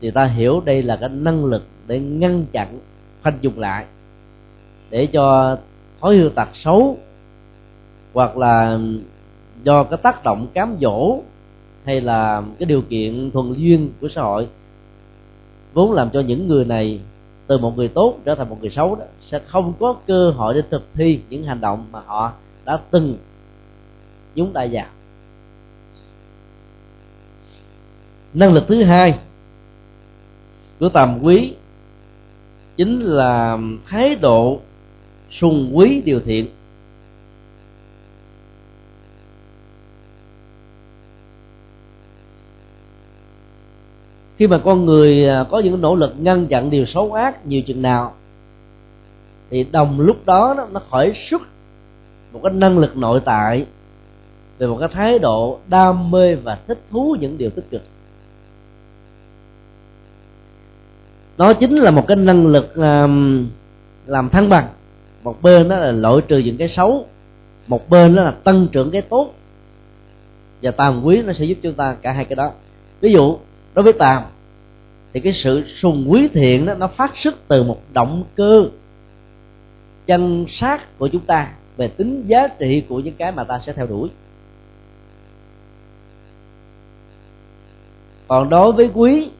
thì 0.00 0.10
ta 0.10 0.24
hiểu 0.24 0.62
đây 0.64 0.82
là 0.82 0.96
cái 0.96 1.08
năng 1.08 1.44
lực 1.44 1.66
để 1.86 2.00
ngăn 2.00 2.46
chặn, 2.52 2.78
khoanh 3.22 3.38
dùng 3.40 3.58
lại, 3.58 3.84
để 4.90 5.06
cho 5.06 5.56
thói 6.00 6.16
hư 6.16 6.28
tật 6.28 6.48
xấu 6.54 6.98
hoặc 8.16 8.36
là 8.36 8.78
do 9.62 9.84
cái 9.84 9.98
tác 10.02 10.24
động 10.24 10.46
cám 10.54 10.76
dỗ 10.80 11.20
hay 11.84 12.00
là 12.00 12.42
cái 12.58 12.66
điều 12.66 12.82
kiện 12.82 13.30
thuần 13.30 13.54
duyên 13.54 13.90
của 14.00 14.08
xã 14.14 14.22
hội, 14.22 14.48
vốn 15.74 15.92
làm 15.92 16.10
cho 16.10 16.20
những 16.20 16.48
người 16.48 16.64
này 16.64 17.00
từ 17.46 17.58
một 17.58 17.76
người 17.76 17.88
tốt 17.88 18.18
trở 18.24 18.34
thành 18.34 18.48
một 18.48 18.58
người 18.60 18.70
xấu 18.70 18.94
đó, 18.94 19.04
sẽ 19.30 19.40
không 19.46 19.72
có 19.80 19.96
cơ 20.06 20.30
hội 20.30 20.54
để 20.54 20.62
thực 20.70 20.88
thi 20.94 21.20
những 21.30 21.44
hành 21.44 21.60
động 21.60 21.86
mà 21.92 22.00
họ 22.06 22.32
đã 22.64 22.78
từng 22.90 23.16
nhúng 24.34 24.52
tay 24.52 24.68
vào. 24.72 24.86
Năng 28.34 28.52
lực 28.52 28.64
thứ 28.68 28.82
hai 28.82 29.18
của 30.80 30.88
tầm 30.88 31.18
quý 31.22 31.54
chính 32.76 33.00
là 33.00 33.58
thái 33.84 34.14
độ 34.14 34.60
sùng 35.30 35.70
quý 35.74 36.02
điều 36.04 36.20
thiện. 36.20 36.46
Khi 44.38 44.46
mà 44.46 44.58
con 44.58 44.86
người 44.86 45.28
à, 45.28 45.44
có 45.50 45.58
những 45.58 45.80
nỗ 45.80 45.94
lực 45.94 46.14
ngăn 46.18 46.46
chặn 46.46 46.70
điều 46.70 46.86
xấu 46.86 47.12
ác 47.12 47.46
nhiều 47.46 47.62
chừng 47.62 47.82
nào 47.82 48.14
thì 49.50 49.66
đồng 49.72 50.00
lúc 50.00 50.26
đó 50.26 50.66
nó 50.72 50.80
khởi 50.90 51.12
xuất 51.30 51.42
một 52.32 52.40
cái 52.42 52.52
năng 52.52 52.78
lực 52.78 52.96
nội 52.96 53.20
tại 53.24 53.66
về 54.58 54.66
một 54.66 54.76
cái 54.80 54.88
thái 54.88 55.18
độ 55.18 55.58
đam 55.68 56.10
mê 56.10 56.34
và 56.34 56.58
thích 56.66 56.78
thú 56.90 57.16
những 57.20 57.38
điều 57.38 57.50
tích 57.50 57.70
cực. 57.70 57.82
Nó 61.38 61.52
chính 61.52 61.76
là 61.76 61.90
một 61.90 62.06
cái 62.06 62.16
năng 62.16 62.46
lực 62.46 62.78
làm, 62.78 63.46
làm 64.06 64.28
thăng 64.28 64.48
bằng. 64.48 64.68
Một 65.22 65.42
bên 65.42 65.68
đó 65.68 65.76
là 65.76 65.92
loại 65.92 66.20
trừ 66.28 66.38
những 66.38 66.56
cái 66.56 66.68
xấu 66.68 67.06
một 67.66 67.90
bên 67.90 68.16
đó 68.16 68.22
là 68.22 68.30
tăng 68.30 68.66
trưởng 68.72 68.90
cái 68.90 69.02
tốt. 69.02 69.34
Và 70.62 70.70
tàm 70.70 71.04
quý 71.04 71.22
nó 71.22 71.32
sẽ 71.32 71.44
giúp 71.44 71.58
chúng 71.62 71.74
ta 71.74 71.96
cả 72.02 72.12
hai 72.12 72.24
cái 72.24 72.36
đó. 72.36 72.50
Ví 73.00 73.12
dụ 73.12 73.38
đối 73.76 73.82
với 73.82 73.92
tàm 73.92 74.22
thì 75.12 75.20
cái 75.20 75.32
sự 75.44 75.64
sùng 75.80 76.06
quý 76.08 76.28
thiện 76.32 76.66
đó, 76.66 76.74
nó 76.74 76.88
phát 76.88 77.12
xuất 77.16 77.48
từ 77.48 77.62
một 77.62 77.78
động 77.92 78.24
cơ 78.34 78.68
chân 80.06 80.46
sát 80.48 80.98
của 80.98 81.08
chúng 81.08 81.22
ta 81.22 81.52
về 81.76 81.88
tính 81.88 82.24
giá 82.26 82.48
trị 82.48 82.82
của 82.88 83.00
những 83.00 83.14
cái 83.14 83.32
mà 83.32 83.44
ta 83.44 83.60
sẽ 83.66 83.72
theo 83.72 83.86
đuổi. 83.86 84.08
Còn 88.28 88.48
đối 88.48 88.72
với 88.72 88.90
quý 88.94 89.30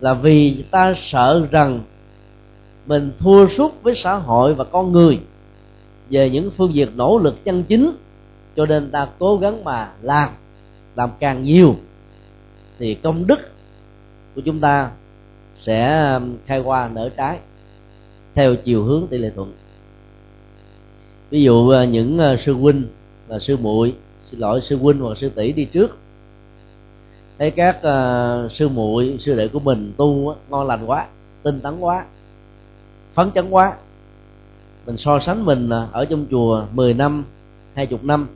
là 0.00 0.14
vì 0.14 0.64
ta 0.70 0.94
sợ 1.12 1.46
rằng 1.50 1.80
mình 2.86 3.12
thua 3.18 3.48
sút 3.48 3.72
với 3.82 3.94
xã 4.04 4.14
hội 4.14 4.54
và 4.54 4.64
con 4.64 4.92
người 4.92 5.20
về 6.10 6.30
những 6.30 6.50
phương 6.56 6.74
diện 6.74 6.88
nỗ 6.96 7.18
lực 7.18 7.44
chân 7.44 7.62
chính, 7.62 7.92
cho 8.56 8.66
nên 8.66 8.90
ta 8.90 9.08
cố 9.18 9.36
gắng 9.36 9.64
mà 9.64 9.92
làm 10.02 10.30
làm 10.96 11.10
càng 11.20 11.44
nhiều 11.44 11.76
thì 12.80 12.94
công 12.94 13.26
đức 13.26 13.38
của 14.34 14.40
chúng 14.40 14.60
ta 14.60 14.90
sẽ 15.62 16.10
um, 16.14 16.36
khai 16.46 16.60
hoa 16.60 16.90
nở 16.94 17.08
trái 17.16 17.38
theo 18.34 18.56
chiều 18.56 18.84
hướng 18.84 19.06
tỷ 19.10 19.18
lệ 19.18 19.30
thuận. 19.36 19.52
Ví 21.30 21.42
dụ 21.42 21.54
uh, 21.54 21.88
những 21.88 22.18
uh, 22.18 22.40
sư 22.46 22.54
huynh 22.54 22.86
và 23.28 23.38
sư 23.38 23.56
muội 23.56 23.94
xin 24.30 24.40
lỗi 24.40 24.60
sư 24.60 24.76
huynh 24.76 24.98
hoặc 24.98 25.18
sư 25.18 25.28
tỷ 25.28 25.52
đi 25.52 25.64
trước. 25.64 25.98
Thấy 27.38 27.50
các 27.50 27.76
uh, 27.76 28.52
sư 28.52 28.68
muội 28.68 29.16
sư 29.20 29.34
đệ 29.34 29.48
của 29.48 29.60
mình 29.60 29.92
tu 29.96 30.34
ngon 30.48 30.66
lành 30.66 30.86
quá 30.86 31.06
tinh 31.42 31.60
tấn 31.60 31.80
quá 31.80 32.04
phấn 33.14 33.30
chấn 33.30 33.50
quá 33.50 33.76
mình 34.86 34.96
so 34.96 35.18
sánh 35.26 35.44
mình 35.44 35.70
à, 35.70 35.88
ở 35.92 36.04
trong 36.04 36.26
chùa 36.30 36.64
10 36.72 36.94
năm 36.94 37.24
hai 37.74 37.86
chục 37.86 38.04
năm 38.04 38.28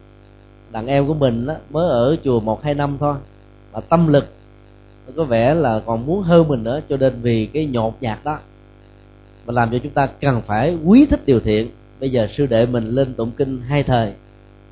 đàn 0.73 0.87
em 0.87 1.07
của 1.07 1.15
mình 1.15 1.47
mới 1.71 1.89
ở 1.89 2.17
chùa 2.25 2.41
một 2.41 2.63
hai 2.63 2.75
năm 2.75 2.97
thôi 3.01 3.15
mà 3.73 3.81
tâm 3.81 4.09
lực 4.09 4.34
có 5.17 5.25
vẻ 5.25 5.55
là 5.55 5.81
còn 5.87 6.07
muốn 6.07 6.23
hơn 6.23 6.49
mình 6.49 6.65
nữa, 6.65 6.81
cho 6.89 6.97
nên 6.97 7.13
vì 7.23 7.47
cái 7.47 7.67
nhột 7.67 7.95
nhạt 8.01 8.19
đó 8.25 8.39
mà 9.47 9.55
làm 9.55 9.71
cho 9.71 9.79
chúng 9.79 9.93
ta 9.93 10.07
cần 10.21 10.43
phải 10.47 10.77
quý 10.85 11.07
thích 11.11 11.21
điều 11.27 11.41
thiện. 11.41 11.71
Bây 12.01 12.11
giờ 12.11 12.29
sư 12.37 12.47
đệ 12.47 12.67
mình 12.67 12.89
lên 12.89 13.15
tụng 13.15 13.31
kinh 13.37 13.63
hai 13.63 13.83
thời, 13.83 14.13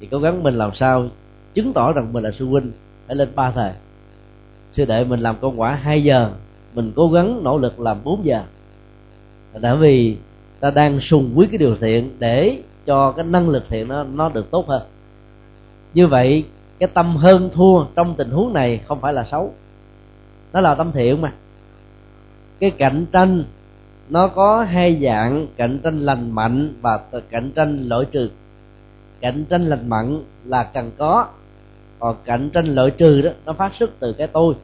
thì 0.01 0.09
cố 0.11 0.19
gắng 0.19 0.43
mình 0.43 0.55
làm 0.55 0.71
sao 0.75 1.09
chứng 1.55 1.73
tỏ 1.73 1.93
rằng 1.93 2.13
mình 2.13 2.25
là 2.25 2.31
sư 2.39 2.47
huynh, 2.47 2.73
phải 3.07 3.17
lên 3.17 3.29
ba 3.35 3.51
thời. 3.51 3.73
Sư 4.73 4.85
đệ 4.85 5.05
mình 5.05 5.21
làm 5.21 5.37
công 5.41 5.61
quả 5.61 5.75
hai 5.75 6.05
giờ, 6.05 6.31
mình 6.75 6.93
cố 6.97 7.09
gắng 7.09 7.45
nỗ 7.45 7.59
lực 7.59 7.81
làm 7.81 7.97
bốn 8.05 8.25
giờ. 8.25 8.43
Đã 9.61 9.75
vì 9.75 10.17
ta 10.61 10.71
đang 10.71 11.01
sùng 11.01 11.33
quý 11.35 11.47
cái 11.51 11.59
điều 11.59 11.77
thiện 11.77 12.11
để 12.19 12.59
cho 12.87 13.13
cái 13.13 13.25
năng 13.25 13.49
lực 13.49 13.65
thiện 13.69 13.89
nó 13.89 14.05
nó 14.05 14.29
được 14.29 14.51
tốt 14.51 14.69
hơn. 14.69 14.83
Như 15.95 16.07
vậy, 16.07 16.45
cái 16.79 16.89
tâm 16.95 17.17
hơn 17.17 17.51
thua 17.55 17.85
trong 17.95 18.15
tình 18.15 18.31
huống 18.31 18.53
này 18.53 18.81
không 18.87 19.01
phải 19.01 19.13
là 19.13 19.25
xấu 19.25 19.55
nó 20.53 20.61
là 20.61 20.75
tâm 20.75 20.93
thiện 20.93 21.21
mà. 21.21 21.33
Cái 22.61 22.71
cạnh 22.71 23.07
tranh, 23.13 23.45
nó 24.09 24.29
có 24.29 24.63
hai 24.63 25.01
dạng, 25.03 25.47
cạnh 25.57 25.79
tranh 25.79 25.99
lành 25.99 26.35
mạnh 26.35 26.75
và 26.81 27.01
cạnh 27.31 27.51
tranh 27.51 27.89
loại 27.89 28.05
trừ. 28.13 28.31
Cạnh 29.21 29.45
tranh 29.45 29.67
lành 29.67 29.89
mạnh 29.89 30.23
là 30.45 30.63
cần 30.63 30.91
có, 30.99 31.27
còn 31.99 32.17
cạnh 32.25 32.51
tranh 32.51 32.75
loại 32.75 32.91
trừ 32.91 33.23
đó, 33.23 33.31
nó 33.45 33.53
phát 33.53 33.73
xuất 33.79 33.91
từ 34.01 34.13
cái 34.13 34.27
tôi. 34.27 34.55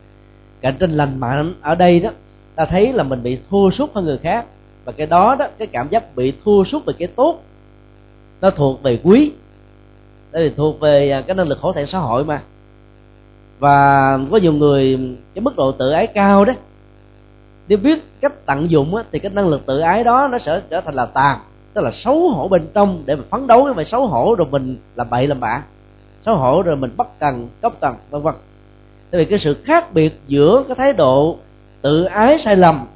Cạnh 0.61 0.77
tranh 0.81 0.93
lành 0.93 1.21
mạnh 1.21 1.55
ở 1.61 1.75
đây 1.75 2.01
đó, 2.01 2.11
ta 2.55 2.67
thấy 2.67 2.93
là 2.93 3.03
mình 3.03 3.23
bị 3.23 3.39
thua 3.51 3.71
sút 3.71 3.91
hơn 3.95 4.05
người 4.05 4.19
khác, 4.19 4.47
và 4.85 4.93
cái 4.93 5.07
đó 5.07 5.37
đó, 5.39 5.47
cái 5.59 5.67
cảm 5.67 5.89
giác 5.91 6.17
bị 6.17 6.33
thua 6.45 6.65
sút 6.65 6.85
về 6.85 6.93
cái 6.99 7.09
tốt, 7.09 7.43
nó 8.41 8.51
thuộc 8.51 8.83
về 8.83 9.01
quý. 9.03 9.33
Đây 10.33 10.53
thuộc 10.57 10.81
về 10.81 11.11
à, 11.11 11.21
cái 11.21 11.37
năng 11.37 11.49
lực 11.49 11.59
hỗ 11.61 11.73
trợ 11.73 11.87
xã 11.87 11.99
hội 11.99 12.25
mà 12.25 12.43
và 13.59 14.19
có 14.31 14.37
nhiều 14.37 14.53
người 14.53 14.99
cái 15.35 15.43
mức 15.43 15.57
độ 15.57 15.73
tự 15.73 15.91
ái 15.91 16.07
cao 16.07 16.45
đó 16.45 16.53
nếu 17.69 17.79
biết 17.79 18.05
cách 18.21 18.33
tận 18.47 18.71
dụng 18.71 18.95
á, 18.95 19.03
thì 19.13 19.19
cái 19.19 19.33
năng 19.35 19.49
lực 19.49 19.67
tự 19.67 19.79
ái 19.79 20.05
đó 20.05 20.29
nó 20.33 20.39
sẽ 20.39 20.61
trở 20.71 20.81
thành 20.81 20.95
là 20.95 21.07
tàn. 21.07 21.39
Tức 21.75 21.81
là 21.81 21.91
xấu 22.05 22.31
hổ 22.31 22.49
bên 22.49 22.69
trong 22.75 23.03
để 23.07 23.17
mà 23.17 23.23
phấn 23.31 23.47
đấu 23.47 23.69
với 23.77 23.85
xấu 23.85 24.07
hổ 24.07 24.35
rồi 24.39 24.47
mình 24.51 24.77
làm 24.97 25.11
bậy 25.11 25.27
làm 25.27 25.41
bạ. 25.41 25.63
Xấu 26.23 26.37
hổ 26.37 26.63
rồi 26.63 26.77
mình 26.77 26.91
bất 26.97 27.19
cần 27.21 27.49
cốc 27.63 27.77
cần 27.81 27.95
vân 28.11 28.23
vân. 28.23 28.35
Tại 29.11 29.19
vì 29.19 29.25
cái 29.25 29.39
sự 29.39 29.57
khác 29.65 29.93
biệt 29.93 30.21
giữa 30.27 30.65
cái 30.69 30.77
thái 30.77 30.93
độ 30.93 31.37
tự 31.83 32.05
ái 32.05 32.39
sai 32.45 32.57
lầm 32.57 32.87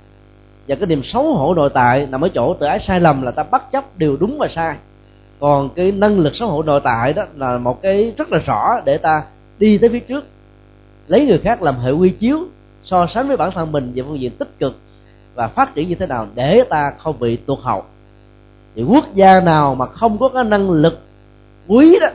và 0.68 0.74
cái 0.74 0.86
niềm 0.86 1.02
xấu 1.04 1.34
hổ 1.34 1.54
nội 1.54 1.70
tại 1.74 2.06
nằm 2.10 2.20
ở 2.24 2.28
chỗ 2.28 2.54
tự 2.54 2.66
ái 2.66 2.80
sai 2.86 3.00
lầm 3.00 3.22
là 3.22 3.30
ta 3.30 3.42
bất 3.42 3.72
chấp 3.72 3.98
điều 3.98 4.16
đúng 4.16 4.38
và 4.38 4.48
sai. 4.54 4.76
Còn 5.40 5.68
cái 5.76 5.92
năng 5.92 6.18
lực 6.18 6.36
xấu 6.36 6.48
hổ 6.48 6.62
nội 6.62 6.80
tại 6.84 7.12
đó 7.12 7.22
là 7.36 7.58
một 7.58 7.82
cái 7.82 8.12
rất 8.16 8.32
là 8.32 8.38
rõ 8.46 8.80
để 8.84 8.98
ta 8.98 9.22
đi 9.58 9.78
tới 9.78 9.90
phía 9.90 10.00
trước 10.00 10.24
lấy 11.08 11.26
người 11.26 11.38
khác 11.38 11.62
làm 11.62 11.78
hệ 11.78 11.90
quy 11.90 12.10
chiếu, 12.10 12.38
so 12.84 13.06
sánh 13.14 13.28
với 13.28 13.36
bản 13.36 13.50
thân 13.54 13.72
mình 13.72 13.92
về 13.94 14.02
phương 14.02 14.20
diện 14.20 14.32
tích 14.38 14.58
cực 14.58 14.76
và 15.34 15.48
phát 15.48 15.74
triển 15.74 15.88
như 15.88 15.94
thế 15.94 16.06
nào 16.06 16.26
để 16.34 16.64
ta 16.70 16.92
không 16.98 17.18
bị 17.18 17.36
tuột 17.36 17.58
hậu 17.62 17.84
thì 18.74 18.82
quốc 18.82 19.14
gia 19.14 19.40
nào 19.40 19.74
mà 19.74 19.86
không 19.86 20.18
có 20.18 20.28
cái 20.28 20.44
năng 20.44 20.70
lực 20.70 20.98
quý 21.68 21.98
đó, 22.00 22.08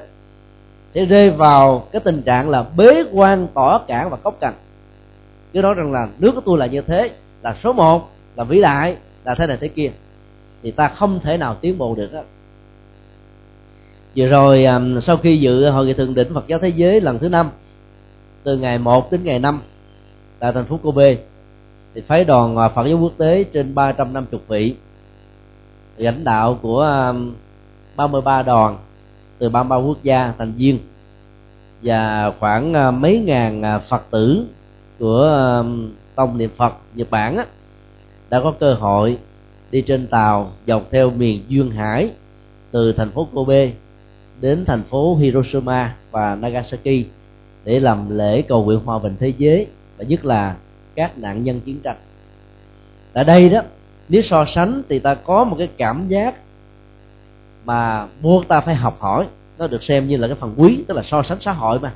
sẽ 0.93 1.05
rơi 1.05 1.29
vào 1.29 1.88
cái 1.91 2.01
tình 2.05 2.21
trạng 2.21 2.49
là 2.49 2.65
bế 2.77 3.03
quan, 3.11 3.47
tỏ 3.53 3.81
cản 3.88 4.09
và 4.09 4.17
cốc 4.17 4.38
cằn 4.39 4.53
cứ 5.53 5.61
nói 5.61 5.73
rằng 5.73 5.93
là 5.93 6.07
nước 6.19 6.31
của 6.35 6.41
tôi 6.45 6.57
là 6.57 6.65
như 6.65 6.81
thế, 6.81 7.11
là 7.43 7.55
số 7.63 7.73
một, 7.73 8.09
là 8.35 8.43
vĩ 8.43 8.61
đại, 8.61 8.97
là 9.25 9.35
thế 9.35 9.47
này 9.47 9.57
thế 9.61 9.67
kia, 9.67 9.91
thì 10.63 10.71
ta 10.71 10.88
không 10.88 11.19
thể 11.23 11.38
nào 11.38 11.55
tiến 11.61 11.77
bộ 11.77 11.95
được 11.95 12.13
đó. 12.13 12.21
vừa 14.15 14.27
rồi 14.27 14.65
um, 14.65 14.99
sau 14.99 15.17
khi 15.17 15.38
dự 15.38 15.69
hội 15.69 15.85
nghị 15.85 15.93
thượng 15.93 16.15
đỉnh 16.15 16.33
Phật 16.33 16.47
giáo 16.47 16.59
thế 16.59 16.69
giới 16.69 17.01
lần 17.01 17.19
thứ 17.19 17.29
năm 17.29 17.49
từ 18.43 18.57
ngày 18.57 18.77
1 18.77 19.11
đến 19.11 19.23
ngày 19.23 19.39
5 19.39 19.61
tại 20.39 20.53
thành 20.53 20.65
phố 20.65 20.77
Kobe 20.77 21.15
thì 21.95 22.01
phái 22.01 22.23
đoàn 22.23 22.55
phản 22.55 22.71
Phật 22.75 22.85
giáo 22.88 22.97
quốc 22.99 23.13
tế 23.17 23.43
trên 23.43 23.75
350 23.75 24.41
vị 24.47 24.75
lãnh 25.97 26.23
đạo 26.23 26.59
của 26.61 27.13
33 27.95 28.43
đoàn 28.43 28.77
từ 29.38 29.49
33 29.49 29.75
quốc 29.75 29.97
gia 30.03 30.33
thành 30.38 30.51
viên 30.51 30.79
và 31.83 32.31
khoảng 32.39 32.73
à, 32.73 32.91
mấy 32.91 33.19
ngàn 33.19 33.61
à, 33.61 33.79
Phật 33.79 34.03
tử 34.11 34.45
của 34.99 35.63
tông 36.15 36.38
niệm 36.38 36.49
Phật 36.57 36.73
Nhật 36.95 37.09
Bản 37.09 37.38
đã 38.29 38.39
có 38.43 38.53
cơ 38.59 38.73
hội 38.73 39.17
đi 39.71 39.81
trên 39.81 40.07
tàu 40.07 40.51
dọc 40.67 40.83
theo 40.91 41.09
miền 41.09 41.43
duyên 41.47 41.71
hải 41.71 42.11
từ 42.71 42.93
thành 42.93 43.11
phố 43.11 43.27
Kobe 43.33 43.71
đến 44.41 44.65
thành 44.65 44.83
phố 44.83 45.15
Hiroshima 45.15 45.95
và 46.11 46.35
Nagasaki 46.35 47.05
để 47.68 47.80
làm 47.80 48.18
lễ 48.18 48.41
cầu 48.41 48.63
nguyện 48.63 48.80
hòa 48.86 48.99
bình 48.99 49.15
thế 49.20 49.34
giới, 49.38 49.68
và 49.97 50.05
nhất 50.07 50.26
là 50.26 50.55
các 50.95 51.18
nạn 51.18 51.43
nhân 51.43 51.59
chiến 51.59 51.80
tranh. 51.84 51.97
Tại 53.13 53.24
đây 53.24 53.49
đó, 53.49 53.61
nếu 54.09 54.22
so 54.30 54.45
sánh 54.55 54.82
thì 54.89 54.99
ta 54.99 55.13
có 55.15 55.43
một 55.43 55.55
cái 55.59 55.68
cảm 55.78 56.07
giác 56.07 56.36
mà 57.65 58.07
buộc 58.22 58.47
ta 58.47 58.61
phải 58.61 58.76
học 58.76 58.97
hỏi. 58.99 59.28
Nó 59.57 59.68
được 59.68 59.84
xem 59.84 60.07
như 60.07 60.18
là 60.18 60.28
cái 60.28 60.38
phần 60.39 60.53
quý, 60.57 60.84
tức 60.88 60.93
là 60.97 61.03
so 61.03 61.24
sánh 61.24 61.38
xã 61.41 61.51
hội 61.51 61.80
mà. 61.80 61.93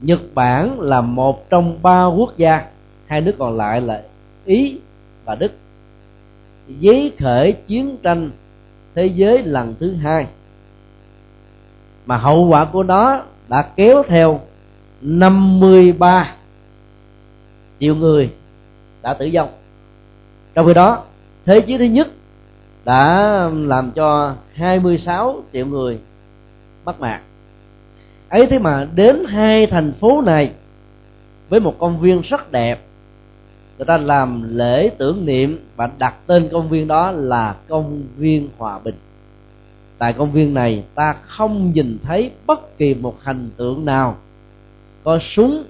Nhật 0.00 0.20
Bản 0.34 0.80
là 0.80 1.00
một 1.00 1.50
trong 1.50 1.82
ba 1.82 2.04
quốc 2.04 2.36
gia, 2.36 2.66
hai 3.06 3.20
nước 3.20 3.34
còn 3.38 3.56
lại 3.56 3.80
là 3.80 4.02
Ý 4.44 4.78
và 5.24 5.34
Đức. 5.34 5.52
Giấy 6.68 7.12
khởi 7.18 7.52
chiến 7.52 7.96
tranh 8.02 8.30
thế 8.94 9.06
giới 9.06 9.42
lần 9.42 9.74
thứ 9.80 9.94
hai. 9.94 10.26
Mà 12.06 12.16
hậu 12.16 12.48
quả 12.48 12.64
của 12.64 12.82
nó 12.82 13.22
đã 13.50 13.62
kéo 13.76 14.02
theo 14.08 14.40
53 15.00 16.34
triệu 17.80 17.94
người 17.94 18.30
đã 19.02 19.14
tử 19.14 19.30
vong. 19.32 19.48
Trong 20.54 20.66
khi 20.66 20.74
đó, 20.74 21.04
thế 21.44 21.60
chiến 21.60 21.78
thứ 21.78 21.84
nhất 21.84 22.08
đã 22.84 23.50
làm 23.52 23.90
cho 23.90 24.34
26 24.54 25.42
triệu 25.52 25.66
người 25.66 25.98
mất 26.84 27.00
mạng. 27.00 27.22
Ấy 28.28 28.46
thế 28.46 28.58
mà 28.58 28.88
đến 28.94 29.24
hai 29.28 29.66
thành 29.66 29.92
phố 30.00 30.22
này 30.22 30.50
với 31.48 31.60
một 31.60 31.78
công 31.78 32.00
viên 32.00 32.20
rất 32.20 32.52
đẹp, 32.52 32.80
người 33.78 33.86
ta 33.86 33.98
làm 33.98 34.56
lễ 34.56 34.90
tưởng 34.98 35.26
niệm 35.26 35.58
và 35.76 35.90
đặt 35.98 36.14
tên 36.26 36.48
công 36.52 36.68
viên 36.68 36.88
đó 36.88 37.10
là 37.10 37.54
công 37.68 38.02
viên 38.16 38.48
hòa 38.58 38.78
bình 38.84 38.94
tại 40.00 40.12
công 40.12 40.32
viên 40.32 40.54
này, 40.54 40.84
ta 40.94 41.12
không 41.26 41.72
nhìn 41.72 41.98
thấy 42.02 42.30
bất 42.46 42.78
kỳ 42.78 42.94
một 42.94 43.16
hình 43.24 43.50
tượng 43.56 43.84
nào. 43.84 44.16
Có 45.04 45.18
súng, 45.36 45.62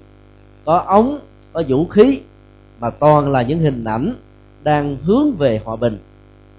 có 0.65 0.77
ống, 0.77 1.19
có 1.53 1.63
vũ 1.67 1.85
khí, 1.85 2.19
mà 2.79 2.89
toàn 2.89 3.31
là 3.31 3.41
những 3.41 3.59
hình 3.59 3.83
ảnh 3.83 4.13
đang 4.63 4.97
hướng 5.03 5.31
về 5.37 5.61
hòa 5.65 5.75
bình. 5.75 5.97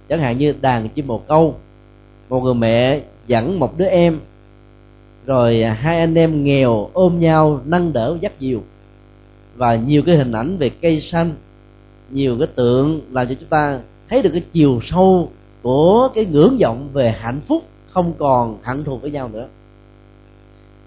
Chẳng 0.09 0.21
hạn 0.21 0.39
như 0.39 0.55
đàn 0.61 0.89
chim 0.89 1.07
bồ 1.07 1.19
câu, 1.19 1.57
một 2.29 2.41
người 2.41 2.55
mẹ 2.55 3.01
dẫn 3.27 3.59
một 3.59 3.79
đứa 3.79 3.87
em, 3.87 4.21
rồi 5.27 5.65
hai 5.65 5.99
anh 6.01 6.15
em 6.15 6.45
nghèo 6.45 6.91
ôm 6.93 7.21
nhau 7.21 7.61
nâng 7.65 7.93
đỡ 7.93 8.19
dắt 8.21 8.33
dìu. 8.41 8.63
Và 9.57 9.77
nhiều 9.77 10.03
cái 10.03 10.17
hình 10.17 10.33
ảnh 10.33 10.59
về 10.59 10.71
cây 10.71 11.03
xanh, 11.13 11.35
nhiều 12.11 12.37
cái 12.39 12.49
tượng 12.55 13.01
làm 13.11 13.29
cho 13.29 13.35
chúng 13.41 13.49
ta 13.49 13.81
thấy 14.09 14.23
được 14.23 14.31
cái 14.33 14.43
chiều 14.53 14.81
sâu 14.91 15.31
của 15.63 16.09
cái 16.15 16.25
ngưỡng 16.25 16.59
vọng 16.61 16.89
về 16.93 17.11
hạnh 17.21 17.41
phúc 17.49 17.63
không 17.91 18.13
còn 18.19 18.59
hận 18.63 18.85
thù 18.85 18.97
với 18.97 19.11
nhau 19.11 19.31
nữa. 19.33 19.47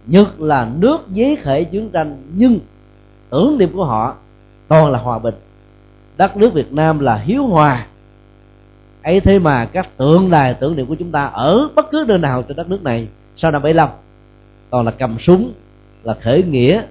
Nhật 0.05 0.41
là 0.41 0.69
nước 0.79 0.97
giấy 1.13 1.37
khởi 1.43 1.65
chiến 1.65 1.89
tranh, 1.89 2.17
nhưng 2.35 2.59
tưởng 3.29 3.57
niệm 3.57 3.71
của 3.73 3.85
họ 3.85 4.15
toàn 4.67 4.91
là 4.91 4.99
hòa 4.99 5.19
bình. 5.19 5.35
Đất 6.17 6.37
nước 6.37 6.53
Việt 6.53 6.73
Nam 6.73 6.99
là 6.99 7.15
hiếu 7.15 7.45
hòa. 7.45 7.87
Ấy 9.03 9.19
thế 9.19 9.39
mà 9.39 9.65
các 9.65 9.97
tượng 9.97 10.29
đài 10.29 10.53
tưởng 10.53 10.75
niệm 10.75 10.85
của 10.85 10.95
chúng 10.95 11.11
ta 11.11 11.25
ở 11.25 11.69
bất 11.75 11.91
cứ 11.91 12.05
nơi 12.07 12.17
nào 12.17 12.43
trên 12.43 12.57
đất 12.57 12.69
nước 12.69 12.83
này, 12.83 13.07
sau 13.37 13.51
năm 13.51 13.61
75 13.61 13.89
toàn 14.69 14.85
là 14.85 14.91
cầm 14.91 15.17
súng, 15.19 15.53
là 16.03 16.13
khởi 16.13 16.43
nghĩa, 16.43 16.83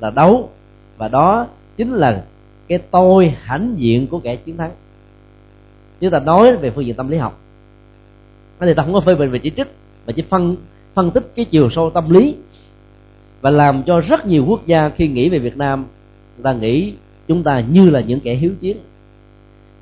là 0.00 0.10
đấu. 0.10 0.50
Và 0.96 1.08
đó 1.08 1.46
chính 1.76 1.92
là 1.92 2.24
cái 2.68 2.78
tôi 2.78 3.34
hãnh 3.42 3.74
diện 3.76 4.06
của 4.06 4.18
kẻ 4.18 4.36
chiến 4.36 4.56
thắng 4.56 4.70
chúng 6.00 6.10
ta 6.10 6.20
nói 6.20 6.56
về 6.56 6.70
phương 6.70 6.86
diện 6.86 6.96
tâm 6.96 7.08
lý 7.08 7.16
học. 7.16 7.40
Thì 8.60 8.74
ta 8.74 8.82
không 8.82 8.92
có 8.92 9.00
phê 9.00 9.14
bình 9.14 9.30
về 9.30 9.38
chỉ 9.38 9.50
trích, 9.56 9.68
mà 10.06 10.12
chỉ 10.12 10.22
phân 10.22 10.56
phân 10.94 11.10
tích 11.10 11.32
cái 11.36 11.44
chiều 11.44 11.70
sâu 11.70 11.90
tâm 11.90 12.10
lý 12.10 12.34
và 13.40 13.50
làm 13.50 13.82
cho 13.82 14.00
rất 14.00 14.26
nhiều 14.26 14.44
quốc 14.48 14.66
gia 14.66 14.88
khi 14.88 15.08
nghĩ 15.08 15.28
về 15.28 15.38
Việt 15.38 15.56
Nam, 15.56 15.86
người 16.36 16.44
ta 16.44 16.52
nghĩ 16.52 16.94
chúng 17.28 17.42
ta 17.42 17.60
như 17.60 17.90
là 17.90 18.00
những 18.00 18.20
kẻ 18.20 18.34
hiếu 18.34 18.50
chiến. 18.60 18.76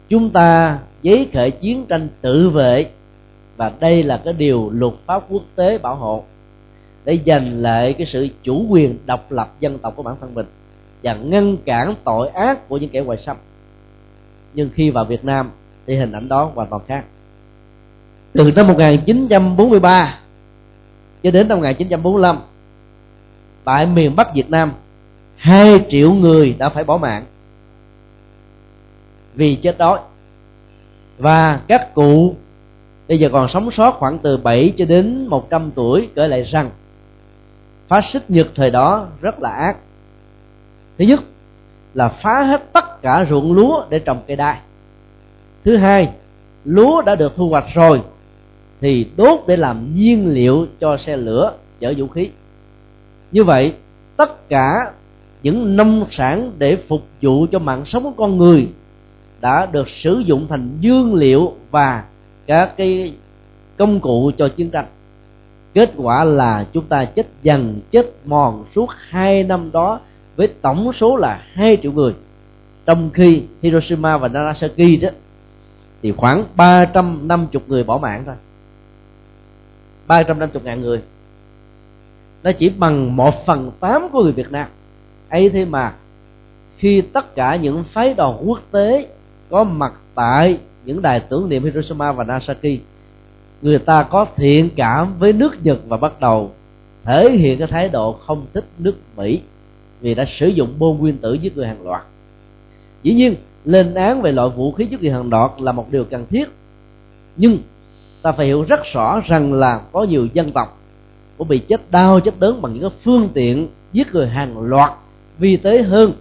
Chúng 0.08 0.30
ta 0.30 0.78
giấy 1.02 1.28
khởi 1.32 1.50
chiến 1.50 1.86
tranh 1.86 2.08
tự 2.20 2.48
vệ 2.48 2.86
và 3.56 3.72
đây 3.80 4.02
là 4.02 4.22
cái 4.24 4.34
điều 4.34 4.70
luật 4.70 4.92
pháp 5.06 5.24
quốc 5.28 5.42
tế 5.54 5.78
bảo 5.78 5.96
hộ 5.96 6.24
để 7.04 7.18
giành 7.26 7.62
lại 7.62 7.92
cái 7.92 8.06
sự 8.06 8.28
chủ 8.42 8.66
quyền 8.68 8.98
độc 9.06 9.32
lập 9.32 9.54
dân 9.60 9.78
tộc 9.78 9.96
của 9.96 10.02
bản 10.02 10.16
thân 10.20 10.34
mình 10.34 10.46
và 11.02 11.14
ngăn 11.14 11.56
cản 11.56 11.94
tội 12.04 12.28
ác 12.28 12.68
của 12.68 12.76
những 12.76 12.90
kẻ 12.90 13.00
ngoại 13.00 13.18
xâm. 13.26 13.36
Nhưng 14.54 14.68
khi 14.74 14.90
vào 14.90 15.04
Việt 15.04 15.24
Nam 15.24 15.50
thì 15.86 15.96
hình 15.96 16.12
ảnh 16.12 16.28
đó 16.28 16.50
hoàn 16.54 16.68
toàn 16.70 16.82
khác. 16.88 17.04
Từ 18.32 18.52
năm 18.56 18.66
1943 18.66 20.18
cho 21.22 21.30
đến 21.30 21.48
năm 21.48 21.58
1945 21.58 22.38
tại 23.64 23.86
miền 23.86 24.16
Bắc 24.16 24.34
Việt 24.34 24.50
Nam, 24.50 24.72
hai 25.36 25.84
triệu 25.88 26.12
người 26.12 26.56
đã 26.58 26.68
phải 26.68 26.84
bỏ 26.84 26.96
mạng 26.96 27.24
vì 29.34 29.56
chết 29.56 29.78
đói. 29.78 29.98
Và 31.18 31.60
các 31.68 31.94
cụ 31.94 32.34
bây 33.08 33.18
giờ 33.18 33.28
còn 33.32 33.48
sống 33.48 33.70
sót 33.76 33.94
khoảng 33.98 34.18
từ 34.18 34.36
7 34.36 34.72
cho 34.78 34.84
đến 34.84 35.26
100 35.26 35.70
tuổi, 35.74 36.08
kể 36.14 36.28
lại 36.28 36.42
rằng 36.42 36.70
phát 37.88 38.04
xít 38.12 38.30
nhật 38.30 38.46
thời 38.54 38.70
đó 38.70 39.06
rất 39.20 39.40
là 39.40 39.50
ác. 39.50 39.76
Thứ 40.98 41.04
nhất 41.04 41.20
là 41.94 42.08
phá 42.08 42.42
hết 42.42 42.72
tất 42.72 43.02
cả 43.02 43.26
ruộng 43.30 43.52
lúa 43.52 43.84
để 43.90 43.98
trồng 43.98 44.22
cây 44.26 44.36
đai 44.36 44.58
thứ 45.64 45.76
hai, 45.76 46.08
lúa 46.64 47.02
đã 47.02 47.14
được 47.14 47.36
thu 47.36 47.48
hoạch 47.48 47.66
rồi, 47.74 48.02
thì 48.80 49.06
đốt 49.16 49.40
để 49.46 49.56
làm 49.56 49.94
nhiên 49.94 50.28
liệu 50.28 50.66
cho 50.80 50.96
xe 50.96 51.16
lửa 51.16 51.52
chở 51.80 51.94
vũ 51.96 52.06
khí. 52.06 52.28
Như 53.32 53.44
vậy, 53.44 53.74
tất 54.16 54.48
cả 54.48 54.92
những 55.42 55.76
nông 55.76 56.06
sản 56.10 56.52
để 56.58 56.76
phục 56.88 57.02
vụ 57.22 57.46
cho 57.52 57.58
mạng 57.58 57.82
sống 57.86 58.02
của 58.02 58.10
con 58.16 58.38
người 58.38 58.68
đã 59.40 59.66
được 59.66 59.88
sử 59.88 60.18
dụng 60.18 60.46
thành 60.48 60.68
dương 60.80 61.14
liệu 61.14 61.52
và 61.70 62.04
các 62.46 62.76
cái 62.76 63.14
công 63.76 64.00
cụ 64.00 64.30
cho 64.36 64.48
chiến 64.48 64.70
tranh. 64.70 64.86
Kết 65.74 65.90
quả 65.96 66.24
là 66.24 66.66
chúng 66.72 66.84
ta 66.84 67.04
chết 67.04 67.26
dần, 67.42 67.80
chết 67.90 68.06
mòn 68.24 68.64
suốt 68.74 68.90
hai 69.08 69.42
năm 69.42 69.70
đó 69.72 70.00
với 70.36 70.48
tổng 70.62 70.92
số 71.00 71.16
là 71.16 71.42
hai 71.52 71.78
triệu 71.82 71.92
người. 71.92 72.12
Trong 72.86 73.10
khi 73.14 73.42
Hiroshima 73.62 74.18
và 74.18 74.28
Nagasaki 74.28 75.00
đó 75.02 75.08
thì 76.04 76.12
khoảng 76.12 76.44
ba 76.56 76.84
trăm 76.84 77.28
năm 77.28 77.46
chục 77.52 77.62
người 77.68 77.84
bỏ 77.84 77.98
mạng 77.98 78.22
thôi. 78.26 78.34
ba 80.06 80.22
trăm 80.22 80.38
năm 80.38 80.50
chục 80.50 80.64
ngàn 80.64 80.80
người. 80.80 81.02
Nó 82.42 82.52
chỉ 82.52 82.68
bằng 82.68 83.16
một 83.16 83.34
phần 83.46 83.70
tám 83.80 84.08
của 84.12 84.22
người 84.22 84.32
Việt 84.32 84.52
Nam. 84.52 84.68
Ấy 85.28 85.50
thế 85.50 85.64
mà, 85.64 85.94
khi 86.76 87.02
tất 87.12 87.34
cả 87.34 87.56
những 87.56 87.84
phái 87.84 88.14
đoàn 88.14 88.42
quốc 88.44 88.60
tế 88.70 89.08
có 89.50 89.64
mặt 89.64 89.92
tại 90.14 90.58
những 90.84 91.02
đài 91.02 91.20
tưởng 91.20 91.48
niệm 91.48 91.64
Hiroshima 91.64 92.12
và 92.12 92.24
Nagasaki, 92.24 92.78
người 93.62 93.78
ta 93.78 94.02
có 94.02 94.26
thiện 94.36 94.70
cảm 94.76 95.18
với 95.18 95.32
nước 95.32 95.50
Nhật 95.62 95.78
và 95.88 95.96
bắt 95.96 96.20
đầu 96.20 96.52
thể 97.04 97.30
hiện 97.30 97.58
cái 97.58 97.68
thái 97.68 97.88
độ 97.88 98.12
không 98.12 98.46
thích 98.52 98.64
nước 98.78 98.94
Mỹ 99.16 99.40
vì 100.00 100.14
đã 100.14 100.24
sử 100.38 100.46
dụng 100.46 100.74
bom 100.78 100.98
nguyên 100.98 101.18
tử 101.18 101.34
giết 101.34 101.56
người 101.56 101.66
hàng 101.66 101.86
loạt. 101.86 102.02
Dĩ 103.02 103.14
nhiên 103.14 103.36
lên 103.64 103.94
án 103.94 104.22
về 104.22 104.32
loại 104.32 104.48
vũ 104.48 104.72
khí 104.72 104.86
giết 104.86 105.02
người 105.02 105.10
hàng 105.10 105.30
loạt 105.30 105.50
là 105.58 105.72
một 105.72 105.86
điều 105.90 106.04
cần 106.04 106.26
thiết. 106.30 106.44
Nhưng 107.36 107.58
ta 108.22 108.32
phải 108.32 108.46
hiểu 108.46 108.64
rất 108.68 108.80
rõ 108.94 109.20
rằng 109.26 109.52
là 109.52 109.80
có 109.92 110.02
nhiều 110.02 110.26
dân 110.32 110.52
tộc 110.52 110.80
cũng 111.38 111.48
bị 111.48 111.58
chết 111.58 111.80
đau, 111.90 112.20
chết 112.20 112.34
đớn 112.38 112.62
bằng 112.62 112.72
những 112.72 112.82
cái 112.82 112.98
phương 113.04 113.28
tiện 113.34 113.68
giết 113.92 114.12
người 114.12 114.28
hàng 114.28 114.58
loạt 114.58 114.90
vi 115.38 115.56
tế 115.56 115.82
hơn. 115.82 116.12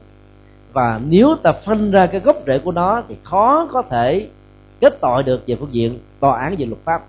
Và 0.74 1.02
nếu 1.08 1.36
ta 1.44 1.54
phân 1.66 1.92
ra 1.92 2.06
cái 2.06 2.22
gốc 2.22 2.38
rễ 2.48 2.60
của 2.60 2.72
nó 2.72 3.04
thì 3.08 3.16
khó 3.24 3.70
có 3.74 3.82
thể 3.82 4.28
kết 4.80 5.02
tội 5.02 5.24
được 5.24 5.44
về 5.48 5.56
phương 5.60 5.74
diện 5.74 6.00
tòa 6.20 6.40
án 6.40 6.56
về 6.58 6.66
luật 6.66 6.82
pháp. 6.84 7.06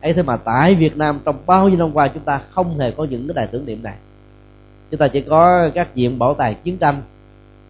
Ấy 0.00 0.12
thế 0.12 0.22
mà 0.22 0.36
tại 0.36 0.74
Việt 0.74 0.96
Nam 0.96 1.20
trong 1.24 1.36
bao 1.46 1.68
nhiêu 1.68 1.78
năm 1.78 1.90
qua 1.92 2.08
chúng 2.08 2.22
ta 2.22 2.40
không 2.50 2.78
hề 2.78 2.90
có 2.90 3.04
những 3.04 3.28
cái 3.28 3.34
đài 3.34 3.46
tưởng 3.46 3.66
niệm 3.66 3.82
này. 3.82 3.94
Chúng 4.90 4.98
ta 4.98 5.08
chỉ 5.08 5.20
có 5.20 5.70
các 5.74 5.94
diện 5.94 6.18
bảo 6.18 6.34
tàng 6.34 6.54
chiến 6.64 6.78
tranh, 6.78 7.02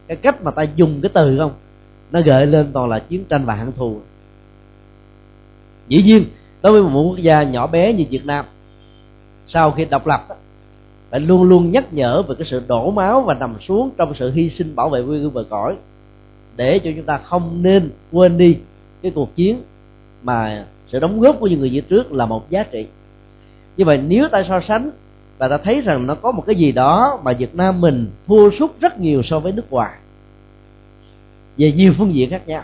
cái 0.06 0.16
cách 0.16 0.42
mà 0.42 0.50
ta 0.50 0.62
dùng 0.62 1.00
cái 1.02 1.10
từ 1.14 1.38
không? 1.38 1.52
Nó 2.12 2.20
gợi 2.20 2.46
lên 2.46 2.72
toàn 2.72 2.88
là 2.88 2.98
chiến 2.98 3.24
tranh 3.24 3.44
và 3.44 3.54
hận 3.54 3.72
thù. 3.72 4.00
Dĩ 5.88 6.02
nhiên, 6.02 6.24
đối 6.62 6.72
với 6.72 6.82
một 6.82 7.02
quốc 7.02 7.18
gia 7.18 7.42
nhỏ 7.42 7.66
bé 7.66 7.92
như 7.92 8.04
Việt 8.10 8.26
Nam, 8.26 8.44
sau 9.46 9.70
khi 9.70 9.84
độc 9.84 10.06
lập, 10.06 10.26
phải 11.10 11.20
luôn 11.20 11.42
luôn 11.42 11.72
nhắc 11.72 11.92
nhở 11.92 12.22
về 12.22 12.34
cái 12.38 12.46
sự 12.50 12.62
đổ 12.66 12.90
máu 12.90 13.22
và 13.22 13.34
nằm 13.34 13.54
xuống 13.60 13.90
trong 13.96 14.14
sự 14.14 14.30
hy 14.30 14.50
sinh 14.50 14.76
bảo 14.76 14.88
vệ 14.88 15.02
quê 15.02 15.18
hương 15.18 15.34
bờ 15.34 15.44
cõi, 15.50 15.76
để 16.56 16.78
cho 16.78 16.90
chúng 16.96 17.04
ta 17.04 17.18
không 17.18 17.62
nên 17.62 17.90
quên 18.12 18.38
đi 18.38 18.56
cái 19.02 19.12
cuộc 19.14 19.34
chiến 19.34 19.62
mà 20.22 20.64
sự 20.88 20.98
đóng 20.98 21.20
góp 21.20 21.40
của 21.40 21.46
những 21.46 21.60
người 21.60 21.70
đi 21.70 21.80
trước 21.80 22.12
là 22.12 22.26
một 22.26 22.50
giá 22.50 22.62
trị. 22.62 22.86
Như 23.76 23.84
vậy, 23.84 24.00
nếu 24.08 24.28
ta 24.28 24.42
so 24.48 24.60
sánh 24.68 24.90
và 25.38 25.48
ta 25.48 25.58
thấy 25.58 25.80
rằng 25.80 26.06
nó 26.06 26.14
có 26.14 26.32
một 26.32 26.42
cái 26.46 26.56
gì 26.56 26.72
đó 26.72 27.20
mà 27.24 27.32
Việt 27.32 27.54
Nam 27.54 27.80
mình 27.80 28.10
thua 28.26 28.50
sút 28.50 28.80
rất 28.80 29.00
nhiều 29.00 29.22
so 29.22 29.40
với 29.40 29.52
nước 29.52 29.70
ngoài 29.70 29.92
về 31.56 31.72
nhiều 31.72 31.92
phương 31.98 32.14
diện 32.14 32.30
khác 32.30 32.48
nhau. 32.48 32.62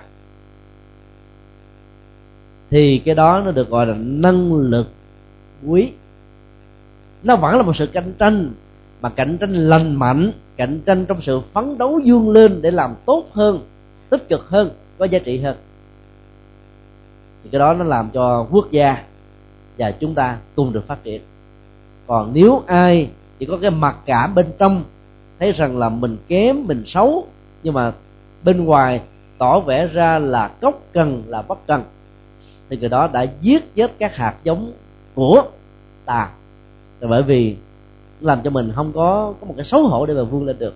Thì 2.71 2.99
cái 2.99 3.15
đó 3.15 3.43
nó 3.45 3.51
được 3.51 3.71
gọi 3.71 3.87
là 3.87 3.95
năng 3.99 4.55
lực 4.55 4.89
quý. 5.67 5.93
Nó 7.23 7.37
vẫn 7.37 7.57
là 7.57 7.63
một 7.63 7.77
sự 7.77 7.87
cạnh 7.87 8.13
tranh, 8.19 8.51
mà 9.01 9.09
cạnh 9.09 9.39
tranh 9.39 9.53
lành 9.53 9.95
mạnh, 9.95 10.33
cạnh 10.57 10.81
tranh 10.87 11.07
trong 11.07 11.23
sự 11.23 11.41
phấn 11.53 11.79
đấu 11.79 12.01
vươn 12.05 12.31
lên 12.31 12.63
để 12.63 12.71
làm 12.71 12.95
tốt 13.07 13.25
hơn, 13.33 13.61
tích 14.11 14.29
cực 14.29 14.49
hơn, 14.49 14.71
có 14.99 15.05
giá 15.05 15.19
trị 15.19 15.39
hơn. 15.39 15.57
Thì 17.43 17.51
cái 17.53 17.59
đó 17.59 17.75
nó 17.75 17.85
làm 17.85 18.11
cho 18.13 18.47
quốc 18.51 18.71
gia 18.71 19.05
và 19.79 19.91
chúng 19.91 20.15
ta 20.15 20.39
cùng 20.57 20.73
được 20.73 20.87
phát 20.87 21.05
triển. 21.05 21.23
Còn 22.07 22.31
nếu 22.35 22.63
ai 22.67 23.11
chỉ 23.39 23.47
có 23.47 23.59
cái 23.63 23.71
mặc 23.71 23.97
cảm 24.07 24.35
bên 24.35 24.47
trong, 24.59 24.85
thấy 25.39 25.53
rằng 25.53 25.79
là 25.79 25.89
mình 25.89 26.17
kém, 26.29 26.67
mình 26.67 26.83
xấu, 26.87 27.27
nhưng 27.63 27.75
mà 27.75 27.93
bên 28.45 28.65
ngoài 28.65 29.01
tỏ 29.39 29.61
vẻ 29.61 29.87
ra 29.87 30.19
là 30.19 30.49
cốc 30.49 30.83
cần 30.93 31.23
là 31.27 31.43
bất 31.43 31.67
cần. 31.67 31.83
Thì 32.71 32.77
người 32.77 32.89
đó 32.89 33.09
đã 33.13 33.27
giết 33.41 33.75
chết 33.75 33.93
các 33.99 34.17
hạt 34.17 34.35
giống 34.45 34.73
của 35.15 35.43
tà 36.05 36.31
bởi 37.01 37.23
vì 37.23 37.57
làm 38.21 38.41
cho 38.45 38.51
mình 38.51 38.73
không 38.75 38.93
có 38.93 39.35
có 39.41 39.47
một 39.47 39.55
cái 39.57 39.65
xấu 39.65 39.89
hổ 39.89 40.07
để 40.07 40.15
mà 40.15 40.23
vươn 40.23 40.47
lên 40.47 40.59
được. 40.59 40.75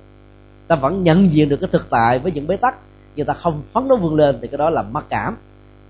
Ta 0.66 0.76
vẫn 0.76 1.02
nhận 1.02 1.32
diện 1.32 1.48
được 1.48 1.56
cái 1.56 1.68
thực 1.72 1.90
tại 1.90 2.18
với 2.18 2.32
những 2.32 2.46
bế 2.46 2.56
tắc. 2.56 2.76
Nhưng 3.16 3.26
ta 3.26 3.34
không 3.34 3.62
phấn 3.72 3.88
đấu 3.88 3.98
vươn 3.98 4.14
lên 4.14 4.38
thì 4.42 4.48
cái 4.48 4.58
đó 4.58 4.70
là 4.70 4.82
mặc 4.82 5.04
cảm. 5.08 5.36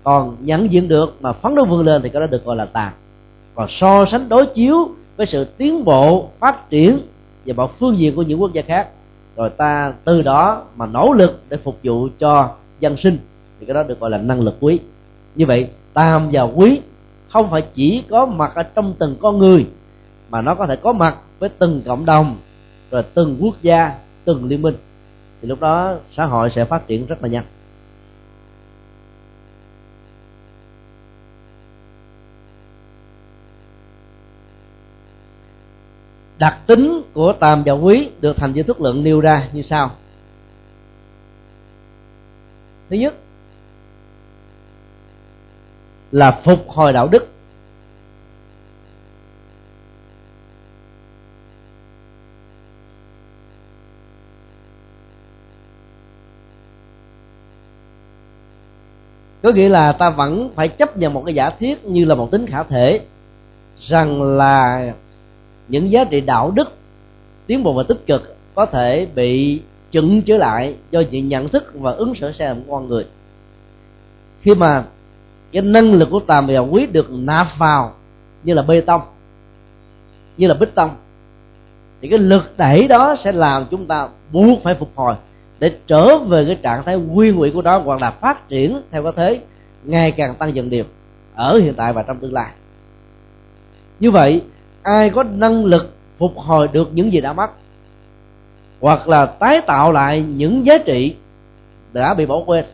Còn 0.03 0.35
nhận 0.39 0.71
diện 0.71 0.87
được 0.87 1.17
mà 1.21 1.33
phấn 1.33 1.55
đấu 1.55 1.65
vươn 1.65 1.85
lên 1.85 2.01
thì 2.01 2.09
cái 2.09 2.19
đó 2.19 2.27
được 2.27 2.45
gọi 2.45 2.55
là 2.55 2.65
tà. 2.65 2.93
Còn 3.55 3.67
so 3.69 4.05
sánh 4.11 4.29
đối 4.29 4.45
chiếu 4.45 4.89
với 5.17 5.25
sự 5.25 5.45
tiến 5.57 5.85
bộ, 5.85 6.29
phát 6.39 6.69
triển 6.69 6.99
và 7.45 7.53
mọi 7.57 7.67
phương 7.79 7.97
diện 7.97 8.15
của 8.15 8.21
những 8.21 8.41
quốc 8.41 8.53
gia 8.53 8.61
khác 8.61 8.87
rồi 9.35 9.49
ta 9.49 9.93
từ 10.03 10.21
đó 10.21 10.63
mà 10.75 10.85
nỗ 10.85 11.13
lực 11.13 11.43
để 11.49 11.57
phục 11.57 11.79
vụ 11.83 12.07
cho 12.19 12.51
dân 12.79 12.97
sinh, 12.97 13.17
thì 13.59 13.65
cái 13.65 13.73
đó 13.73 13.83
được 13.83 13.99
gọi 13.99 14.09
là 14.09 14.17
năng 14.17 14.41
lực 14.41 14.55
quý. 14.59 14.79
Như 15.35 15.45
vậy, 15.45 15.69
tam 15.93 16.29
và 16.31 16.41
quý 16.41 16.81
không 17.31 17.51
phải 17.51 17.61
chỉ 17.73 18.03
có 18.09 18.25
mặt 18.25 18.51
ở 18.55 18.63
trong 18.63 18.93
từng 18.99 19.15
con 19.21 19.37
người, 19.37 19.67
mà 20.29 20.41
nó 20.41 20.55
có 20.55 20.67
thể 20.67 20.75
có 20.75 20.93
mặt 20.93 21.17
với 21.39 21.49
từng 21.49 21.81
cộng 21.85 22.05
đồng, 22.05 22.37
rồi 22.91 23.03
từng 23.13 23.37
quốc 23.41 23.55
gia, 23.61 23.91
từng 24.25 24.45
liên 24.45 24.61
minh. 24.61 24.75
Thì 25.41 25.47
lúc 25.47 25.59
đó 25.59 25.95
xã 26.17 26.25
hội 26.25 26.49
sẽ 26.55 26.65
phát 26.65 26.87
triển 26.87 27.05
rất 27.05 27.23
là 27.23 27.29
nhanh. 27.29 27.43
Đặc 36.43 36.57
tính 36.67 37.01
của 37.13 37.33
tam 37.33 37.63
và 37.65 37.73
quý 37.73 38.09
được 38.21 38.37
thành 38.37 38.53
giới 38.53 38.63
thức 38.63 38.81
lượng 38.81 39.03
nêu 39.03 39.19
ra 39.21 39.47
như 39.53 39.61
sau. 39.61 39.91
Thứ 42.89 42.95
nhất 42.95 43.13
là 46.11 46.41
phục 46.45 46.69
hồi 46.69 46.93
đạo 46.93 47.07
đức. 47.07 47.27
Có 59.43 59.51
nghĩa 59.51 59.69
là 59.69 59.91
ta 59.91 60.09
vẫn 60.09 60.49
phải 60.55 60.67
chấp 60.67 60.97
nhận 60.97 61.13
một 61.13 61.23
cái 61.25 61.35
giả 61.35 61.49
thiết 61.49 61.85
như 61.85 62.05
là 62.05 62.15
một 62.15 62.31
tính 62.31 62.45
khả 62.47 62.63
thể 62.63 63.01
rằng 63.87 64.21
là 64.21 64.93
những 65.67 65.91
giá 65.91 66.03
trị 66.03 66.21
đạo 66.21 66.51
đức, 66.51 66.73
tiến 67.47 67.63
bộ 67.63 67.73
và 67.73 67.83
tích 67.83 68.05
cực 68.07 68.35
có 68.55 68.65
thể 68.65 69.07
bị 69.15 69.61
chững 69.91 70.21
trở 70.21 70.37
lại 70.37 70.75
do 70.91 71.01
những 71.11 71.27
nhận 71.27 71.49
thức 71.49 71.71
và 71.73 71.91
ứng 71.91 72.15
xử 72.15 72.31
sai 72.31 72.47
lầm 72.47 72.63
của 72.63 72.71
con 72.71 72.87
người. 72.87 73.05
Khi 74.41 74.55
mà 74.55 74.83
cái 75.51 75.61
năng 75.61 75.93
lực 75.93 76.09
của 76.11 76.19
tàm 76.19 76.47
và 76.47 76.59
quý 76.59 76.85
được 76.85 77.11
nạp 77.11 77.47
vào 77.57 77.93
như 78.43 78.53
là 78.53 78.61
bê 78.61 78.81
tông, 78.81 79.01
như 80.37 80.47
là 80.47 80.53
bích 80.53 80.75
tông, 80.75 80.89
thì 82.01 82.09
cái 82.09 82.19
lực 82.19 82.57
đẩy 82.57 82.87
đó 82.87 83.15
sẽ 83.23 83.31
làm 83.31 83.65
chúng 83.71 83.85
ta 83.85 84.09
buộc 84.31 84.63
phải 84.63 84.75
phục 84.75 84.89
hồi 84.95 85.15
để 85.59 85.77
trở 85.87 86.17
về 86.17 86.45
cái 86.45 86.55
trạng 86.55 86.83
thái 86.83 86.97
nguyên 86.97 87.35
nguyện 87.35 87.53
của 87.53 87.61
nó 87.61 87.77
hoặc 87.77 88.01
là 88.01 88.11
phát 88.11 88.49
triển 88.49 88.81
theo 88.91 89.03
cái 89.03 89.11
thế 89.15 89.41
ngày 89.83 90.11
càng 90.11 90.35
tăng 90.35 90.55
dần 90.55 90.69
đều 90.69 90.83
ở 91.35 91.57
hiện 91.57 91.73
tại 91.73 91.93
và 91.93 92.03
trong 92.03 92.17
tương 92.17 92.33
lai. 92.33 92.51
Như 93.99 94.11
vậy 94.11 94.41
ai 94.83 95.09
có 95.09 95.23
năng 95.23 95.65
lực 95.65 95.95
phục 96.17 96.37
hồi 96.37 96.67
được 96.73 96.89
những 96.93 97.13
gì 97.13 97.21
đã 97.21 97.33
mất? 97.33 97.51
Hoặc 98.81 99.07
là 99.07 99.25
tái 99.25 99.61
tạo 99.67 99.91
lại 99.91 100.21
những 100.21 100.65
giá 100.65 100.77
trị 100.77 101.15
đã 101.93 102.13
bị 102.13 102.25
bỏ 102.25 102.43
quên? 102.45 102.65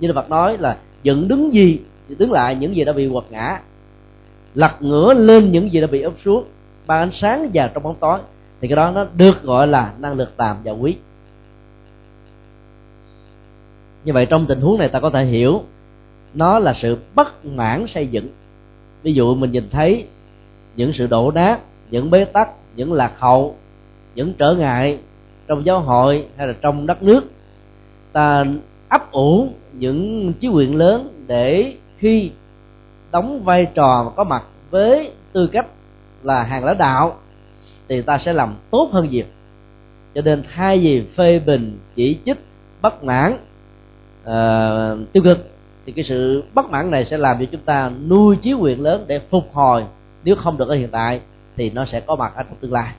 Như 0.00 0.08
là 0.08 0.14
Phật 0.14 0.30
nói 0.30 0.58
là 0.58 0.76
dựng 1.02 1.28
đứng 1.28 1.54
gì 1.54 1.80
thì 2.08 2.14
đứng 2.18 2.32
lại, 2.32 2.54
những 2.54 2.76
gì 2.76 2.84
đã 2.84 2.92
bị 2.92 3.08
quật 3.12 3.24
ngã. 3.30 3.60
Lật 4.54 4.82
ngửa 4.82 5.14
lên 5.14 5.52
những 5.52 5.72
gì 5.72 5.80
đã 5.80 5.86
bị 5.86 6.02
ấp 6.02 6.12
xuống 6.24 6.44
ban 6.86 6.98
ánh 6.98 7.10
sáng 7.12 7.50
vào 7.54 7.68
trong 7.74 7.82
bóng 7.82 7.96
tối. 8.00 8.18
Thì 8.60 8.68
cái 8.68 8.76
đó 8.76 8.90
nó 8.90 9.06
được 9.16 9.42
gọi 9.42 9.66
là 9.66 9.92
năng 9.98 10.14
lực 10.14 10.36
tàm 10.36 10.56
và 10.64 10.72
quý. 10.72 10.96
Như 14.04 14.12
vậy 14.12 14.26
trong 14.26 14.46
tình 14.46 14.60
huống 14.60 14.78
này 14.78 14.88
ta 14.88 15.00
có 15.00 15.10
thể 15.10 15.24
hiểu, 15.24 15.62
nó 16.34 16.58
là 16.58 16.74
sự 16.82 16.98
bất 17.14 17.44
mãn 17.44 17.86
xây 17.94 18.06
dựng. 18.06 18.28
Ví 19.02 19.12
dụ 19.12 19.34
mình 19.34 19.52
nhìn 19.52 19.68
thấy 19.70 20.06
những 20.76 20.92
sự 20.92 21.06
đổ 21.06 21.30
nát 21.30 21.58
những 21.90 22.10
bế 22.10 22.24
tắc 22.24 22.48
những 22.76 22.92
lạc 22.92 23.12
hậu 23.18 23.56
những 24.14 24.32
trở 24.32 24.54
ngại 24.54 24.98
trong 25.46 25.66
giáo 25.66 25.80
hội 25.80 26.26
hay 26.36 26.46
là 26.46 26.54
trong 26.62 26.86
đất 26.86 27.02
nước 27.02 27.20
ta 28.12 28.44
ấp 28.88 29.12
ủ 29.12 29.48
những 29.72 30.32
chí 30.40 30.48
quyền 30.48 30.76
lớn 30.76 31.08
để 31.26 31.74
khi 31.98 32.30
đóng 33.12 33.42
vai 33.44 33.66
trò 33.74 34.12
có 34.16 34.24
mặt 34.24 34.42
với 34.70 35.12
tư 35.32 35.46
cách 35.52 35.66
là 36.22 36.42
hàng 36.42 36.64
lãnh 36.64 36.78
đạo 36.78 37.16
thì 37.88 38.02
ta 38.02 38.18
sẽ 38.18 38.32
làm 38.32 38.54
tốt 38.70 38.88
hơn 38.92 39.08
nhiều. 39.10 39.24
Cho 40.14 40.20
nên 40.22 40.42
thay 40.54 40.78
vì 40.78 41.04
phê 41.16 41.38
bình 41.38 41.78
chỉ 41.94 42.18
trích 42.24 42.38
bất 42.82 43.04
mãn 43.04 43.32
uh, 44.22 45.12
tiêu 45.12 45.22
cực 45.22 45.50
thì 45.86 45.92
cái 45.92 46.04
sự 46.04 46.42
bất 46.54 46.70
mãn 46.70 46.90
này 46.90 47.04
sẽ 47.04 47.18
làm 47.18 47.36
cho 47.38 47.44
chúng 47.52 47.60
ta 47.60 47.90
nuôi 48.08 48.36
chí 48.36 48.52
quyền 48.52 48.80
lớn 48.80 49.04
để 49.06 49.18
phục 49.30 49.52
hồi 49.52 49.84
nếu 50.24 50.36
không 50.36 50.58
được 50.58 50.68
ở 50.68 50.74
hiện 50.74 50.88
tại, 50.92 51.20
thì 51.56 51.70
nó 51.70 51.84
sẽ 51.84 52.00
có 52.00 52.16
mặt 52.16 52.32
ở 52.36 52.42
trong 52.42 52.56
tương 52.60 52.72
lai. 52.72 52.94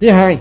Thứ 0.00 0.10
hai, 0.10 0.38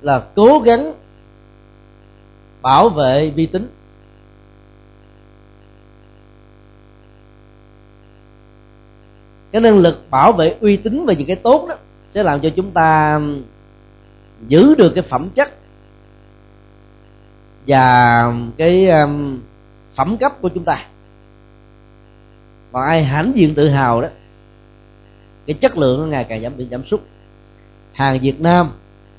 là 0.00 0.24
cố 0.34 0.58
gắng 0.64 0.94
bảo 2.62 2.88
vệ 2.88 3.30
vi 3.30 3.46
tính. 3.46 3.68
Cái 9.50 9.62
năng 9.62 9.78
lực 9.78 10.10
bảo 10.10 10.32
vệ 10.32 10.56
uy 10.60 10.76
tín 10.76 11.06
và 11.06 11.12
những 11.12 11.26
cái 11.26 11.36
tốt 11.36 11.66
đó 11.68 11.74
sẽ 12.14 12.22
làm 12.22 12.40
cho 12.40 12.50
chúng 12.56 12.70
ta 12.70 13.20
giữ 14.48 14.74
được 14.74 14.92
cái 14.94 15.04
phẩm 15.10 15.30
chất 15.34 15.54
và 17.68 18.32
cái 18.56 18.88
um, 18.88 19.40
phẩm 19.96 20.16
cấp 20.16 20.32
của 20.40 20.48
chúng 20.48 20.64
ta. 20.64 20.86
Còn 22.72 22.82
ai 22.82 23.04
hãnh 23.04 23.32
diện 23.34 23.54
tự 23.54 23.68
hào 23.68 24.00
đó 24.00 24.08
cái 25.46 25.54
chất 25.54 25.78
lượng 25.78 26.00
nó 26.00 26.06
ngày 26.06 26.24
càng 26.24 26.42
giảm 26.42 26.56
bị 26.56 26.68
giảm 26.70 26.84
sút. 26.86 27.00
Hàng 27.92 28.18
Việt 28.20 28.40
Nam 28.40 28.70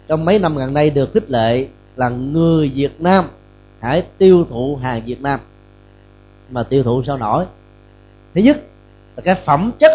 trong 0.07 0.25
mấy 0.25 0.39
năm 0.39 0.55
gần 0.55 0.73
đây 0.73 0.89
được 0.89 1.13
khích 1.13 1.31
lệ 1.31 1.67
là 1.95 2.09
người 2.09 2.71
Việt 2.75 3.01
Nam 3.01 3.25
hãy 3.79 4.03
tiêu 4.17 4.45
thụ 4.49 4.79
hàng 4.81 5.01
Việt 5.05 5.21
Nam. 5.21 5.39
Mà 6.49 6.63
tiêu 6.63 6.83
thụ 6.83 7.03
sao 7.03 7.17
nổi? 7.17 7.45
Thứ 8.35 8.41
nhất 8.41 8.57
là 9.15 9.23
cái 9.23 9.35
phẩm 9.45 9.71
chất 9.79 9.91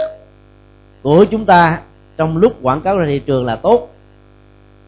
của 1.03 1.25
chúng 1.31 1.45
ta 1.45 1.81
trong 2.17 2.37
lúc 2.37 2.53
quảng 2.63 2.81
cáo 2.81 2.99
ra 2.99 3.07
thị 3.07 3.19
trường 3.19 3.45
là 3.45 3.57
tốt. 3.57 3.89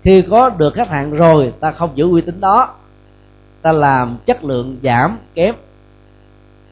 Khi 0.02 0.22
có 0.30 0.50
được 0.50 0.74
khách 0.74 0.88
hàng 0.88 1.10
rồi 1.10 1.52
ta 1.60 1.72
không 1.72 1.90
giữ 1.94 2.10
uy 2.10 2.20
tín 2.20 2.40
đó 2.40 2.74
ta 3.66 3.72
làm 3.72 4.16
chất 4.26 4.44
lượng 4.44 4.76
giảm 4.82 5.18
kém. 5.34 5.54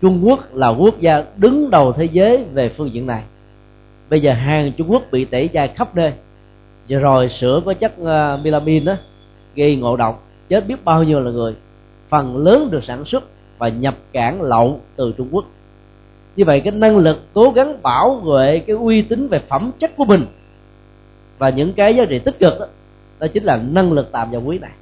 Trung 0.03 0.23
Quốc 0.25 0.55
là 0.55 0.69
quốc 0.69 1.01
gia 1.01 1.25
đứng 1.37 1.71
đầu 1.71 1.93
thế 1.93 2.05
giới 2.05 2.45
về 2.53 2.69
phương 2.69 2.93
diện 2.93 3.07
này. 3.07 3.23
Bây 4.11 4.21
giờ 4.21 4.33
hàng 4.33 4.73
Trung 4.73 4.91
Quốc 4.91 5.03
bị 5.11 5.25
tẩy 5.25 5.49
chay 5.53 5.69
khắp 5.69 5.97
nơi. 5.97 6.13
Vừa 6.89 6.99
rồi 6.99 7.29
sữa 7.41 7.63
có 7.67 7.75
chất 7.75 7.93
ờ, 7.99 8.41
uh, 8.49 8.85
đó 8.85 8.97
gây 9.57 9.77
ngộ 9.77 9.97
độc 9.97 10.27
chết 10.49 10.67
biết 10.67 10.85
bao 10.85 11.03
nhiêu 11.03 11.21
là 11.21 11.31
người. 11.31 11.55
Phần 12.09 12.37
lớn 12.37 12.69
được 12.71 12.85
sản 12.85 13.05
xuất 13.05 13.25
và 13.59 13.69
nhập 13.69 13.95
cảng 14.13 14.43
lậu 14.43 14.81
từ 14.97 15.15
Trung 15.17 15.29
Quốc. 15.31 15.45
Như 16.37 16.45
vậy 16.45 16.61
cái 16.61 16.73
năng 16.73 16.97
lực 16.97 17.19
cố 17.35 17.51
gắng 17.51 17.83
bảo 17.83 18.15
vệ 18.15 18.59
cái 18.59 18.77
uy 18.77 19.03
tín 19.03 19.29
về 19.29 19.41
phẩm 19.49 19.71
chất 19.79 19.97
của 19.97 20.05
mình 20.05 20.27
và 21.39 21.51
những 21.51 21.73
cái 21.73 21.97
giá 21.97 22.05
trị 22.05 22.19
tích 22.19 22.39
cực 22.39 22.61
đó, 22.61 22.67
đó 23.19 23.27
chính 23.27 23.45
là 23.45 23.57
năng 23.57 23.93
lực 23.93 24.09
tạm 24.13 24.29
và 24.31 24.39
quý 24.39 24.59
này 24.59 24.73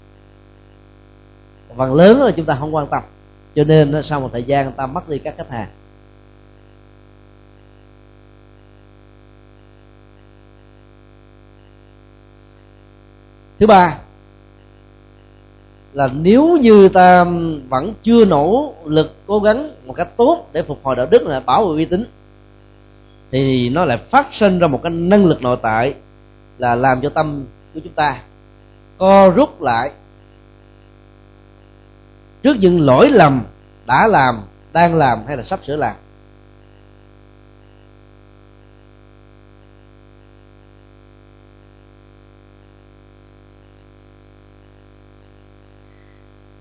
phần 1.77 1.95
lớn 1.95 2.23
là 2.23 2.31
chúng 2.37 2.47
ta 2.47 2.57
không 2.61 2.75
quan 2.75 2.87
tâm. 2.87 3.03
Cho 3.55 3.65
nên 3.65 4.03
sau 4.05 4.21
một 4.21 4.31
thời 4.33 4.45
gian 4.45 4.65
người 4.65 4.75
ta 4.77 4.87
mất 4.87 5.09
đi 5.09 5.19
các 5.19 5.35
khách 5.37 5.51
hàng. 5.51 5.69
Thứ 13.61 13.67
ba 13.67 13.99
là 15.93 16.09
nếu 16.15 16.59
như 16.61 16.89
ta 16.89 17.25
vẫn 17.69 17.95
chưa 18.03 18.25
nỗ 18.25 18.75
lực 18.85 19.15
cố 19.27 19.39
gắng 19.39 19.71
một 19.87 19.93
cách 19.93 20.09
tốt 20.17 20.47
để 20.53 20.63
phục 20.63 20.79
hồi 20.83 20.97
đạo 20.97 21.07
đức 21.11 21.23
là 21.23 21.41
bảo 21.41 21.67
vệ 21.67 21.75
uy 21.75 21.85
tín, 21.85 22.05
thì 23.31 23.71
nó 23.71 23.85
lại 23.85 23.99
phát 24.11 24.27
sinh 24.33 24.59
ra 24.59 24.67
một 24.67 24.83
cái 24.83 24.91
năng 24.91 25.27
lực 25.27 25.43
nội 25.43 25.57
tại 25.63 25.95
là 26.59 26.75
làm 26.75 27.01
cho 27.01 27.09
tâm 27.09 27.45
của 27.75 27.81
chúng 27.85 27.93
ta 27.93 28.23
co 28.99 29.29
rút 29.29 29.63
lại 29.63 29.93
trước 32.43 32.57
những 32.61 32.81
lỗi 32.81 33.11
lầm 33.11 33.45
đã 33.87 34.07
làm, 34.07 34.43
đang 34.73 34.95
làm 34.95 35.19
hay 35.27 35.37
là 35.37 35.43
sắp 35.43 35.61
sửa 35.67 35.77
làm. 35.77 35.95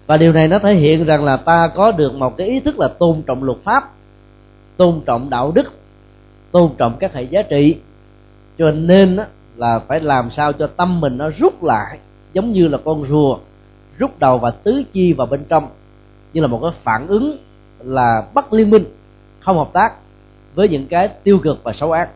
Và 0.08 0.18
điều 0.18 0.34
này 0.34 0.48
nó 0.48 0.60
thể 0.60 0.74
hiện 0.74 1.06
rằng 1.06 1.24
là 1.24 1.38
ta 1.38 1.68
có 1.76 1.92
được 1.92 2.14
một 2.14 2.38
cái 2.38 2.48
ý 2.48 2.60
thức 2.60 2.80
là 2.80 2.88
tôn 2.88 3.22
trọng 3.22 3.44
luật 3.44 3.58
pháp, 3.64 3.92
tôn 4.78 5.02
trọng 5.06 5.30
đạo 5.30 5.52
đức, 5.56 5.74
tôn 6.52 6.72
trọng 6.78 6.98
các 7.00 7.14
hệ 7.14 7.24
giá 7.24 7.42
trị. 7.42 7.78
Cho 8.58 8.72
nên 8.72 9.18
là 9.56 9.80
phải 9.80 10.00
làm 10.00 10.30
sao 10.32 10.54
cho 10.54 10.68
tâm 10.68 11.02
mình 11.02 11.18
nó 11.18 11.30
rút 11.40 11.64
lại, 11.64 11.98
giống 12.34 12.52
như 12.52 12.68
là 12.68 12.78
con 12.86 13.08
rùa 13.08 13.38
rút 14.02 14.20
đầu 14.20 14.38
và 14.38 14.52
tứ 14.52 14.84
chi 14.92 15.14
vào 15.14 15.28
bên 15.28 15.44
trong 15.50 15.68
như 16.34 16.42
là 16.42 16.48
một 16.48 16.60
cái 16.62 16.72
phản 16.84 17.08
ứng 17.08 17.38
là 17.80 18.28
bất 18.34 18.54
liên 18.54 18.70
minh 18.70 18.84
không 19.40 19.58
hợp 19.58 19.70
tác 19.74 19.94
với 20.56 20.70
những 20.70 20.88
cái 20.88 21.08
tiêu 21.08 21.40
cực 21.44 21.64
và 21.64 21.74
xấu 21.74 21.92
ác. 21.92 22.10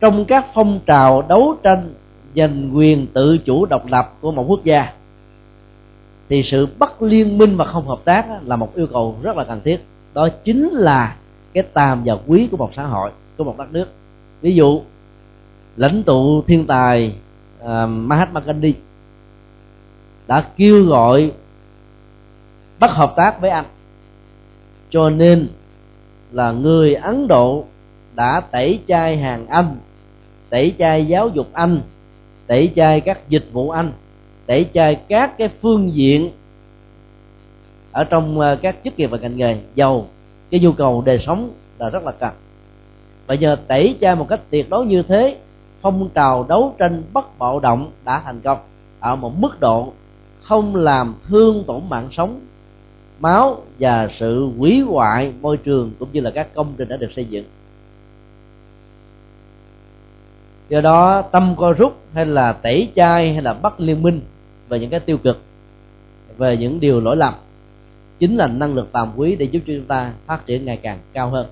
Trong 0.00 0.24
các 0.24 0.46
phong 0.54 0.80
trào 0.86 1.22
đấu 1.28 1.56
tranh 1.62 1.94
giành 2.36 2.70
quyền 2.76 3.06
tự 3.06 3.38
chủ 3.38 3.66
độc 3.66 3.86
lập 3.86 4.12
của 4.20 4.32
một 4.32 4.44
quốc 4.48 4.64
gia 4.64 4.92
thì 6.28 6.42
sự 6.42 6.66
bất 6.78 7.02
liên 7.02 7.38
minh 7.38 7.56
và 7.56 7.64
không 7.64 7.88
hợp 7.88 8.00
tác 8.04 8.26
là 8.44 8.56
một 8.56 8.74
yêu 8.74 8.86
cầu 8.92 9.16
rất 9.22 9.36
là 9.36 9.44
cần 9.44 9.60
thiết. 9.64 9.84
Đó 10.14 10.28
chính 10.44 10.68
là 10.70 11.16
cái 11.52 11.62
tàm 11.62 12.02
và 12.04 12.16
quý 12.26 12.48
của 12.50 12.56
một 12.56 12.70
xã 12.76 12.82
hội 12.82 13.10
của 13.36 13.44
một 13.44 13.58
đất 13.58 13.72
nước. 13.72 13.88
Ví 14.40 14.54
dụ 14.54 14.80
lãnh 15.76 16.02
tụ 16.02 16.42
thiên 16.46 16.66
tài 16.66 17.14
uh, 17.60 17.68
Mahatma 17.88 18.40
Gandhi 18.40 18.74
đã 20.26 20.44
kêu 20.56 20.84
gọi 20.84 21.32
bắt 22.78 22.90
hợp 22.90 23.12
tác 23.16 23.40
với 23.40 23.50
anh. 23.50 23.64
Cho 24.90 25.10
nên 25.10 25.48
là 26.32 26.52
người 26.52 26.94
ấn 26.94 27.28
độ 27.28 27.64
đã 28.14 28.40
tẩy 28.40 28.80
chay 28.86 29.16
hàng 29.16 29.46
anh, 29.46 29.76
tẩy 30.50 30.74
chay 30.78 31.06
giáo 31.06 31.28
dục 31.28 31.46
anh, 31.52 31.80
tẩy 32.46 32.72
chay 32.76 33.00
các 33.00 33.28
dịch 33.28 33.46
vụ 33.52 33.70
anh, 33.70 33.92
tẩy 34.46 34.66
chay 34.74 34.94
các 34.94 35.38
cái 35.38 35.48
phương 35.62 35.94
diện 35.94 36.30
ở 37.92 38.04
trong 38.04 38.40
ờ, 38.40 38.56
các 38.56 38.76
chức 38.84 38.98
nghiệp 38.98 39.06
và 39.06 39.18
ngành 39.18 39.36
nghề. 39.36 39.58
Giàu, 39.74 40.06
cái 40.50 40.60
nhu 40.60 40.72
cầu 40.72 41.02
đời 41.06 41.18
sống 41.26 41.50
là 41.78 41.90
rất 41.90 42.04
là 42.04 42.12
cần. 42.12 42.32
Và 43.26 43.34
nhờ 43.34 43.56
tẩy 43.68 43.96
chay 44.00 44.14
một 44.14 44.28
cách 44.28 44.40
tuyệt 44.50 44.70
đối 44.70 44.86
như 44.86 45.02
thế, 45.02 45.36
phong 45.80 46.08
trào 46.14 46.46
đấu 46.48 46.74
tranh 46.78 47.02
bất 47.12 47.38
bạo 47.38 47.60
động 47.60 47.90
đã 48.04 48.22
thành 48.24 48.40
công 48.40 48.58
ở 49.00 49.16
một 49.16 49.38
mức 49.38 49.60
độ 49.60 49.92
không 50.44 50.76
làm 50.76 51.14
thương 51.28 51.64
tổn 51.66 51.82
mạng 51.88 52.08
sống, 52.12 52.40
máu 53.20 53.62
và 53.78 54.08
sự 54.18 54.48
hủy 54.58 54.80
hoại 54.80 55.32
môi 55.40 55.56
trường 55.56 55.92
cũng 55.98 56.08
như 56.12 56.20
là 56.20 56.30
các 56.30 56.54
công 56.54 56.74
trình 56.76 56.88
đã 56.88 56.96
được 56.96 57.10
xây 57.16 57.24
dựng. 57.24 57.44
Do 60.68 60.80
đó, 60.80 61.22
tâm 61.22 61.54
co 61.56 61.72
rút 61.72 61.96
hay 62.12 62.26
là 62.26 62.52
tẩy 62.52 62.88
chay 62.94 63.32
hay 63.32 63.42
là 63.42 63.52
bắt 63.54 63.80
liên 63.80 64.02
minh 64.02 64.20
về 64.68 64.80
những 64.80 64.90
cái 64.90 65.00
tiêu 65.00 65.18
cực, 65.18 65.42
về 66.36 66.56
những 66.56 66.80
điều 66.80 67.00
lỗi 67.00 67.16
lầm 67.16 67.34
chính 68.18 68.36
là 68.36 68.46
năng 68.46 68.74
lực 68.74 68.92
tàm 68.92 69.12
quý 69.16 69.36
để 69.36 69.46
giúp 69.46 69.60
cho 69.66 69.72
chúng 69.76 69.86
ta 69.86 70.12
phát 70.26 70.46
triển 70.46 70.64
ngày 70.64 70.76
càng 70.76 70.98
cao 71.12 71.30
hơn. 71.30 71.46